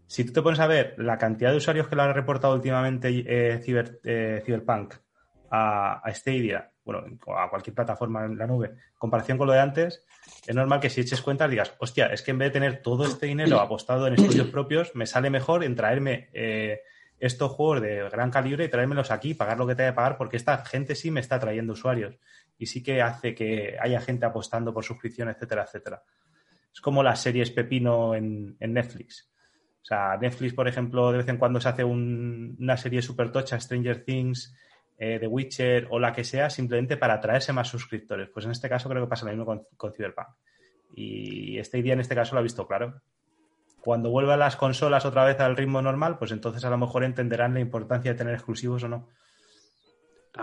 [0.05, 3.09] si tú te pones a ver la cantidad de usuarios que le han reportado últimamente
[3.09, 3.61] eh,
[4.03, 4.95] eh, Cyberpunk
[5.49, 7.03] a, a Stadia, bueno,
[7.37, 10.03] a cualquier plataforma en la nube, en comparación con lo de antes,
[10.45, 13.05] es normal que si eches cuentas digas, hostia, es que en vez de tener todo
[13.05, 16.81] este dinero apostado en estudios propios, me sale mejor en traerme eh,
[17.19, 20.37] estos juegos de gran calibre y traérmelos aquí, pagar lo que tenga que pagar, porque
[20.37, 22.15] esta gente sí me está trayendo usuarios
[22.57, 26.03] y sí que hace que haya gente apostando por suscripción, etcétera, etcétera.
[26.73, 29.29] Es como las series Pepino en, en Netflix.
[29.81, 33.31] O sea, Netflix, por ejemplo, de vez en cuando se hace un- una serie super
[33.31, 34.53] tocha, Stranger Things,
[34.97, 38.29] eh, The Witcher o la que sea, simplemente para atraerse más suscriptores.
[38.29, 40.27] Pues en este caso creo que pasa lo mismo con, con Cyberpunk.
[40.95, 43.01] Y este día en este caso lo ha visto claro.
[43.81, 47.53] Cuando vuelvan las consolas otra vez al ritmo normal, pues entonces a lo mejor entenderán
[47.53, 49.07] la importancia de tener exclusivos o no.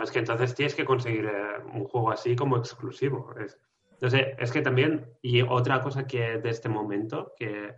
[0.03, 3.35] Es que entonces tienes que conseguir eh, un juego así como exclusivo.
[3.39, 3.59] Es,
[4.01, 7.75] es que también, y otra cosa que de este momento, que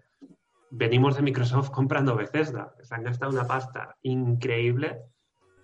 [0.70, 2.74] venimos de Microsoft comprando Bethesda.
[2.82, 5.02] Se han gastado una pasta increíble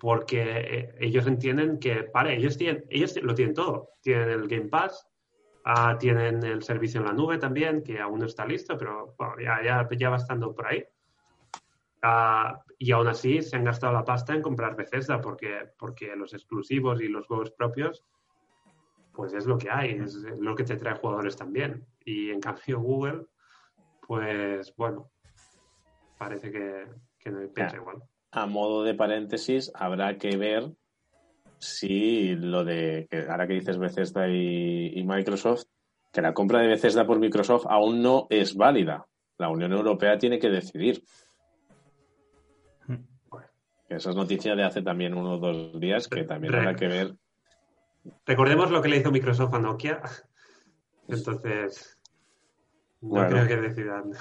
[0.03, 3.91] porque eh, ellos entienden que, vale, ellos, tienen, ellos lo tienen todo.
[4.01, 5.09] Tienen el Game Pass,
[5.65, 9.35] ah, tienen el servicio en la nube también, que aún no está listo, pero bueno,
[9.41, 10.85] ya, ya, ya va estando por ahí.
[12.03, 16.35] Ah, y aún así se han gastado la pasta en comprar Bethesda porque, porque los
[16.35, 18.05] exclusivos y los juegos propios,
[19.13, 21.87] pues es lo que hay, es lo que te trae jugadores también.
[22.05, 23.27] Y en cambio Google,
[24.05, 25.13] pues bueno,
[26.19, 26.89] parece que,
[27.21, 28.03] que no piensa igual.
[28.33, 30.73] A modo de paréntesis, habrá que ver
[31.59, 35.65] si lo de, ahora que dices Bethesda y, y Microsoft,
[36.13, 39.07] que la compra de Bethesda por Microsoft aún no es válida.
[39.39, 41.03] La Unión Europea tiene que decidir.
[43.89, 47.15] Esa es noticia de hace también uno o dos días que también habrá que ver.
[48.25, 50.01] Recordemos lo que le hizo Microsoft a Nokia.
[51.09, 51.99] Entonces,
[53.03, 53.29] no Bueno.
[53.29, 54.13] creo que decidan.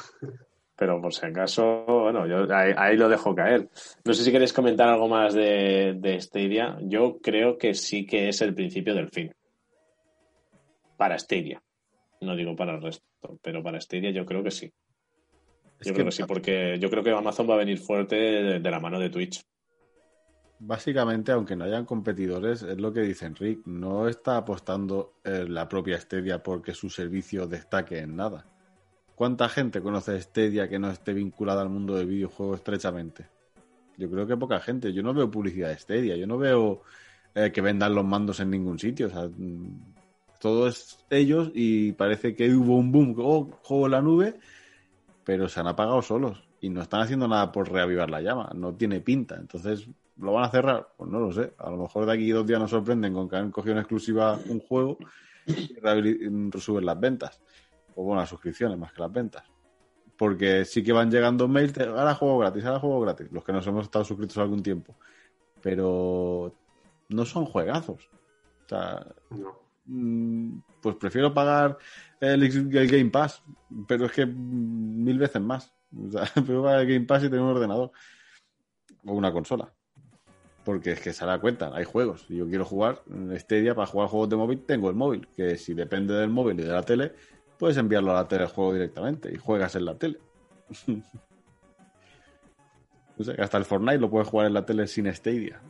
[0.82, 3.69] Pero por si acaso, bueno, yo ahí, ahí lo dejo caer.
[4.03, 6.79] No sé si queréis comentar algo más de, de Stadia.
[6.82, 9.32] Yo creo que sí que es el principio del fin.
[10.97, 11.61] Para Stadia.
[12.21, 13.05] No digo para el resto,
[13.43, 14.73] pero para Stadia yo creo que sí.
[15.79, 18.15] Es Yo que creo que sí, porque yo creo que Amazon va a venir fuerte
[18.15, 19.39] de, de la mano de Twitch.
[20.57, 25.69] Básicamente, aunque no hayan competidores, es lo que dice Enric, no está apostando eh, la
[25.69, 28.51] propia Stadia porque su servicio destaque en nada.
[29.16, 33.28] ¿Cuánta gente conoce Stadia que no esté vinculada al mundo del videojuego estrechamente?
[33.97, 34.93] Yo creo que poca gente.
[34.93, 36.82] Yo no veo publicidad de Stadia, yo no veo
[37.36, 39.07] eh, que vendan los mandos en ningún sitio.
[39.07, 39.93] O sea, mm,
[40.39, 44.39] todo es ellos y parece que hubo un boom, oh, juego en la nube,
[45.24, 48.51] pero se han apagado solos y no están haciendo nada por reavivar la llama.
[48.55, 49.36] No tiene pinta.
[49.36, 49.88] Entonces,
[50.18, 50.88] ¿lo van a cerrar?
[50.97, 51.53] Pues no lo sé.
[51.59, 54.39] A lo mejor de aquí dos días nos sorprenden con que han cogido en exclusiva
[54.49, 54.97] un juego
[55.45, 57.39] y rehabili- suben las ventas.
[57.96, 59.44] O bueno, las suscripciones más que las ventas.
[60.18, 63.32] Porque sí que van llegando mails de ahora juego gratis, ahora juego gratis.
[63.32, 64.96] Los que nos hemos estado suscritos algún tiempo.
[65.62, 66.54] Pero
[67.10, 68.10] no son juegazos.
[68.66, 69.58] O sea, No.
[69.86, 71.78] mm, pues prefiero pagar
[72.20, 73.44] el, el Game Pass,
[73.88, 75.74] pero es que mil veces más.
[75.98, 77.92] O sea, prefiero pagar el Game Pass y tener un ordenador
[79.06, 79.74] o una consola.
[80.64, 82.28] Porque es que se da cuenta, hay juegos.
[82.28, 85.28] Yo quiero jugar en Stadia para jugar juegos de móvil, tengo el móvil.
[85.36, 87.14] Que si depende del móvil y de la tele,
[87.62, 90.18] puedes enviarlo a la tele el juego directamente y juegas en la tele.
[90.88, 91.03] no
[93.24, 95.62] sé, hasta el Fortnite lo puedes jugar en la tele sin Stadia.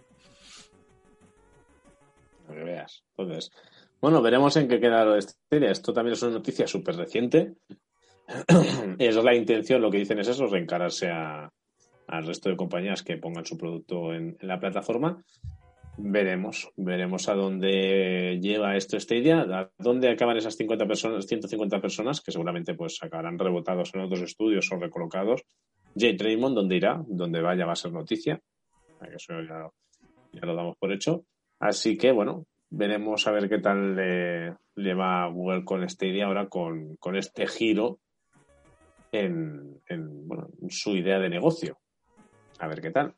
[2.48, 3.04] Para que veas.
[3.18, 3.52] Entonces,
[4.00, 5.70] bueno, veremos en qué queda lo de Stadia.
[5.70, 7.56] Esto también es una noticia súper reciente.
[8.98, 11.52] es la intención, lo que dicen es eso, reencararse a,
[12.08, 15.22] al resto de compañías que pongan su producto en la plataforma.
[15.98, 22.22] Veremos, veremos a dónde lleva esto Stadia, a dónde acaban esas 50 personas, 150 personas
[22.22, 25.44] que seguramente pues acabarán rebotados en otros estudios o recolocados.
[25.96, 27.04] Jade Raymond, ¿dónde irá?
[27.08, 28.42] Donde vaya va a ser noticia.
[29.14, 29.70] Eso ya,
[30.42, 31.26] lo damos por hecho.
[31.60, 36.96] Así que, bueno, veremos a ver qué tal le, va Google con Stadia ahora con,
[36.98, 38.00] con este giro
[39.12, 41.78] en, en, bueno, en su idea de negocio.
[42.60, 43.16] A ver qué tal.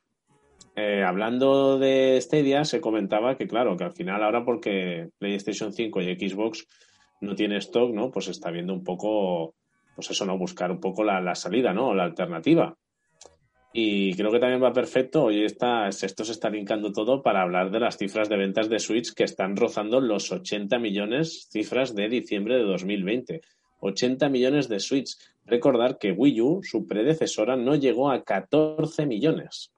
[0.76, 6.02] Eh, hablando de Stadia, se comentaba que, claro, que al final ahora porque PlayStation 5
[6.02, 6.68] y Xbox
[7.22, 8.10] no tiene stock, ¿no?
[8.10, 9.56] Pues está viendo un poco,
[9.96, 10.38] pues eso, ¿no?
[10.38, 11.94] Buscar un poco la, la salida, ¿no?
[11.94, 12.76] La alternativa.
[13.76, 15.24] Y creo que también va perfecto.
[15.26, 18.78] Hoy está, esto se está linkando todo para hablar de las cifras de ventas de
[18.78, 23.42] Switch que están rozando los 80 millones cifras de diciembre de 2020.
[23.80, 25.18] 80 millones de Switch.
[25.46, 29.74] Recordar que Wii U, su predecesora, no llegó a 14 millones.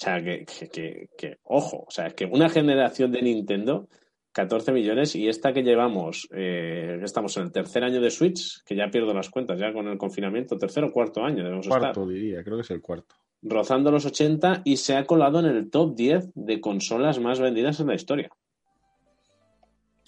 [0.00, 3.88] O sea, que, que, que, que, ojo, o sea, es que una generación de Nintendo,
[4.30, 8.76] 14 millones, y esta que llevamos, eh, estamos en el tercer año de Switch, que
[8.76, 12.06] ya pierdo las cuentas, ya con el confinamiento, tercer o cuarto año debemos Cuarto, estar,
[12.06, 13.16] diría, creo que es el cuarto.
[13.42, 17.80] rozando los 80 y se ha colado en el top 10 de consolas más vendidas
[17.80, 18.30] en la historia.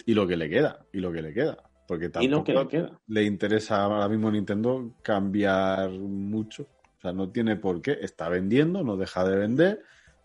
[0.07, 1.57] Y lo que le queda, y lo que le queda.
[1.88, 3.01] Porque Y lo tampoco que le queda.
[3.09, 6.68] le interesa ahora mismo a Nintendo cambiar mucho.
[7.01, 7.99] O sea, no tiene por qué.
[8.03, 9.83] Está vendiendo, no deja de vender,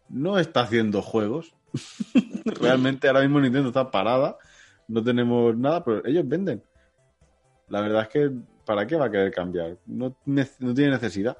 [0.10, 1.56] no está haciendo juegos.
[2.46, 4.38] Realmente ahora mismo Nintendo está parada,
[4.88, 6.62] no tenemos nada, pero ellos venden.
[7.70, 8.32] La verdad es que,
[8.66, 9.78] ¿para qué va a querer cambiar?
[9.86, 11.38] No, ne- no tiene necesidad.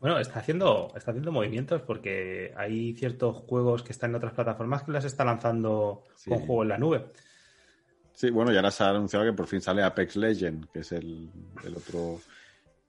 [0.00, 4.82] Bueno, está haciendo, está haciendo movimientos porque hay ciertos juegos que están en otras plataformas
[4.82, 6.30] que las está lanzando Sí.
[6.30, 7.06] con juego en la nube.
[8.12, 10.92] Sí, bueno, y ahora se ha anunciado que por fin sale Apex Legend, que es
[10.92, 11.30] el,
[11.64, 12.20] el otro.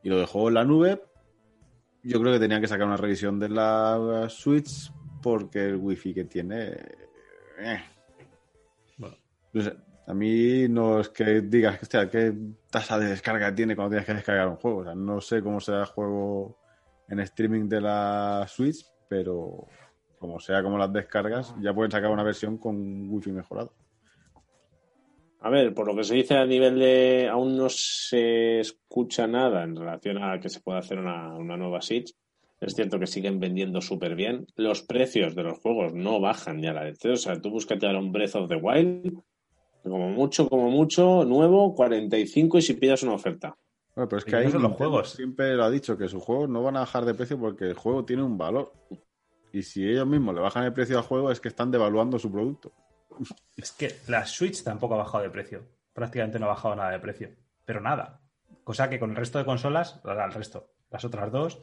[0.04, 1.02] Y lo de juego en la nube,
[2.06, 4.91] yo creo que tenían que sacar una revisión de la Switch
[5.22, 6.78] porque el wifi que tiene.
[7.60, 7.84] eh.
[8.97, 9.18] Bueno.
[9.53, 9.76] No sé,
[10.08, 12.34] A mí no es que digas que, qué
[12.70, 14.78] tasa de descarga tiene cuando tienes que descargar un juego.
[14.80, 16.60] O sea, no sé cómo será el juego
[17.10, 19.68] en streaming de la Switch, pero
[20.20, 23.74] como sea como las descargas, ya pueden sacar una versión con wifi mejorado.
[25.42, 27.28] A ver, por lo que se dice a nivel de.
[27.30, 31.82] Aún no se escucha nada en relación a que se pueda hacer una, una nueva
[31.82, 32.14] Switch.
[32.60, 34.48] Es cierto que siguen vendiendo súper bien.
[34.56, 37.12] Los precios de los juegos no bajan ya la leche.
[37.12, 39.20] O sea, tú búscate ahora un Breath of the Wild,
[39.84, 43.56] como mucho, como mucho, nuevo, 45 y si pidas una oferta.
[43.96, 45.12] Bueno, pero es que ahí los juegos.
[45.12, 47.76] siempre lo ha dicho, que sus juegos no van a bajar de precio porque el
[47.76, 48.74] juego tiene un valor.
[49.54, 52.32] Y si ellos mismos le bajan el precio al juego es que están devaluando su
[52.32, 52.74] producto.
[53.57, 55.68] Es que la Switch tampoco ha bajado de precio.
[55.93, 57.30] Prácticamente no ha bajado nada de precio.
[57.66, 58.22] Pero nada.
[58.63, 61.59] Cosa que con el resto de consolas, el resto, las otras dos,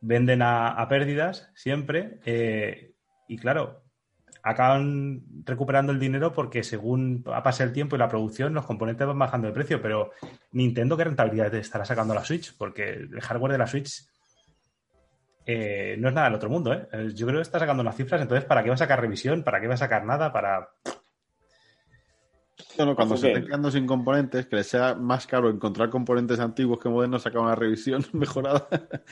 [0.00, 2.20] venden a, pérdidas siempre.
[2.24, 2.92] eh,
[3.26, 3.84] y claro,
[4.44, 9.18] acaban recuperando el dinero porque según pasa el tiempo y la producción, los componentes van
[9.18, 9.80] bajando de precio.
[9.80, 10.10] Pero
[10.52, 12.54] Nintendo, ¿qué rentabilidad estará sacando la Switch?
[12.56, 14.06] Porque el hardware de la Switch
[15.46, 16.72] eh, no es nada del otro mundo.
[16.72, 16.88] ¿eh?
[16.92, 19.42] Eh, Yo creo que está sacando unas cifras, entonces, ¿para qué va a sacar revisión?
[19.42, 20.32] ¿Para qué va a sacar nada?
[20.32, 20.68] Para.
[22.76, 26.78] Bueno, cuando se estén quedando sin componentes, que les sea más caro encontrar componentes antiguos
[26.80, 28.66] que modernos, sacar una revisión mejorada.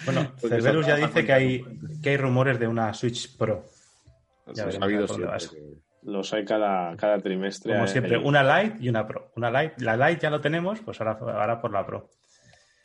[0.05, 1.65] Bueno, Cerberus ya dice que hay,
[2.03, 3.65] que hay rumores de una Switch Pro.
[4.53, 5.07] Ya ha habido
[6.03, 7.73] Los hay cada, cada trimestre.
[7.73, 9.31] Como Hay- siempre, una Lite y una Pro.
[9.37, 12.09] Una Lite, la Lite ya lo tenemos, pues ahora, ahora por la Pro.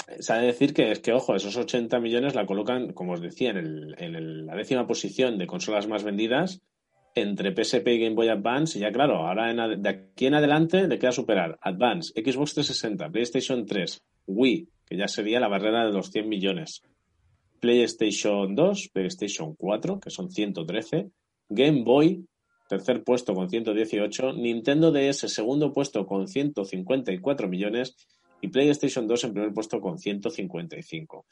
[0.08, 3.58] De decir que es que, ojo, esos 80 millones la colocan, como os decía, en,
[3.58, 6.62] el- en la décima posición de consolas más vendidas
[7.14, 8.78] entre PSP y Game Boy Advance.
[8.78, 13.66] Y ya, claro, ahora de aquí en adelante le queda superar Advance, Xbox 360, PlayStation
[13.66, 16.84] 3, Wii, que ya sería la barrera de los 100 millones,
[17.60, 21.10] PlayStation 2, PlayStation 4, que son 113,
[21.50, 22.26] Game Boy,
[22.70, 27.96] tercer puesto con 118, Nintendo DS, segundo puesto con 154 millones
[28.42, 31.26] y PlayStation 2 en primer puesto con 155.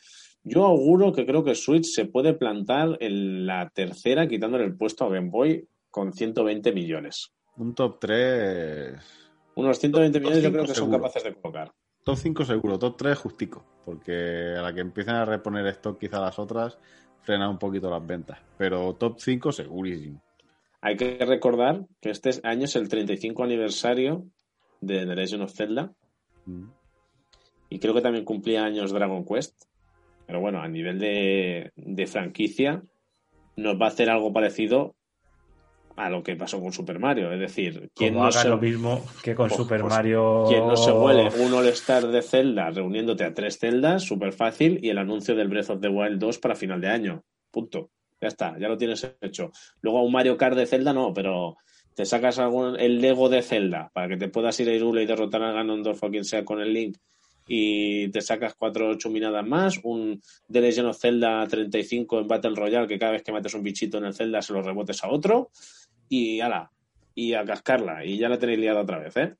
[0.44, 5.06] Yo auguro que creo que Switch se puede plantar en la tercera, quitándole el puesto
[5.06, 7.32] a Game Boy con 120 millones.
[7.58, 8.96] Un top 3.
[9.56, 11.72] Unos 120 Top millones yo creo que son capaces de colocar.
[12.04, 13.66] Top 5 seguro, top 3 justico.
[13.86, 16.78] Porque a la que empiecen a reponer stock quizá las otras,
[17.22, 18.40] frena un poquito las ventas.
[18.58, 20.22] Pero top 5 segurísimo.
[20.82, 24.26] Hay que recordar que este año es el 35 aniversario
[24.82, 25.92] de The Legend of Zelda
[26.46, 26.70] Mm.
[27.70, 29.64] Y creo que también cumplía años Dragon Quest.
[30.28, 32.82] Pero bueno, a nivel de, de franquicia,
[33.56, 34.96] nos va a hacer algo parecido
[35.96, 37.32] a lo que pasó con Super Mario.
[37.32, 40.46] Es decir, ¿quién Como no hagan se, lo mismo que con Pues- Super pues, Mario.
[40.48, 44.04] quién no se huele un All-Star de Zelda reuniéndote a tres Zeldas?
[44.04, 44.80] Súper fácil.
[44.84, 47.24] Y el anuncio del Breath of the Wild 2 para final de año.
[47.52, 47.92] Punto.
[48.20, 49.52] Ya está, ya lo tienes hecho.
[49.82, 51.58] Luego un Mario Kart de Zelda no, pero
[51.94, 55.06] te sacas algún, el Lego de Zelda para que te puedas ir a Irule y
[55.06, 56.98] derrotar a Ganondorf o quien sea con el Link
[57.48, 60.22] y te sacas cuatro chuminadas más, un
[60.52, 63.98] The Legend of Zelda 35 en Battle Royale que cada vez que mates un bichito
[63.98, 65.52] en el Zelda se lo rebotes a otro
[66.10, 66.72] y ala,
[67.14, 69.36] y a cascarla y ya la tenéis liada otra vez, ¿eh?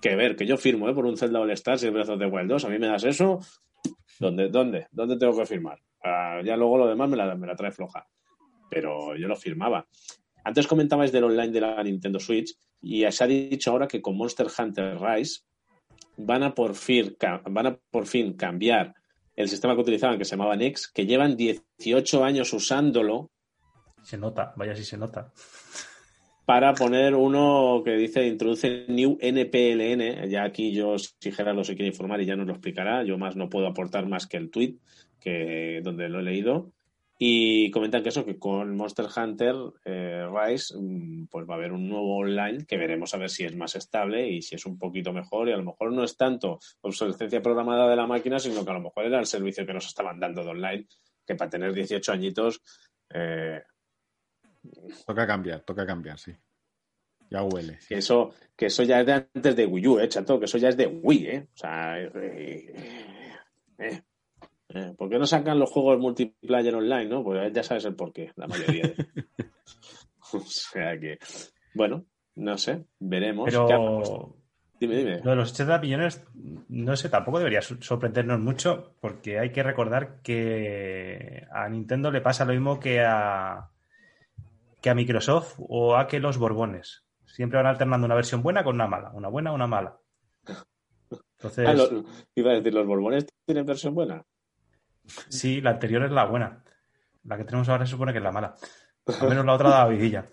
[0.00, 0.94] Que ver, que yo firmo, ¿eh?
[0.94, 2.86] Por un Zelda All Stars y el Breath of the Wild 2, a mí me
[2.86, 3.40] das eso,
[4.18, 5.78] ¿dónde, dónde, dónde tengo que firmar?
[6.02, 8.06] Ah, ya luego lo demás me la, me la trae floja,
[8.70, 9.86] pero yo lo firmaba.
[10.44, 14.16] Antes comentabais del online de la Nintendo Switch y se ha dicho ahora que con
[14.16, 15.42] Monster Hunter Rise
[16.24, 17.16] van a por fin,
[17.50, 18.94] van a por fin cambiar
[19.36, 23.30] el sistema que utilizaban, que se llamaba Nex, que llevan 18 años usándolo
[24.02, 25.32] Se nota, vaya si se nota.
[26.44, 30.28] para poner uno que dice introduce New NPLN.
[30.28, 33.36] Ya aquí yo, si Gerardo se quiere informar y ya nos lo explicará, yo más
[33.36, 34.76] no puedo aportar más que el tweet
[35.20, 36.72] que donde lo he leído.
[37.22, 39.54] Y comentan que eso, que con Monster Hunter
[39.84, 43.44] eh, Rise, mm, pues va a haber un nuevo online que veremos a ver si
[43.44, 45.48] es más estable y si es un poquito mejor.
[45.48, 48.74] Y a lo mejor no es tanto obsolescencia programada de la máquina, sino que a
[48.74, 50.86] lo mejor era el servicio que nos estaban dando de online,
[51.26, 52.62] que para tener 18 añitos,
[53.10, 53.60] eh,
[55.06, 56.34] Toca cambiar, toca cambiar, sí.
[57.30, 57.78] Ya huele.
[57.86, 60.58] que eso, que eso ya es de antes de Wii U, eh, chato, que eso
[60.58, 61.48] ya es de Wii, eh.
[61.54, 62.74] O sea, eh,
[63.78, 64.02] eh,
[64.74, 67.22] eh, ¿por qué no sacan los juegos multiplayer online, no?
[67.24, 68.82] Pues ya sabes el porqué, la mayoría.
[68.84, 68.96] de-
[70.32, 71.18] o sea que,
[71.74, 72.04] bueno,
[72.36, 73.46] no sé, veremos.
[73.46, 74.36] Pero
[74.78, 75.20] Dime, dime.
[75.22, 76.24] lo de los 80 millones,
[76.70, 82.22] no sé, tampoco debería sor- sorprendernos mucho, porque hay que recordar que a Nintendo le
[82.22, 83.68] pasa lo mismo que a,
[84.80, 87.04] que a Microsoft o a que los Borbones.
[87.26, 89.98] Siempre van alternando una versión buena con una mala, una buena, una mala.
[91.38, 92.04] Entonces, Ah, lo-
[92.34, 94.24] iba a decir, ¿los Borbones tienen versión buena?
[95.28, 96.62] Sí, la anterior es la buena.
[97.24, 98.54] La que tenemos ahora se supone que es la mala.
[99.20, 100.26] Al menos la otra daba vidilla.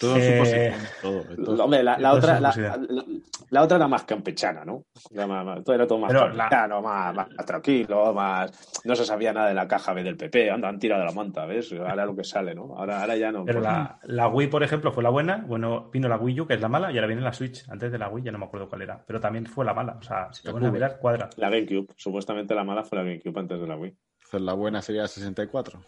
[0.00, 0.72] Todo Eh,
[1.02, 1.64] todo, todo.
[1.64, 2.78] Hombre, la, la Todo otra, la, posibilidad.
[2.88, 3.04] la-
[3.50, 4.84] la otra era más campechana, ¿no?
[5.10, 8.80] Era, más, más- todo era todo más campechano, más, más tranquilo, más...
[8.84, 11.44] No se sabía nada de la caja B del PP, anda, han tirado la manta,
[11.44, 11.74] ¿ves?
[11.74, 12.74] Ahora lo que sale, ¿no?
[12.74, 13.44] Ahora, ahora ya no.
[13.44, 15.44] Pero pues, la, la Wii, por ejemplo, fue la buena.
[15.46, 17.68] Bueno, vino la Wii U, que es la mala, y ahora viene la Switch.
[17.68, 19.04] Antes de la Wii ya no me acuerdo cuál era.
[19.06, 19.98] Pero también fue la mala.
[20.00, 21.28] O sea, si te La pones a mirar, cuadra.
[21.36, 23.94] La GameCube, supuestamente la mala fue la GameCube antes de la Wii.
[24.32, 25.78] Entonces la buena sería 64.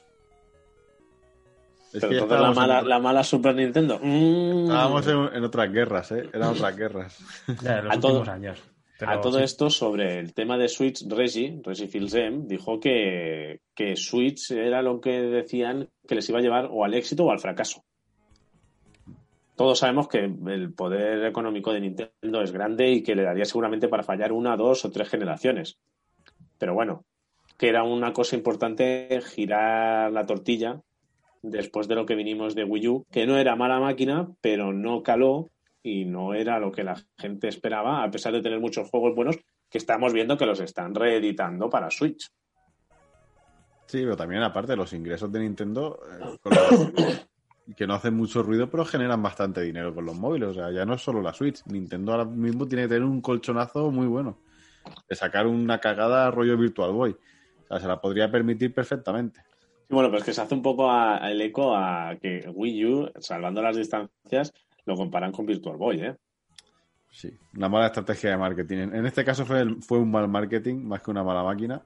[1.95, 3.99] Es Pero que entonces la mala, en, la mala Super Nintendo.
[4.03, 4.65] mm.
[4.65, 6.29] estábamos en, en otras guerras, ¿eh?
[6.31, 7.19] Eran otras guerras.
[7.63, 8.63] Ya en los A todo- últimos años.
[8.99, 9.45] Pero a todo sí.
[9.45, 15.01] esto, sobre el tema de Switch, Reggie, Reggie Fils-Aime, dijo que, que Switch era lo
[15.01, 17.83] que decían que les iba a llevar o al éxito o al fracaso.
[19.57, 23.89] Todos sabemos que el poder económico de Nintendo es grande y que le daría seguramente
[23.89, 25.79] para fallar una, dos o tres generaciones.
[26.59, 27.05] Pero bueno,
[27.57, 30.81] que era una cosa importante girar la tortilla
[31.43, 35.03] después de lo que vinimos de Wii U, que no era mala máquina, pero no
[35.03, 35.51] caló
[35.83, 39.37] y no era lo que la gente esperaba, a pesar de tener muchos juegos buenos
[39.69, 42.31] que estamos viendo que los están reeditando para Switch.
[43.87, 47.27] Sí, pero también aparte los ingresos de Nintendo, eh,
[47.77, 50.51] que no hacen mucho ruido, pero generan bastante dinero con los móviles.
[50.51, 51.63] O sea, ya no es solo la Switch.
[51.67, 54.39] Nintendo ahora mismo tiene que tener un colchonazo muy bueno.
[55.09, 57.17] De sacar una cagada rollo Virtual Boy.
[57.65, 59.41] O sea, se la podría permitir perfectamente.
[59.89, 63.13] Sí, bueno, pues que se hace un poco a- el eco a que Wii U,
[63.21, 64.53] salvando las distancias,
[64.87, 66.17] lo comparan con Virtual Boy, ¿eh?
[67.11, 68.77] Sí, una mala estrategia de marketing.
[68.79, 71.83] En en este caso fue, el- fue un mal marketing más que una mala máquina.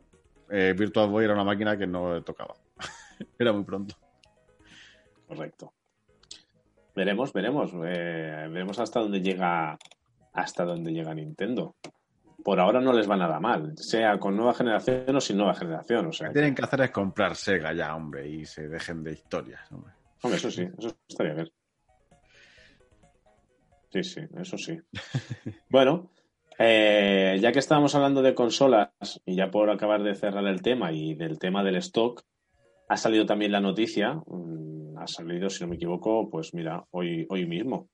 [0.50, 2.54] Eh, Virtual Boy era una máquina que no tocaba.
[3.38, 3.94] era muy pronto.
[5.26, 5.74] Correcto.
[6.94, 7.70] Veremos, veremos.
[7.84, 9.78] eh, veremos hasta dónde llega
[10.32, 11.76] hasta dónde llega Nintendo.
[12.42, 16.06] Por ahora no les va nada mal, sea con nueva generación o sin nueva generación.
[16.06, 19.02] O sea, Lo que tienen que hacer es comprar Sega ya, hombre, y se dejen
[19.02, 19.92] de historias, hombre.
[20.22, 21.50] Hombre, eso sí, eso estaría bien.
[23.90, 24.78] Sí, sí, eso sí.
[25.70, 26.10] bueno,
[26.58, 28.90] eh, ya que estábamos hablando de consolas
[29.24, 32.22] y ya por acabar de cerrar el tema y del tema del stock,
[32.88, 37.26] ha salido también la noticia, mm, ha salido, si no me equivoco, pues mira, hoy,
[37.28, 37.88] hoy mismo,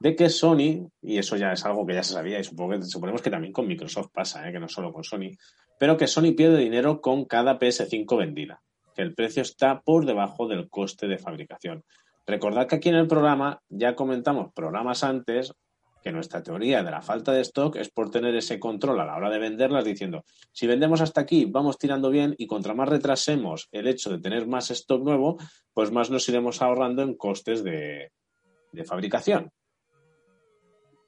[0.00, 2.82] de que Sony, y eso ya es algo que ya se sabía y supongo que,
[2.82, 4.52] suponemos que también con Microsoft pasa, ¿eh?
[4.52, 5.30] que no solo con Sony,
[5.78, 8.62] pero que Sony pierde dinero con cada PS5 vendida,
[8.94, 11.84] que el precio está por debajo del coste de fabricación.
[12.26, 15.52] Recordad que aquí en el programa ya comentamos programas antes
[16.02, 19.16] que nuestra teoría de la falta de stock es por tener ese control a la
[19.16, 23.68] hora de venderlas diciendo, si vendemos hasta aquí, vamos tirando bien y contra más retrasemos
[23.72, 25.38] el hecho de tener más stock nuevo,
[25.72, 28.12] pues más nos iremos ahorrando en costes de,
[28.72, 29.50] de fabricación.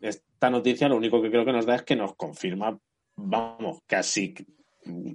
[0.00, 2.78] Esta noticia lo único que creo que nos da es que nos confirma,
[3.16, 4.34] vamos, casi,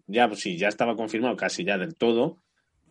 [0.08, 2.40] ya, sí, ya estaba confirmado casi ya del todo,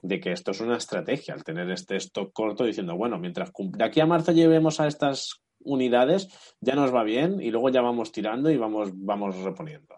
[0.02, 3.84] de que esto es una estrategia, al tener este stock corto, diciendo, bueno, mientras de
[3.84, 6.28] aquí a marzo llevemos a estas unidades,
[6.60, 9.94] ya nos va bien y luego ya vamos tirando y vamos, vamos reponiendo.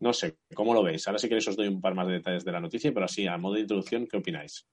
[0.00, 1.06] No sé, ¿cómo lo veis?
[1.06, 3.26] Ahora si queréis os doy un par más de detalles de la noticia, pero así,
[3.28, 4.66] a modo de introducción, ¿qué opináis?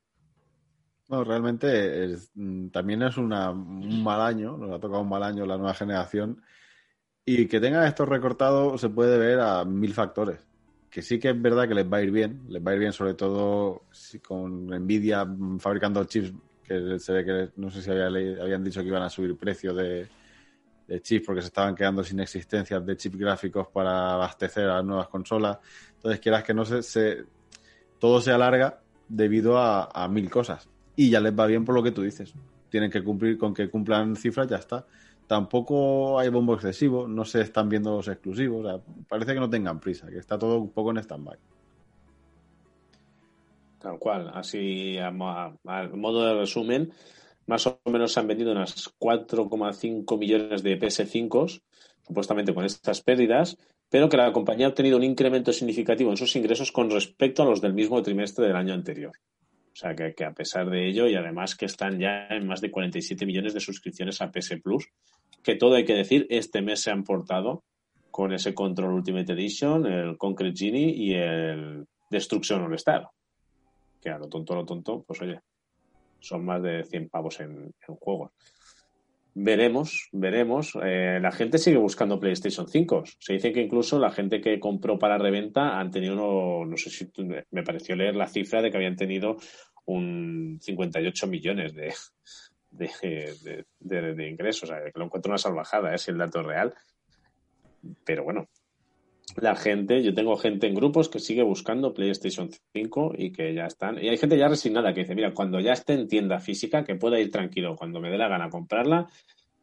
[1.09, 5.45] No, realmente mm, también es una- un mal año, nos ha tocado un mal año
[5.45, 6.41] la nueva generación.
[7.25, 10.47] Y que tengan esto recortado se puede ver a mil factores.
[10.89, 12.79] Que sí que es verdad que les va a ir bien, les va a ir
[12.79, 15.25] bien sobre todo si con Nvidia
[15.59, 19.09] fabricando chips, que se ve que no sé si había habían dicho que iban a
[19.09, 20.11] subir precio de,
[20.87, 24.85] de chips porque se estaban quedando sin existencias de chips gráficos para abastecer a las
[24.85, 25.59] nuevas consolas.
[25.95, 27.25] Entonces, quieras que no se, se-
[27.99, 30.69] todo se alarga debido a, a mil cosas.
[30.95, 32.33] Y ya les va bien por lo que tú dices.
[32.69, 34.85] Tienen que cumplir con que cumplan cifras, ya está.
[35.31, 38.81] Tampoco hay bombo excesivo, no se están viendo los exclusivos.
[39.07, 41.37] parece que no tengan prisa, que está todo un poco en stand-by.
[43.79, 46.91] Tal cual, así a modo de resumen,
[47.45, 51.61] más o menos se han vendido unas 4,5 millones de PS5,
[52.05, 53.57] supuestamente con estas pérdidas,
[53.89, 57.45] pero que la compañía ha obtenido un incremento significativo en sus ingresos con respecto a
[57.45, 59.13] los del mismo trimestre del año anterior.
[59.73, 62.71] O sea, que, a pesar de ello, y además que están ya en más de
[62.71, 64.89] 47 millones de suscripciones a PS Plus,
[65.41, 67.63] que todo hay que decir, este mes se han portado
[68.11, 73.09] con ese Control Ultimate Edition, el Concrete Genie y el Destruction All Star
[74.01, 75.39] que a lo tonto, a lo tonto, pues oye,
[76.19, 78.31] son más de 100 pavos en, en juegos.
[79.33, 80.77] Veremos, veremos.
[80.83, 83.03] Eh, la gente sigue buscando PlayStation 5.
[83.17, 86.89] Se dice que incluso la gente que compró para reventa han tenido, uno, no sé
[86.89, 87.09] si
[87.51, 89.37] me pareció leer la cifra de que habían tenido
[89.85, 91.93] un 58 millones de,
[92.71, 94.69] de, de- de- ingresos.
[94.69, 95.97] Que lo encuentro una salvajada, ¿eh?
[95.97, 96.73] si el dato es real.
[98.05, 98.49] Pero bueno,
[99.37, 103.65] la gente, yo tengo gente en grupos que sigue buscando PlayStation 5 y que ya
[103.65, 103.97] están.
[104.03, 106.95] Y hay gente ya resignada que dice, mira, cuando ya esté en tienda física, que
[106.95, 109.07] pueda ir tranquilo, cuando me dé la gana comprarla,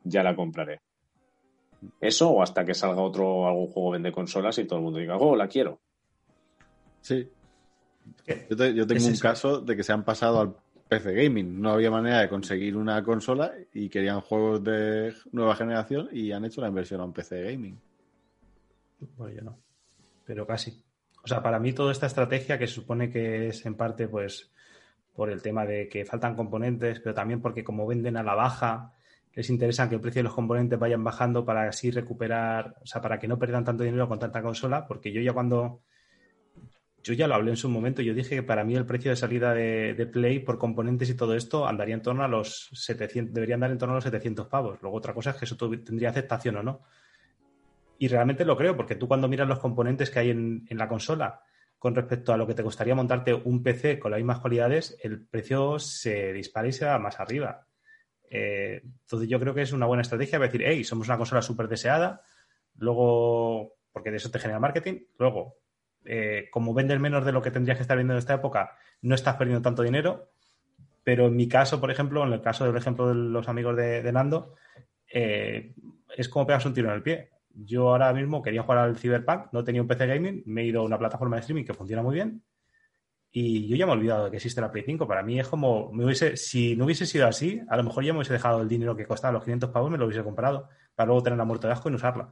[0.05, 0.81] ya la compraré.
[2.01, 5.17] Eso o hasta que salga otro algún juego vende consolas y todo el mundo diga,
[5.17, 5.81] oh, la quiero.
[7.01, 7.29] Sí.
[8.51, 9.23] Yo, te- yo tengo Es un eso.
[9.23, 10.55] caso de que se han pasado al
[10.89, 11.61] PC Gaming.
[11.61, 16.45] No había manera de conseguir una consola y querían juegos de nueva generación y han
[16.47, 17.79] hecho la inversión a un PC Gaming.
[19.01, 19.59] Bueno, yo no.
[20.25, 20.83] Pero casi.
[21.25, 24.53] O sea, para mí toda esta estrategia que se supone que es en parte, pues,
[25.15, 28.95] por el tema de que faltan componentes, pero también porque como venden a la baja,
[29.35, 33.01] les interesa que el precio de los componentes vayan bajando para así recuperar, o sea,
[33.01, 35.83] para que no pierdan tanto dinero con tanta consola, porque yo ya cuando...
[37.05, 39.17] Yo ya lo hablé en su momento, yo dije que para mí el precio de
[39.17, 43.33] salida de, de Play por componentes y todo esto andaría en torno a los 700,
[43.33, 44.79] debería andar en torno a los 700 pavos.
[44.83, 46.81] Luego otra cosa es que eso tendría aceptación o no.
[47.99, 50.89] Y realmente lo creo, porque tú cuando miras los componentes que hay en, en la
[50.89, 51.43] consola
[51.79, 55.25] con respecto a lo que te costaría montarte un PC con las mismas cualidades, el
[55.27, 57.67] precio se dispara y se va más arriba.
[58.31, 61.69] Eh, entonces yo creo que es una buena estrategia decir, hey, somos una consola súper
[61.69, 62.23] deseada,
[62.77, 65.57] luego, porque de eso te genera marketing, luego,
[66.05, 69.15] eh, como vendes menos de lo que tendrías que estar vendiendo en esta época, no
[69.15, 70.33] estás perdiendo tanto dinero,
[71.05, 74.13] pero en mi caso, por ejemplo, en el caso del ejemplo de los amigos de,
[74.13, 74.55] Nando,
[75.13, 75.75] eh,
[76.17, 77.31] es como pegas un tiro en el pie.
[77.61, 80.81] Yo ahora mismo quería jugar al Cyberpunk, no tenía un PC gaming, me he ido
[80.81, 82.43] a una plataforma de streaming que funciona muy bien
[83.31, 85.07] y yo ya me he olvidado de que existe la Play 5.
[85.07, 88.13] Para mí es como, me hubiese, si no hubiese sido así, a lo mejor ya
[88.13, 91.07] me hubiese dejado el dinero que costaba los 500 pavos, me lo hubiese comprado para
[91.07, 92.31] luego tener la muerte de asco y no usarla.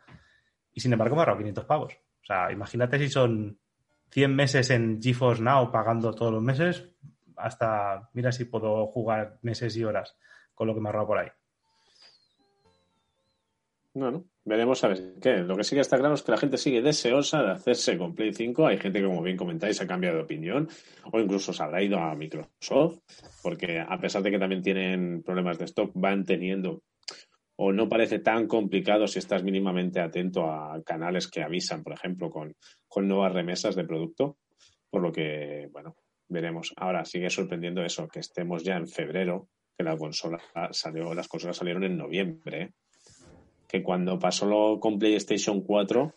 [0.73, 1.95] Y sin embargo me he ahorrado 500 pavos.
[1.95, 3.59] O sea, imagínate si son
[4.11, 6.89] 100 meses en GeForce Now pagando todos los meses,
[7.37, 10.17] hasta, mira si puedo jugar meses y horas
[10.55, 11.29] con lo que me he ahorrado por ahí.
[13.99, 15.39] Bueno, veremos a ver qué.
[15.39, 18.15] Lo que sí que está claro es que la gente sigue deseosa de hacerse con
[18.15, 18.67] Play 5.
[18.67, 20.69] Hay gente que, como bien comentáis, ha cambiado de opinión
[21.11, 22.99] o incluso se habrá ido a Microsoft,
[23.43, 26.83] porque a pesar de que también tienen problemas de stock, van teniendo
[27.57, 32.29] o no parece tan complicado si estás mínimamente atento a canales que avisan, por ejemplo,
[32.29, 32.55] con,
[32.87, 34.37] con nuevas remesas de producto.
[34.91, 35.97] Por lo que, bueno,
[36.29, 36.75] veremos.
[36.77, 40.39] Ahora sigue sorprendiendo eso, que estemos ya en febrero, que la consola
[40.71, 42.63] salió, las consolas salieron en noviembre.
[42.63, 42.73] ¿eh?
[43.69, 46.13] Que cuando pasó lo con PlayStation 4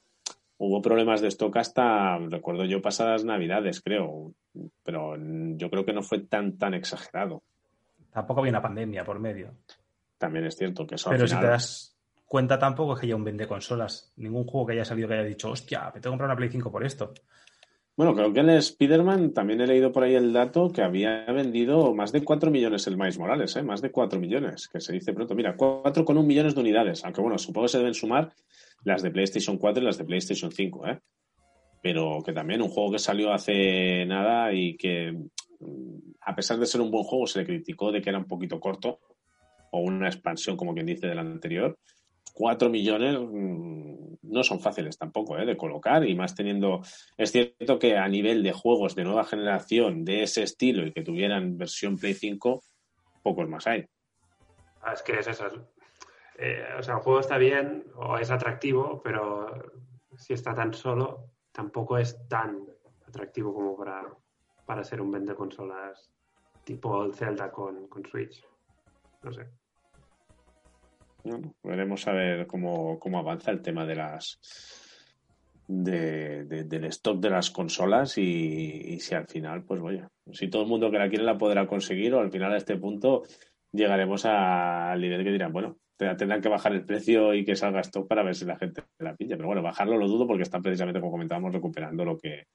[0.57, 4.33] hubo problemas de stock hasta, recuerdo yo, pasadas navidades, creo.
[4.83, 5.15] Pero
[5.55, 7.41] yo creo que no fue tan, tan exagerado.
[8.11, 9.53] Tampoco había una pandemia por medio.
[10.17, 11.95] También es cierto que eso al Pero si final- te das
[12.25, 14.11] cuenta tampoco es que haya un vende consolas.
[14.17, 16.49] Ningún juego que haya salido que haya dicho, hostia, me tengo que comprar una Play
[16.49, 17.13] 5 por esto.
[17.99, 21.93] Bueno, creo que el Spider-Man también he leído por ahí el dato que había vendido
[21.93, 23.61] más de 4 millones el Miles Morales, ¿eh?
[23.61, 25.35] más de 4 millones, que se dice pronto.
[25.35, 28.31] Mira, 4,1 millones de unidades, aunque bueno, supongo que se deben sumar
[28.85, 30.99] las de PlayStation 4 y las de PlayStation 5, ¿eh?
[31.83, 35.11] Pero que también un juego que salió hace nada y que,
[35.59, 38.27] mm, a pesar de ser un buen juego, se le criticó de que era un
[38.29, 39.01] poquito corto,
[39.71, 41.77] o una expansión, como quien dice, del anterior.
[42.33, 45.45] 4 millones mm, no son fáciles tampoco ¿eh?
[45.45, 46.81] de colocar y más teniendo
[47.17, 51.03] es cierto que a nivel de juegos de nueva generación de ese estilo y que
[51.03, 52.63] tuvieran versión Play 5
[53.23, 53.85] pocos más hay
[54.81, 55.45] Ah, Es que es eso.
[56.35, 59.71] Eh, o sea, el juego está bien o es atractivo, pero
[60.15, 62.65] si está tan solo, tampoco es tan
[63.07, 64.05] atractivo como para,
[64.65, 66.11] para ser un vende consolas
[66.63, 68.45] tipo el Zelda con, con Switch.
[69.23, 69.49] No sé.
[71.63, 74.39] Veremos a ver cómo, cómo avanza el tema de las
[75.67, 80.63] de, de- del stock de las consolas y, si al final, pues oye, si todo
[80.63, 83.23] el mundo que la quiere la podrá conseguir o al final a este punto
[83.71, 87.81] llegaremos al nivel que dirán, bueno, te- tendrán que bajar el precio y que salga
[87.81, 89.35] stock para ver si la gente la pilla.
[89.35, 92.45] Pero bueno, bajarlo lo dudo porque están precisamente, como comentábamos, recuperando lo que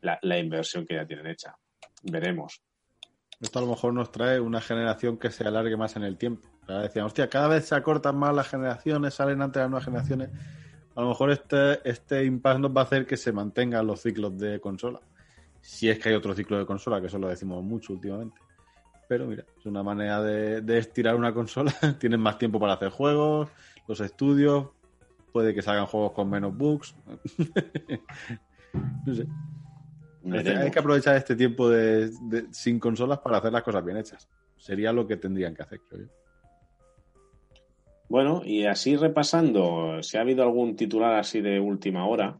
[0.00, 1.54] la inversión que ya tienen hecha.
[2.04, 2.62] Veremos.
[3.40, 6.48] Esto a lo mejor nos trae una generación que se alargue más en el tiempo.
[6.62, 10.30] Ahora decían, hostia, cada vez se acortan más las generaciones, salen antes las nuevas generaciones.
[10.94, 14.38] A lo mejor este, este impasse nos va a hacer que se mantengan los ciclos
[14.38, 15.00] de consola.
[15.60, 18.40] Si es que hay otro ciclo de consola, que eso lo decimos mucho últimamente.
[19.08, 21.72] Pero mira, es una manera de estirar una consola.
[21.98, 23.50] Tienen más tiempo para hacer juegos,
[23.86, 24.68] los estudios,
[25.36, 26.94] puede que salgan juegos con menos bugs.
[29.04, 29.26] no sé.
[30.32, 30.64] Veremos.
[30.64, 34.28] Hay que aprovechar este tiempo de, de- sin consolas para hacer las cosas bien hechas.
[34.56, 36.08] Sería lo que tendrían que hacer, creo yo.
[38.08, 42.38] Bueno, y así repasando, si ha habido algún titular así de última hora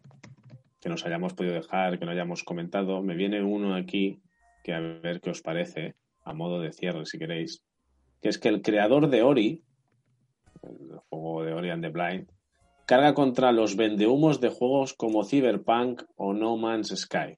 [0.80, 4.20] que nos hayamos podido dejar, que no hayamos comentado, me viene uno aquí
[4.62, 7.64] que a ver qué os parece, a modo de cierre, si queréis,
[8.22, 9.62] que es que el creador de Ori,
[10.62, 12.28] el juego de Ori and the Blind,
[12.86, 17.36] carga contra los vendehumos de juegos como Cyberpunk o No Man's Sky.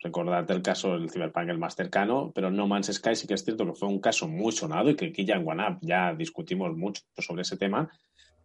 [0.00, 3.44] Recordad el caso del Cyberpunk el más cercano, pero No Man's Sky sí que es
[3.44, 6.76] cierto que fue un caso muy sonado y que aquí ya en OneUp ya discutimos
[6.76, 7.90] mucho sobre ese tema,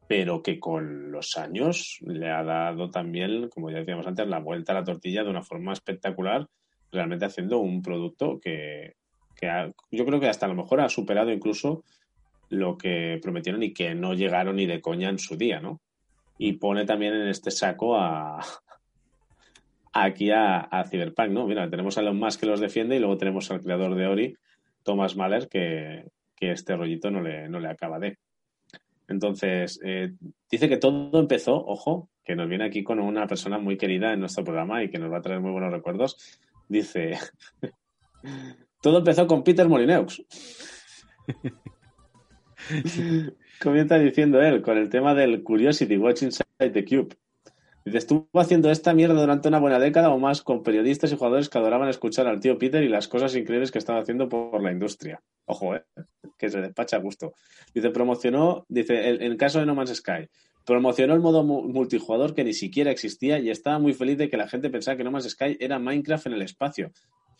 [0.07, 4.71] pero que con los años le ha dado también, como ya decíamos antes, la vuelta
[4.71, 6.47] a la tortilla de una forma espectacular,
[6.91, 8.95] realmente haciendo un producto que,
[9.35, 11.83] que yo creo que hasta a lo mejor ha superado incluso
[12.49, 15.81] lo que prometieron y que no llegaron ni de coña en su día, ¿no?
[16.37, 18.39] Y pone también en este saco a
[20.03, 21.47] aquí a, a Cyberpunk, ¿no?
[21.47, 24.37] Mira, tenemos a Elon Musk que los defiende y luego tenemos al creador de Ori,
[24.83, 28.17] Thomas Mahler, que, que este rollito no le, no le acaba de.
[29.07, 30.13] Entonces, eh,
[30.49, 34.19] dice que todo empezó, ojo, que nos viene aquí con una persona muy querida en
[34.19, 36.39] nuestro programa y que nos va a traer muy buenos recuerdos.
[36.67, 37.17] Dice,
[38.81, 40.23] todo empezó con Peter Molineux.
[43.61, 47.15] Comienza diciendo él, con el tema del Curiosity Watch Inside the Cube.
[47.93, 51.57] Estuvo haciendo esta mierda durante una buena década o más con periodistas y jugadores que
[51.57, 55.21] adoraban escuchar al tío Peter y las cosas increíbles que estaba haciendo por la industria.
[55.45, 55.83] Ojo, eh,
[56.37, 57.33] que se despacha a gusto.
[57.73, 60.27] Dice, promocionó, dice, en caso de No Man's Sky,
[60.65, 64.37] promocionó el modo mu- multijugador que ni siquiera existía y estaba muy feliz de que
[64.37, 66.91] la gente pensara que No Man's Sky era Minecraft en el espacio,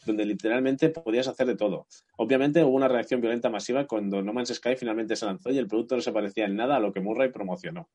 [0.06, 1.86] donde literalmente podías hacer de todo.
[2.18, 5.68] Obviamente hubo una reacción violenta masiva cuando No Man's Sky finalmente se lanzó y el
[5.68, 7.88] producto no se parecía en nada a lo que Murray promocionó.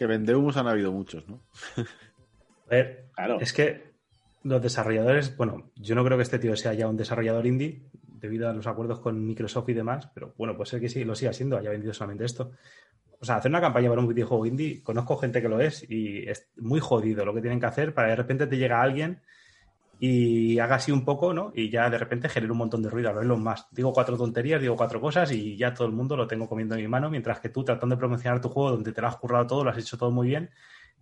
[0.00, 1.42] Que vendehumos han habido muchos, ¿no?
[1.76, 3.38] A ver, Claro.
[3.38, 3.92] es que
[4.44, 8.48] los desarrolladores, bueno, yo no creo que este tío sea ya un desarrollador indie debido
[8.48, 11.34] a los acuerdos con Microsoft y demás, pero bueno, puede ser que sí, lo siga
[11.34, 12.52] siendo, haya vendido solamente esto.
[13.20, 16.26] O sea, hacer una campaña para un videojuego indie, conozco gente que lo es y
[16.26, 19.20] es muy jodido lo que tienen que hacer para de repente te llega alguien
[20.02, 21.52] y haga así un poco, ¿no?
[21.54, 23.66] Y ya de repente genera un montón de ruido, a verlo más.
[23.70, 26.80] Digo cuatro tonterías, digo cuatro cosas y ya todo el mundo lo tengo comiendo en
[26.80, 29.46] mi mano, mientras que tú tratando de promocionar tu juego donde te lo has currado
[29.46, 30.48] todo, lo has hecho todo muy bien,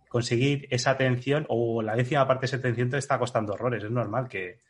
[0.09, 3.85] conseguir esa atención o la décima parte de esa atención te está costando horrores.
[3.85, 4.63] Es normal que,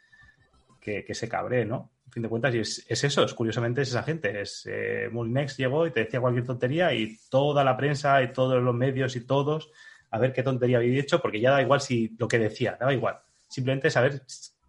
[0.78, 1.92] que, se cabree, ¿no?
[2.06, 4.42] A fin de cuentas, y es, es eso, es curiosamente es esa gente.
[4.42, 8.62] Es eh, Molinex llegó y te decía cualquier tontería y toda la prensa y todos
[8.62, 9.70] los medios y todos
[10.10, 12.92] a ver qué tontería había hecho, porque ya da igual si lo que decía, daba
[12.92, 13.20] igual.
[13.48, 14.22] Simplemente saber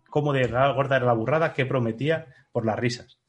[0.10, 3.20] cómo de gorda era la burrada, qué prometía por las risas.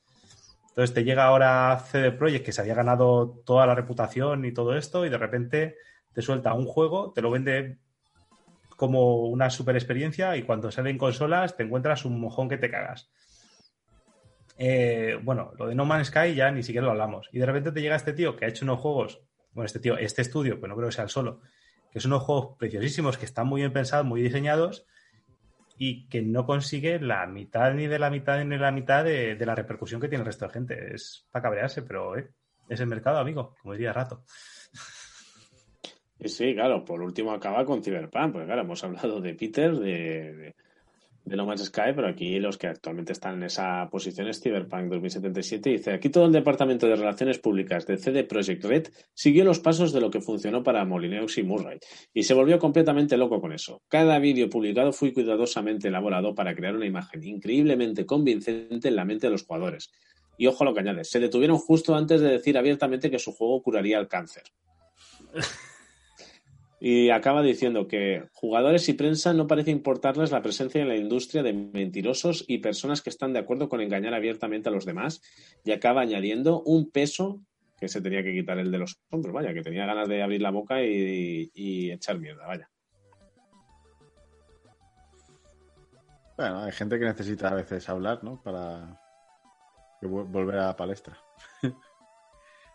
[0.71, 4.77] Entonces te llega ahora CD Projekt que se había ganado toda la reputación y todo
[4.77, 5.77] esto, y de repente
[6.13, 7.79] te suelta un juego, te lo vende
[8.77, 12.71] como una super experiencia y cuando sale en consolas te encuentras un mojón que te
[12.71, 13.11] cagas.
[14.57, 17.29] Eh, bueno, lo de No Man's Sky ya ni siquiera lo hablamos.
[17.33, 19.21] Y de repente te llega este tío que ha hecho unos juegos,
[19.53, 21.41] bueno, este tío, este estudio, pues no creo que sea el solo,
[21.93, 24.87] que son unos juegos preciosísimos, que están muy bien pensados, muy diseñados
[25.83, 29.35] y que no consigue la mitad ni de la mitad ni de la mitad de,
[29.35, 30.95] de la repercusión que tiene el resto de gente.
[30.95, 32.29] Es para cabrearse, pero eh,
[32.69, 34.23] es el mercado, amigo, como diría Rato.
[36.23, 40.55] Sí, claro, por último acaba con Cyberpunk, porque claro, hemos hablado de Peter, de,
[41.31, 44.91] de No Man's Sky, pero aquí los que actualmente están en esa posición es Cyberpunk
[44.91, 45.71] 2077.
[45.71, 49.93] Dice, aquí todo el Departamento de Relaciones Públicas de CD Projekt Red siguió los pasos
[49.93, 51.79] de lo que funcionó para Molineux y Murray,
[52.13, 53.81] y se volvió completamente loco con eso.
[53.87, 59.29] Cada vídeo publicado fue cuidadosamente elaborado para crear una imagen increíblemente convincente en la mente
[59.29, 59.93] de los jugadores.
[60.37, 63.31] Y ojo a lo que añade, se detuvieron justo antes de decir abiertamente que su
[63.31, 64.43] juego curaría el cáncer.
[66.83, 71.43] Y acaba diciendo que jugadores y prensa no parece importarles la presencia en la industria
[71.43, 75.21] de mentirosos y personas que están de acuerdo con engañar abiertamente a los demás.
[75.63, 77.43] Y acaba añadiendo un peso
[77.79, 80.41] que se tenía que quitar el de los hombros, vaya, que tenía ganas de abrir
[80.41, 82.71] la boca y, echar mierda, vaya.
[86.37, 88.43] Bueno, hay gente que necesita a veces hablar, ¿no?
[88.43, 88.99] Para
[90.03, 91.19] volver a la palestra.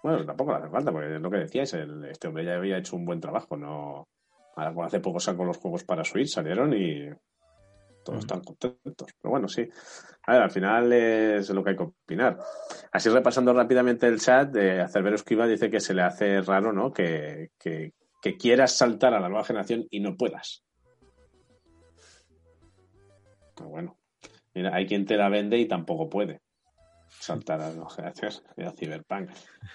[0.05, 2.77] Bueno, tampoco le hace falta, porque es lo que decíais, el- este hombre ya había
[2.77, 4.07] hecho un buen trabajo, no
[4.55, 7.09] Ahora, hace poco sacó los juegos para Switch, salieron y
[8.03, 9.09] todos están contentos.
[9.19, 9.67] Pero bueno, sí.
[10.27, 12.37] A ver, al final es lo que hay que opinar.
[12.91, 16.93] Así repasando rápidamente el chat, de Acerberus Kiva dice que se le hace raro, ¿no?
[16.93, 20.63] Que, que, que quieras saltar a la nueva generación y no puedas.
[23.55, 23.97] Pero bueno,
[24.53, 26.44] mira, hay quien te la vende y tampoco puede
[27.25, 29.29] saltar a nueva generación, a Cyberpunk.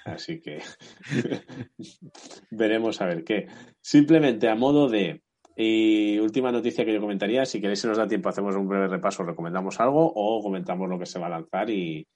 [0.05, 0.63] Así que
[2.51, 3.49] veremos a ver qué.
[3.81, 5.23] Simplemente a modo de
[5.57, 8.89] y última noticia que yo comentaría, si queréis si nos da tiempo hacemos un breve
[8.89, 12.07] repaso, recomendamos algo o comentamos lo que se va a lanzar y,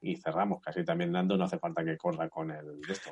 [0.00, 0.60] y cerramos.
[0.60, 3.10] Casi también Nando no hace falta que corra con el de esto.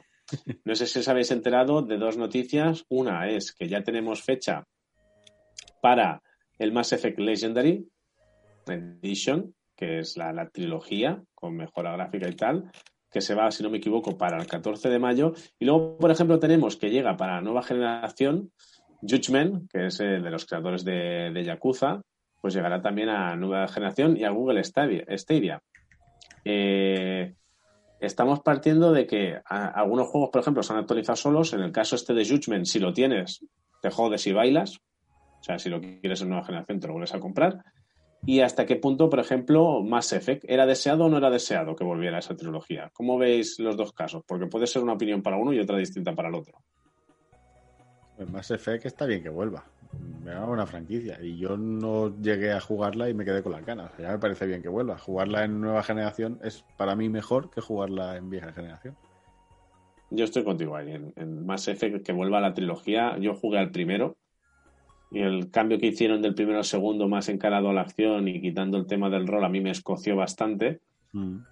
[0.65, 2.85] No sé si os habéis enterado de dos noticias.
[2.89, 4.65] Una es que ya tenemos fecha
[5.81, 6.23] para
[6.59, 7.89] el Mass Effect Legendary
[8.67, 12.71] Edition, que es la, la trilogía con mejora gráfica y tal.
[13.11, 15.33] que se va, si no me equivoco, para el 14 de mayo.
[15.59, 18.53] Y luego, por ejemplo, tenemos que llega para la nueva generación
[19.03, 22.03] Judgment, que es el de los creadores de, de Yakuza,
[22.41, 25.63] pues llegará también a nueva generación y a Google Stadia.
[26.45, 27.35] Eh,
[28.01, 31.53] estamos partiendo de que algunos juegos, por ejemplo, se han actualizado solos.
[31.53, 33.45] En el caso este de Judgment, si lo tienes,
[33.83, 34.79] te jodes y bailas.
[35.41, 37.63] O sea, si lo quieres en nueva generación, te lo vuelves a comprar.
[38.27, 41.85] Y hasta qué punto, por ejemplo, Mass Effect, ¿era deseado o no era deseado que
[41.85, 42.91] volviera esa trilogía?
[42.93, 44.23] ¿Cómo veis los dos casos?
[44.27, 46.59] Porque puede ser una opinión para uno y otra distinta para el otro.
[48.19, 49.65] El Mass Effect está bien que vuelva.
[50.23, 51.19] Me da una franquicia.
[51.23, 53.91] Y yo no llegué a jugarla y me quedé con las ganas.
[53.93, 54.99] O sea, ya me parece bien que vuelva.
[54.99, 58.97] Jugarla en nueva generación es para mí mejor que jugarla en vieja generación.
[60.11, 60.93] Yo estoy contigo ahí.
[60.93, 64.19] En, en Mass Effect, que vuelva la trilogía, yo jugué al primero.
[65.11, 68.41] Y el cambio que hicieron del primero al segundo, más encarado a la acción y
[68.41, 70.81] quitando el tema del rol, a mí me escoció bastante.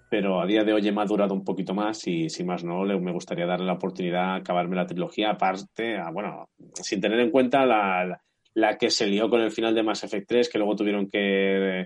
[0.09, 2.99] Pero a día de hoy he madurado un poquito más y, si más no, le-
[2.99, 7.31] me gustaría darle la oportunidad a acabarme la trilogía, aparte, a- bueno, sin tener en
[7.31, 8.21] cuenta la, la-
[8.55, 11.85] la que se lió con el final de Mass Effect 3, que luego tuvieron que,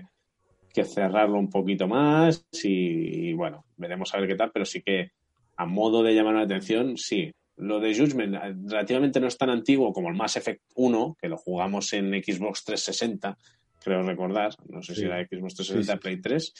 [0.72, 4.80] que cerrarlo un poquito más y, y, bueno, veremos a ver qué tal, pero sí
[4.82, 5.10] que
[5.56, 7.30] a modo de llamar la atención, sí.
[7.56, 11.28] Lo de Judgment eh, relativamente no es tan antiguo como el Mass Effect 1, que
[11.28, 13.36] lo jugamos en Xbox 360,
[13.82, 15.98] creo recordar, no sé si era Xbox 360 Sí, sí.
[15.98, 16.54] Play 3.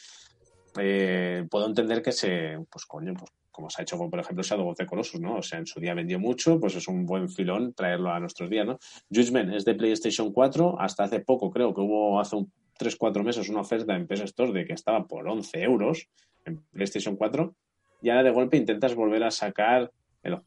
[0.80, 4.42] Eh, puedo entender que se, pues coño, pues como se ha hecho con, por ejemplo,
[4.42, 5.36] Shadow of the Colossus, ¿no?
[5.36, 8.50] O sea, en su día vendió mucho, pues es un buen filón traerlo a nuestros
[8.50, 8.78] días, ¿no?
[9.08, 13.48] Judgment es de PlayStation 4, hasta hace poco creo que hubo hace un 3-4 meses
[13.48, 16.08] una oferta en PS Store de que estaba por 11 euros
[16.44, 17.54] en PlayStation 4
[18.02, 19.92] y ahora de golpe intentas volver a sacar
[20.24, 20.40] el-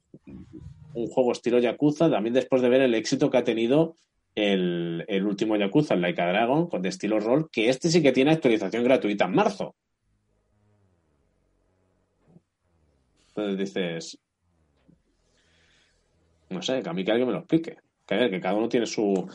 [0.94, 3.96] un juego estilo Yakuza, también después de ver el éxito que ha tenido
[4.36, 8.02] el, el último Yakuza, el Like a Dragon, con de estilo rol, que este sí
[8.02, 9.76] que tiene actualización gratuita en marzo.
[13.30, 14.18] Entonces dices,
[16.50, 17.78] no sé, que a mí que alguien me lo explique.
[18.06, 19.30] Que a ver, que cada uno tiene su,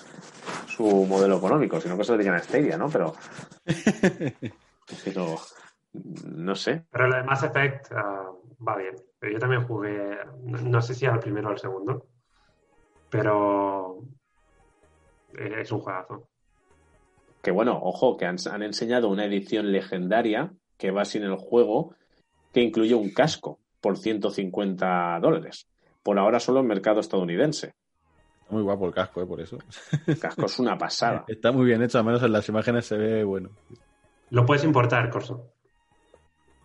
[0.66, 2.88] su modelo económico, sino que se dedican a Stadia, ¿no?
[2.88, 3.14] Pero,
[5.04, 5.36] pero
[5.92, 6.82] no sé.
[6.90, 7.92] Pero lo de Mass Effect
[8.66, 8.94] va bien.
[9.20, 12.06] Yo también jugué, no, no sé si al primero o al segundo,
[13.10, 13.98] pero
[15.38, 16.28] eh, es un juegazo.
[17.42, 21.94] Que bueno, ojo, que han, han enseñado una edición legendaria que va sin el juego,
[22.52, 25.68] que incluye un casco por 150 dólares.
[26.02, 27.74] Por ahora solo en mercado estadounidense.
[28.40, 29.26] Está muy guapo el casco, ¿eh?
[29.26, 29.58] Por eso.
[30.06, 31.24] El casco es una pasada.
[31.28, 33.50] Está muy bien hecho, al menos en las imágenes se ve bueno.
[34.30, 35.51] Lo puedes importar, Corso.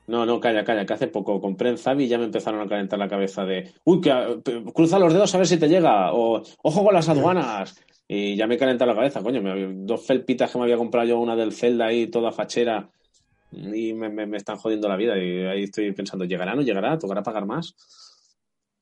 [0.07, 2.67] No, no, calla, calla, que hace poco compré en Zavi y ya me empezaron a
[2.67, 4.39] calentar la cabeza de, uy, que,
[4.73, 7.75] cruza los dedos a ver si te llega, o ojo con las aduanas.
[8.07, 11.19] Y ya me calenta la cabeza, coño, me dos felpitas que me había comprado yo,
[11.19, 12.89] una del Zelda ahí, toda fachera,
[13.51, 15.17] y me, me- me están jodiendo la vida.
[15.17, 16.97] Y ahí estoy pensando, ¿llegará no llegará?
[16.97, 17.75] ¿Tocará pagar más?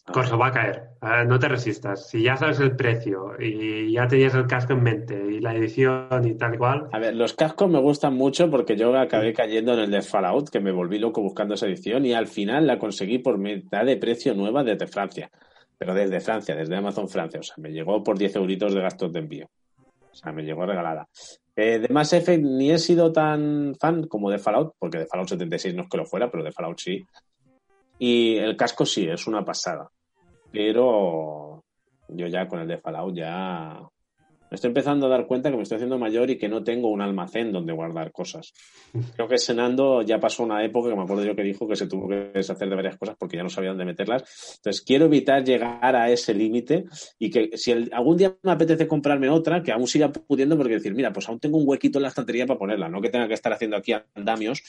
[0.06, 0.90] Corso va a caer.
[1.27, 2.07] No te resistas.
[2.10, 6.27] Si ya sabes el precio y ya tenías el casco en mente y la edición
[6.27, 9.80] y tal cual, A ver, los cascos me gustan mucho porque yo acabé cayendo en
[9.80, 13.18] el de Fallout, que me volví loco buscando esa edición y al final la conseguí
[13.18, 15.32] por mitad de precio nueva desde Francia.
[15.77, 17.40] Pero desde Francia, desde Amazon Francia.
[17.40, 19.49] O sea, me llegó por 10 euritos de gastos de envío.
[20.11, 21.07] O sea, me llegó regalada.
[21.56, 25.30] Eh, de Mass Effect ni he sido tan fan como de Fallout, porque de Fallout
[25.30, 27.06] 76 no es que lo fuera, pero de Fallout sí.
[27.98, 29.90] Y el casco sí, es una pasada.
[30.52, 31.64] Pero
[32.08, 33.80] yo ya con el de Fallout ya
[34.50, 36.90] me estoy empezando a dar cuenta que me estoy haciendo mayor y que no tengo
[36.90, 38.54] un almacén donde guardar cosas.
[39.16, 41.88] Creo que Senando ya pasó una época que me acuerdo yo que dijo que se
[41.88, 44.56] tuvo que deshacer de varias cosas porque ya no sabía dónde meterlas.
[44.58, 46.86] Entonces quiero evitar llegar a ese límite
[47.18, 50.74] y que si el- algún día me apetece comprarme otra, que aún siga pudiendo porque
[50.76, 53.28] decir, mira, pues aún tengo un huequito en la estantería para ponerla, no que tenga
[53.28, 54.62] que estar haciendo aquí andamios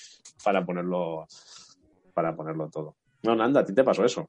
[0.43, 1.27] para ponerlo
[2.15, 2.97] para ponerlo todo.
[3.27, 4.27] No, Nanda, a ti te pasó eso.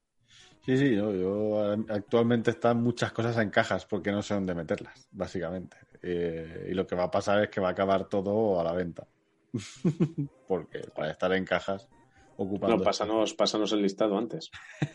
[0.66, 5.08] Sí, sí, yo, yo actualmente están muchas cosas en cajas porque no sé dónde meterlas,
[5.12, 5.78] básicamente.
[6.02, 8.74] Eh, y lo que va a pasar es que va a acabar todo a la
[8.74, 9.08] venta.
[10.48, 11.88] porque para estar en cajas
[12.36, 12.78] ocupando.
[12.78, 14.52] No, pásanos, pásanos el listado antes.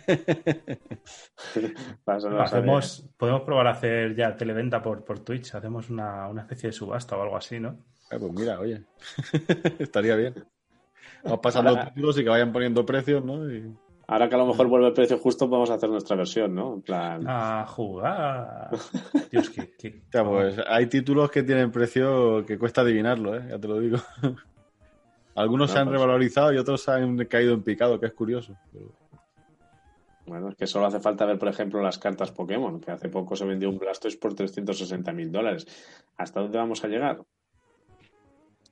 [2.07, 5.55] Hacemos, podemos probar a hacer ya televenta por, por Twitch.
[5.55, 7.79] Hacemos una, una especie de subasta o algo así, ¿no?
[8.11, 8.85] Eh, pues mira, oye,
[9.79, 10.35] estaría bien.
[11.24, 13.51] Vamos pasando Ahora- títulos y que vayan poniendo precios, ¿no?
[13.51, 13.74] Y-
[14.09, 16.74] Ahora que a lo mejor vuelve el precio justo, vamos a hacer nuestra versión, ¿no?
[16.74, 18.70] En plan, A jugar.
[19.31, 19.53] Dios, O
[20.11, 23.47] sea, pues hay títulos que tienen precio que cuesta adivinarlo, ¿eh?
[23.49, 23.99] Ya te lo digo.
[25.35, 28.55] Algunos No, se han pues- revalorizado y otros han caído en picado, que es curioso.
[28.73, 28.93] Pero-
[30.27, 33.35] bueno, es que solo hace falta ver, por ejemplo, las cartas Pokémon, que hace poco
[33.35, 35.66] se vendió un Blastoise por 360 mil dólares.
[36.16, 37.20] ¿Hasta dónde vamos a llegar?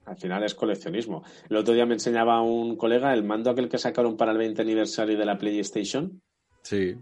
[0.05, 1.23] Al final es coleccionismo.
[1.49, 4.61] El otro día me enseñaba un colega el mando aquel que sacaron para el 20
[4.61, 6.21] aniversario de la PlayStation,
[6.63, 6.95] Sí.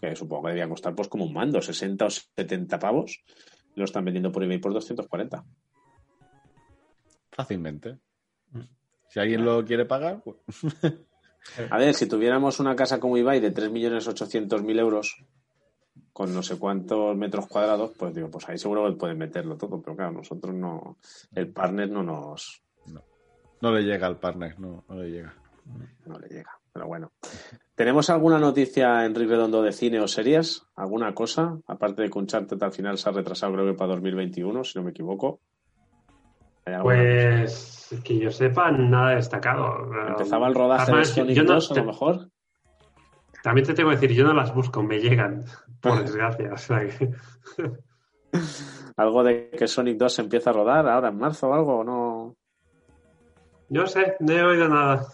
[0.00, 3.22] que supongo que debía costar pues como un mando, 60 o 70 pavos.
[3.74, 5.44] Lo están vendiendo por eBay por 240.
[7.30, 7.98] Fácilmente.
[9.08, 10.36] Si alguien lo quiere pagar, pues,
[11.70, 15.24] A ver, si tuviéramos una casa como Ibai de 3.800.000 euros
[16.12, 19.80] con no sé cuántos metros cuadrados, pues digo, pues ahí seguro que pueden meterlo todo,
[19.80, 20.98] pero claro, nosotros no,
[21.34, 22.62] el partner no nos,
[23.60, 25.34] no le llega al partner, no, no le llega.
[26.06, 27.12] no le llega, pero bueno.
[27.74, 30.66] ¿Tenemos alguna noticia, Enrique Redondo, de cine o series?
[30.76, 31.58] ¿Alguna cosa?
[31.66, 34.84] Aparte de que Uncharted al final se ha retrasado creo que para 2021, si no
[34.84, 35.40] me equivoco.
[36.66, 39.90] ¿Hay alguna Pues que yo sepa, nada destacado.
[40.08, 42.30] Empezaba el rodaje de Además, Sonic yo no 2, a te- lo mejor.
[43.42, 45.44] También te tengo que decir, yo no las busco, me llegan,
[45.80, 46.52] por desgracia.
[46.52, 47.10] O sea que-
[48.96, 51.84] Algo de que Sonic 2 se empieza a rodar ahora en marzo o algo, ¿o
[51.84, 52.36] no?
[53.68, 55.06] no sé, no he oído nada.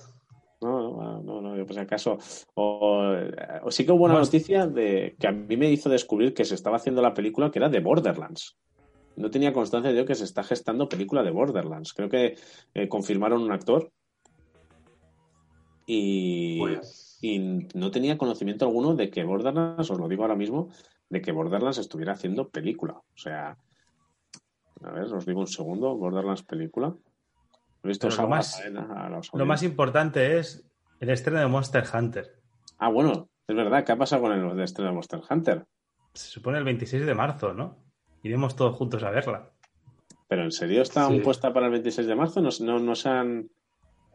[0.60, 2.18] No, no, no, no, yo por si acaso.
[2.54, 3.14] O,
[3.62, 6.56] o sí que hubo una noticia de que a mí me hizo descubrir que se
[6.56, 8.56] estaba haciendo la película que era de Borderlands.
[9.14, 11.92] No tenía constancia de que se está gestando película de Borderlands.
[11.94, 12.36] Creo que
[12.74, 13.88] eh, confirmaron un actor
[15.86, 17.38] y, Pues, y
[17.74, 20.68] no tenía conocimiento alguno de que Borderlands, os lo digo ahora mismo,
[21.08, 22.94] de que Borderlands estuviera haciendo película.
[22.94, 23.56] O sea,
[24.82, 26.94] a ver, os digo un segundo, Borderlands película.
[27.82, 30.64] He visto Pero lo más- a Lo más importante es
[31.00, 32.40] el estreno de Monster Hunter.
[32.78, 33.84] Ah, bueno, es verdad.
[33.84, 35.66] ¿Qué ha pasado con el estreno de Monster Hunter?
[36.14, 37.76] Se supone el 26 de marzo, ¿no?
[38.22, 39.50] Iremos todos juntos a verla.
[40.28, 41.20] ¿Pero en serio está Sí.
[41.20, 42.40] puesta para el 26 de marzo?
[42.40, 43.50] ¿No, no, no se han...?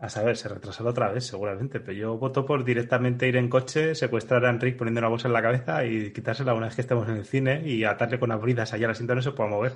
[0.04, 1.80] A saber, se retrasará otra vez, seguramente.
[1.80, 5.34] Pero yo voto por directamente ir en coche, secuestrar a Enrique poniendo una bolsa en
[5.34, 8.74] la cabeza y quitársela una vez que estemos en el cine y atarle con abridas
[8.74, 9.72] allá al asiento no se pueda mover.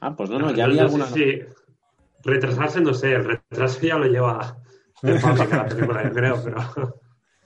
[0.00, 1.06] Ah, pues no, no, ya había no alguna...
[1.06, 1.42] sé si-
[2.24, 4.56] Retrasarse, no sé, el retraso ya lo lleva
[5.02, 6.94] de fábrica la película, yo creo, pero...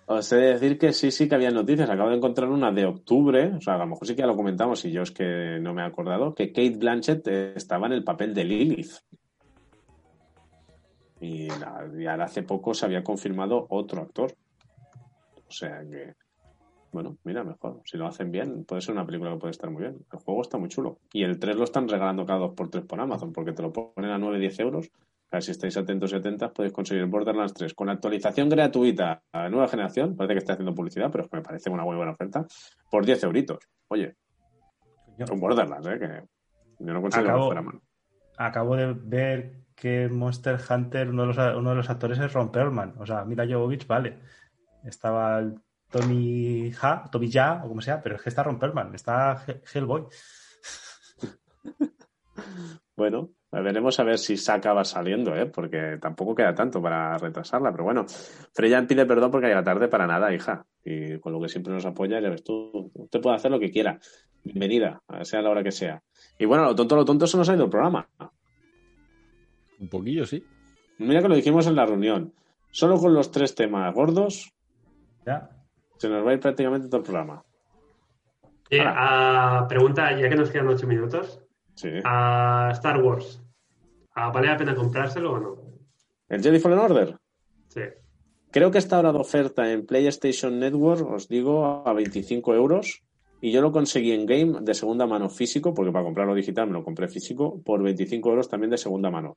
[0.06, 1.88] Os he de decir que sí, sí que había noticias.
[1.88, 4.34] Acabo de encontrar una de octubre, o sea, a lo mejor sí que ya lo
[4.36, 8.02] comentamos y yo es que no me he acordado, que Kate Blanchett estaba en el
[8.04, 8.92] papel de Lilith.
[11.24, 11.48] Y,
[12.06, 14.34] ahora hace poco se había confirmado otro actor.
[15.48, 16.14] O sea que,
[16.92, 17.80] bueno, mira, mejor.
[17.84, 20.04] Si lo hacen bien, puede ser una película que puede estar muy bien.
[20.12, 20.98] El juego está muy chulo.
[21.12, 24.18] Y el 3 lo están regalando cada 2x3 por Amazon, porque te lo ponen a
[24.18, 24.90] 9-10 euros.
[25.30, 29.48] A ver si estáis atentos y atentas, podéis conseguir Borderlands 3 con actualización gratuita a
[29.48, 30.14] nueva generación.
[30.14, 32.46] Parece que está haciendo publicidad, pero es que me parece una muy buena oferta.
[32.90, 33.58] Por 10 euritos.
[33.88, 34.14] Oye,
[35.30, 35.98] un Borderlands, ¿eh?
[35.98, 37.80] Que yo no consigo Acabo- mal.
[38.36, 42.50] Acabo de ver que Monster Hunter, uno de los, uno de los actores es Ron
[42.52, 42.94] Perlman.
[42.98, 44.18] O sea, Mila Jovovich, vale.
[44.84, 45.54] Estaba el
[45.90, 47.30] Tommy Ha, Tommy
[47.62, 50.04] o como sea, pero es que está Ron Perlman, está He- Hellboy.
[52.96, 55.46] Bueno, veremos a ver si se acaba saliendo, ¿eh?
[55.46, 57.72] Porque tampoco queda tanto para retrasarla.
[57.72, 58.06] Pero bueno,
[58.52, 60.64] Freyan pide perdón porque llega tarde para nada, hija.
[60.84, 62.92] Y con lo que siempre nos apoya, ya ves tú.
[62.94, 63.98] Usted puede hacer lo que quiera.
[64.44, 66.02] Bienvenida, sea la hora que sea.
[66.38, 68.08] Y bueno, lo tonto, lo tonto, se nos ha ido el programa.
[69.80, 70.44] Un poquillo, sí.
[70.98, 72.32] Mira que lo dijimos en la reunión.
[72.70, 74.52] Solo con los tres temas gordos
[75.26, 75.48] Ya.
[75.98, 77.42] se nos va a ir prácticamente todo el programa.
[78.70, 81.40] Eh, ah, pregunta, ya que nos quedan ocho minutos,
[81.74, 81.88] Sí.
[82.04, 83.42] a Star Wars,
[84.14, 85.56] ¿ah, ¿vale la pena comprárselo o no?
[86.28, 87.16] ¿El Jedi Fallen Order?
[87.68, 87.80] Sí.
[88.50, 93.02] Creo que está ahora de oferta en PlayStation Network, os digo, a 25 euros.
[93.40, 96.72] Y yo lo conseguí en Game de segunda mano físico, porque para comprarlo digital me
[96.74, 99.36] lo compré físico, por 25 euros también de segunda mano.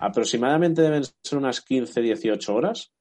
[0.00, 2.92] Aproximadamente deben ser unas 15-18 horas.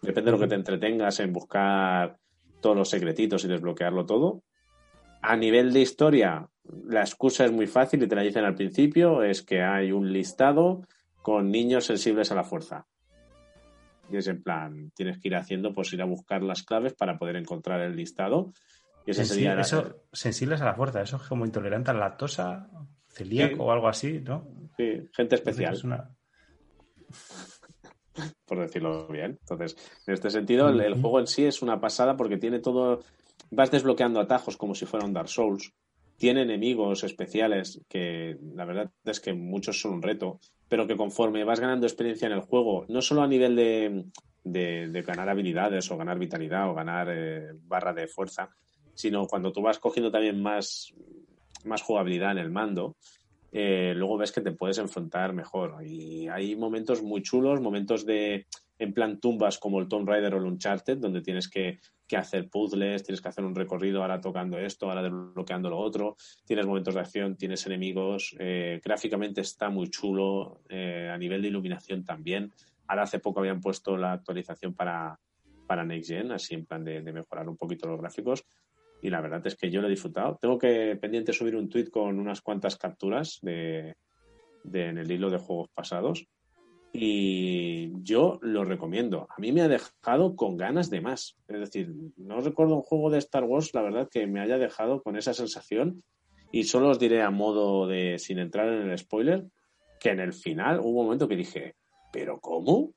[0.00, 2.18] Depende de lo que te entretengas en buscar
[2.60, 4.42] todos los secretitos y desbloquearlo todo.
[5.20, 6.48] A nivel de historia,
[6.88, 10.12] la excusa es muy fácil y te la dicen al principio, es que hay un
[10.12, 10.82] listado
[11.22, 12.86] con niños sensibles a la fuerza.
[14.10, 17.16] Y es en plan, tienes que ir haciendo, pues ir a buscar las claves para
[17.18, 18.52] poder encontrar el listado.
[19.06, 22.00] Y ese sería la- eso, sensibles a la fuerza, eso es como intolerante a la
[22.00, 22.68] lactosa,
[23.08, 23.60] celíaco Sí.
[23.60, 24.48] o algo así, ¿no?
[24.76, 26.10] sí, gente especial, Es una-
[28.46, 29.38] por decirlo bien.
[29.40, 29.76] Entonces,
[30.06, 33.00] en este sentido, el, juego en sí es una pasada porque tiene todo.
[33.50, 35.72] Vas desbloqueando atajos como si fuera un Dark Souls.
[36.16, 41.44] Tiene enemigos especiales que la verdad es que muchos son un reto, pero que conforme
[41.44, 44.04] vas ganando experiencia en el juego, no solo a nivel de,
[44.44, 48.50] de- de ganar habilidades o ganar vitalidad o ganar eh, barra de fuerza,
[48.94, 50.94] sino cuando tú vas cogiendo también más,
[51.64, 52.96] más jugabilidad en el mando,
[53.52, 55.76] eh, luego ves que te puedes enfrentar mejor.
[55.86, 58.46] Y hay momentos muy chulos, momentos de
[58.78, 62.48] en plan tumbas como el Tomb Raider o el Uncharted, donde tienes que, que hacer
[62.48, 66.94] puzzles, tienes que hacer un recorrido ahora tocando esto, ahora desbloqueando lo otro, tienes momentos
[66.94, 72.52] de acción, tienes enemigos, eh, gráficamente está muy chulo, eh, a nivel de iluminación también.
[72.88, 75.18] Ahora hace poco habían puesto la actualización para,
[75.66, 78.44] para Next Gen, así en plan de, de mejorar un poquito los gráficos.
[79.02, 80.38] Y la verdad es que yo lo he disfrutado.
[80.40, 83.96] Tengo que pendiente subir un tweet con unas cuantas capturas de,
[84.64, 86.24] de- en el hilo de juegos pasados.
[86.94, 89.26] Y yo lo recomiendo.
[89.28, 91.36] A mí me ha dejado con ganas de más.
[91.48, 95.02] Es decir, no recuerdo un juego de Star Wars, la verdad, que me haya dejado
[95.02, 96.02] con esa sensación.
[96.52, 99.46] Y solo os diré a modo de, sin entrar en el spoiler,
[99.98, 101.74] que en el final hubo un momento que dije,
[102.12, 102.92] ¿pero cómo?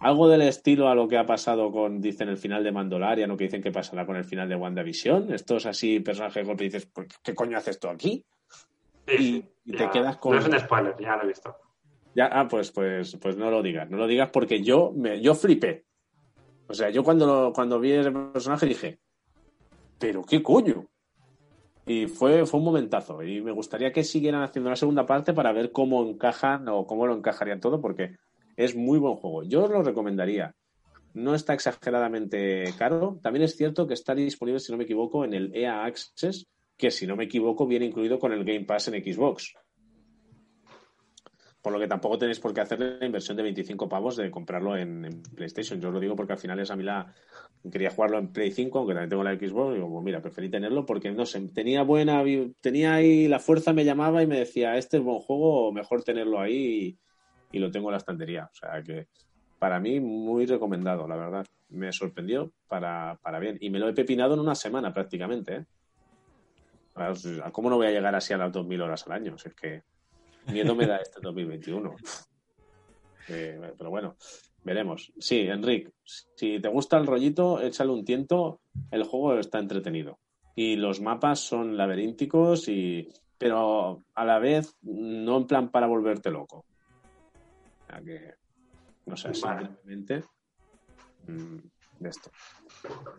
[0.00, 3.36] Algo del estilo a lo que ha pasado con, dicen, el final de Mandalorian o
[3.36, 5.32] que dicen que pasará con el final de WandaVision.
[5.32, 8.24] Estos así personajes de golpe dices, "¿Por ¿qué coño haces tú aquí?
[9.06, 9.90] Sí, Y- sí, y te ya.
[9.90, 11.54] quedas con- No es un spoiler, ya lo he visto.
[12.14, 15.34] Ya, ah, pues, pues, pues no lo digas, no lo digas porque yo me, yo
[15.34, 15.84] flipé.
[16.66, 18.98] O sea, yo cuando, lo- cuando vi ese personaje dije,
[19.98, 20.86] pero qué coño.
[21.86, 23.22] Y fue, fue un momentazo.
[23.22, 27.06] Y me gustaría que siguieran haciendo una segunda parte para ver cómo encajan o cómo
[27.06, 28.16] lo encajarían todo, porque
[28.64, 29.42] es muy buen juego.
[29.44, 30.54] Yo os lo recomendaría.
[31.14, 33.18] No está exageradamente caro.
[33.22, 36.46] También es cierto que está disponible, si no me equivoco, en el EA Access,
[36.76, 39.54] que si no me equivoco viene incluido con el Game Pass en Xbox.
[41.62, 44.76] Por lo que tampoco tenéis por qué hacer la inversión de 25 pavos de comprarlo
[44.76, 45.80] en, PlayStation.
[45.80, 47.14] Yo os lo digo porque al final es a mí la.
[47.70, 49.72] Quería jugarlo en Play 5, aunque también tengo la Xbox.
[49.72, 52.22] Y digo, pues mira, preferí tenerlo porque no sé, tenía buena.
[52.60, 56.40] Tenía ahí la fuerza, me llamaba y me decía, este es buen juego, mejor tenerlo
[56.40, 56.98] ahí
[57.50, 58.50] y, lo tengo en la estantería.
[58.52, 59.08] O sea que
[59.58, 61.46] para mí, muy recomendado, la verdad.
[61.68, 63.58] Me sorprendió para, para bien.
[63.60, 65.56] Y me lo he pepinado en una semana prácticamente.
[65.56, 65.64] ¿eh?
[67.52, 69.38] ¿Cómo no voy a llegar así a las 2.000 horas al año?
[69.38, 69.82] Si es que
[70.46, 71.94] miedo me da este 2021.
[73.28, 74.16] Eh, pero bueno,
[74.64, 75.12] veremos.
[75.18, 78.60] Sí, Enric, si te gusta el rollito, échale un tiento.
[78.90, 80.18] El juego está entretenido.
[80.56, 83.08] Y los mapas son laberínticos, y
[83.38, 86.66] pero a la vez no en plan para volverte loco.
[87.90, 88.34] Sea que,
[89.06, 89.66] no sé, Vale.
[89.66, 90.24] simplemente
[91.26, 91.56] mm,
[91.98, 92.30] de esto.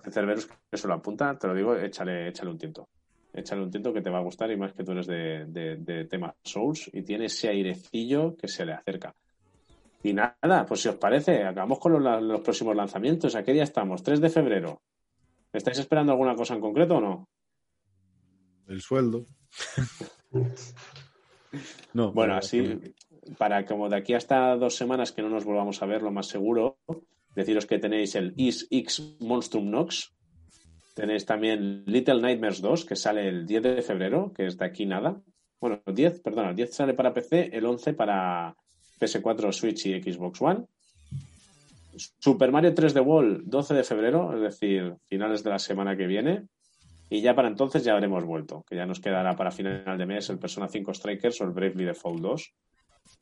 [0.05, 2.89] El Cerberus que se lo apunta, te lo digo, échale, échale un tiento.
[3.33, 5.77] Échale un tiento que te va a gustar y más que tú eres de, de,
[5.77, 9.15] de tema Souls y tiene ese airecillo que se le acerca.
[10.03, 13.35] Y nada, pues si os parece, acabamos con los, los próximos lanzamientos.
[13.35, 14.03] ¿A qué día estamos?
[14.03, 14.81] 3 de febrero.
[15.53, 17.29] ¿Estáis esperando alguna cosa en concreto o no?
[18.67, 19.25] El sueldo.
[21.93, 22.11] no.
[22.13, 22.79] Bueno, así,
[23.37, 26.27] para como de aquí hasta dos semanas que no nos volvamos a ver, lo más
[26.27, 26.77] seguro,
[27.35, 30.13] deciros que tenéis el Is X Monstrum Nox.
[30.95, 34.85] Tenéis también Little Nightmares 2, que sale el 10 de febrero, que es de aquí
[34.85, 35.21] nada.
[35.59, 38.55] Bueno, el 10, perdona, el 10 sale para PC, el 11 para
[38.99, 40.65] PS4, Switch y Xbox One.
[41.95, 46.47] Super Mario 3D Wall, 12 de febrero, es decir, finales de la semana que viene.
[47.09, 50.29] Y ya para entonces ya habremos vuelto, que ya nos quedará para final de mes
[50.29, 52.53] el Persona 5 Strikers o el Bravely Default 2,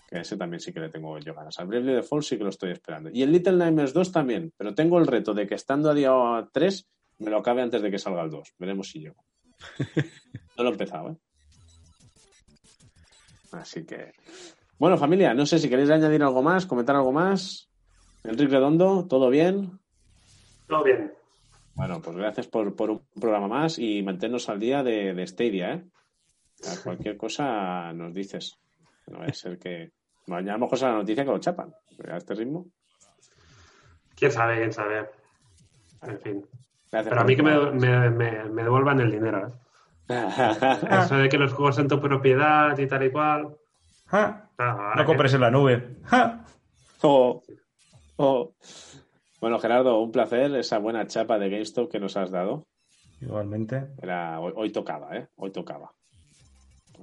[0.10, 1.60] que ese también sí que le tengo yo ganas.
[1.60, 3.12] Al Bravely Default sí que lo estoy esperando.
[3.14, 6.12] Y el Little Nightmares 2 también, pero tengo el reto de que estando a día
[6.52, 8.56] 3 me lo acabe antes de que salga el 2.
[8.58, 9.24] Veremos si llego.
[10.58, 11.16] No lo he empezado, ¿eh?
[13.54, 14.12] Así que...
[14.78, 17.70] Bueno, familia, no sé si queréis añadir algo más, comentar algo más.
[18.26, 19.80] Enrique Redondo, ¿todo bien?
[20.68, 21.14] Todo bien.
[21.76, 25.76] Bueno, pues gracias por, por un programa más y mantenernos al día de, de Stadia,
[25.76, 25.84] ¿eh?
[26.84, 28.58] Cualquier cosa nos dices.
[29.08, 29.92] No es el que.
[30.30, 31.74] Mañana a lo mejor sale la noticia que lo chapan.
[32.10, 32.68] A este ritmo.
[34.16, 34.58] ¿Quién sabe?
[34.58, 35.10] ¿Quién sabe?
[36.04, 36.46] En fin.
[36.92, 39.48] Gracias Pero a mí que me, me, me- me devuelvan el dinero.
[39.48, 39.52] ¿eh?
[41.04, 43.56] Eso de que los juegos son tu propiedad y tal y cual.
[44.12, 44.50] Ah,
[44.96, 45.98] No compres en la nube.
[47.02, 47.44] Oh,
[48.18, 48.54] oh.
[49.40, 52.66] Bueno, Gerardo, un placer esa buena chapa de GameStop que nos has dado.
[53.22, 53.88] Igualmente.
[54.02, 55.28] Era, hoy, hoy tocaba, ¿eh?
[55.36, 55.94] Hoy tocaba.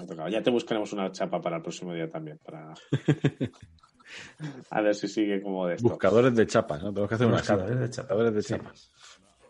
[0.04, 0.28] Tocaba.
[0.28, 2.38] Ya te buscaremos una chapa para el próximo día también.
[2.44, 2.74] Para...
[4.70, 5.88] A ver si sigue como de esto.
[5.88, 6.90] Buscadores de chapas, ¿no?
[6.90, 8.08] Tenemos que hacer una Buscadores de chapas.
[8.16, 8.54] Buscadores de Sí.
[8.54, 8.92] chapas.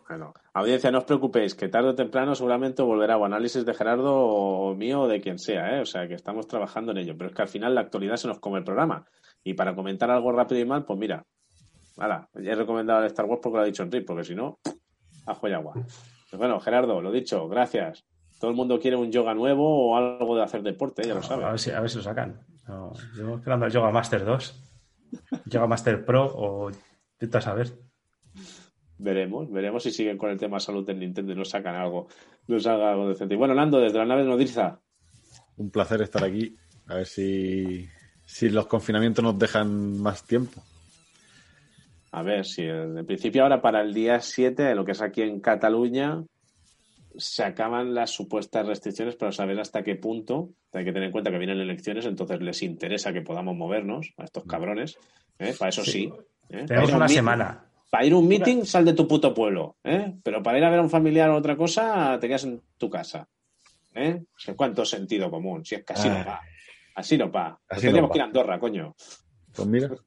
[0.07, 4.15] Bueno, audiencia, no os preocupéis, que tarde o temprano seguramente volverá o análisis de Gerardo
[4.15, 5.81] o mío o de quien sea, ¿eh?
[5.81, 7.13] O sea, que estamos trabajando en ello.
[7.17, 9.05] Pero es que al final la actualidad se nos come el programa.
[9.43, 11.25] Y para comentar algo rápido y mal, pues mira,
[11.97, 14.59] nada, ya he recomendado el Star Wars porque lo ha dicho Enrique, porque si no,
[15.25, 15.73] ajo y agua.
[15.73, 18.05] Pues bueno, Gerardo, lo dicho, gracias.
[18.39, 21.23] Todo el mundo quiere un yoga nuevo o algo de hacer deporte, ya lo A
[21.23, 21.45] sabes.
[21.47, 22.39] ver si, a ver si lo sacan.
[22.67, 24.63] No, yo esperando el Yoga Master 2.
[25.45, 26.69] Yoga Master Pro o
[27.13, 27.71] intenta saber.
[28.99, 32.07] Veremos, veremos si siguen con el tema salud del Nintendo y nos sacan algo,
[32.47, 33.35] nos haga algo decente.
[33.35, 34.79] Y bueno, Nando, desde la nave nodriza,
[35.55, 36.55] Un placer estar aquí.
[36.87, 37.87] A ver si,
[38.25, 40.61] si los confinamientos nos dejan más tiempo.
[42.11, 45.39] A ver, si en principio ahora para el día 7, lo que es aquí en
[45.41, 46.23] Cataluña,
[47.17, 50.51] se acaban las supuestas restricciones, pero saber hasta qué punto.
[50.73, 54.23] Hay que tener en cuenta que vienen elecciones, entonces les interesa que podamos movernos a
[54.23, 54.97] estos cabrones.
[55.39, 55.53] ¿eh?
[55.57, 56.11] Para eso sí.
[56.49, 56.51] ¿eh?
[56.59, 57.63] Para Tenemos un una semana.
[57.89, 59.77] Para ir a un meeting, sal de tu puto pueblo.
[59.83, 60.13] ¿eh?
[60.23, 62.89] Pero para ir a ver a un familiar o otra cosa, te quedas en tu
[62.89, 63.27] casa.
[63.95, 64.21] ¿eh?
[64.23, 65.65] O sea, ¿Cuánto sentido común?
[65.65, 66.41] Si es que así no va.
[66.95, 67.59] Así no va.
[67.67, 68.13] Así tendríamos no va.
[68.13, 68.95] que ir a Andorra, coño.
[69.53, 69.89] Pues mira,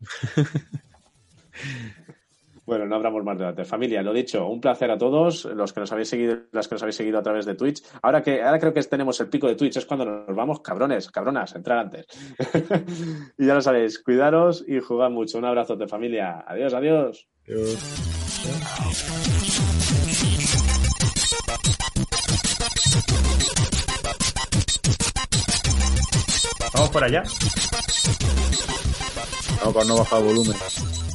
[2.71, 3.65] Bueno, no abramos más debate.
[3.65, 6.83] Familia, lo dicho, un placer a todos los que nos habéis seguido, las que nos
[6.83, 7.83] habéis seguido a través de Twitch.
[8.01, 11.11] Ahora que ahora creo que tenemos el pico de Twitch, es cuando nos vamos, cabrones,
[11.11, 12.07] cabronas, entrar antes.
[13.39, 15.39] y ya lo sabéis, cuidaros y jugad mucho.
[15.39, 16.45] Un abrazo de familia.
[16.47, 17.29] Adiós, adiós.
[17.45, 17.77] Dios.
[26.81, 27.23] Vamos por allá.
[29.63, 30.57] No, para no bajar volumen.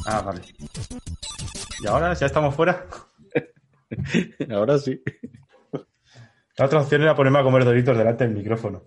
[0.06, 0.40] Ah, vale.
[1.82, 2.86] ¿Y ahora ya estamos fuera?
[4.48, 5.02] Ahora sí.
[6.56, 8.84] La otra opción era ponerme a comer doritos delante del micrófono.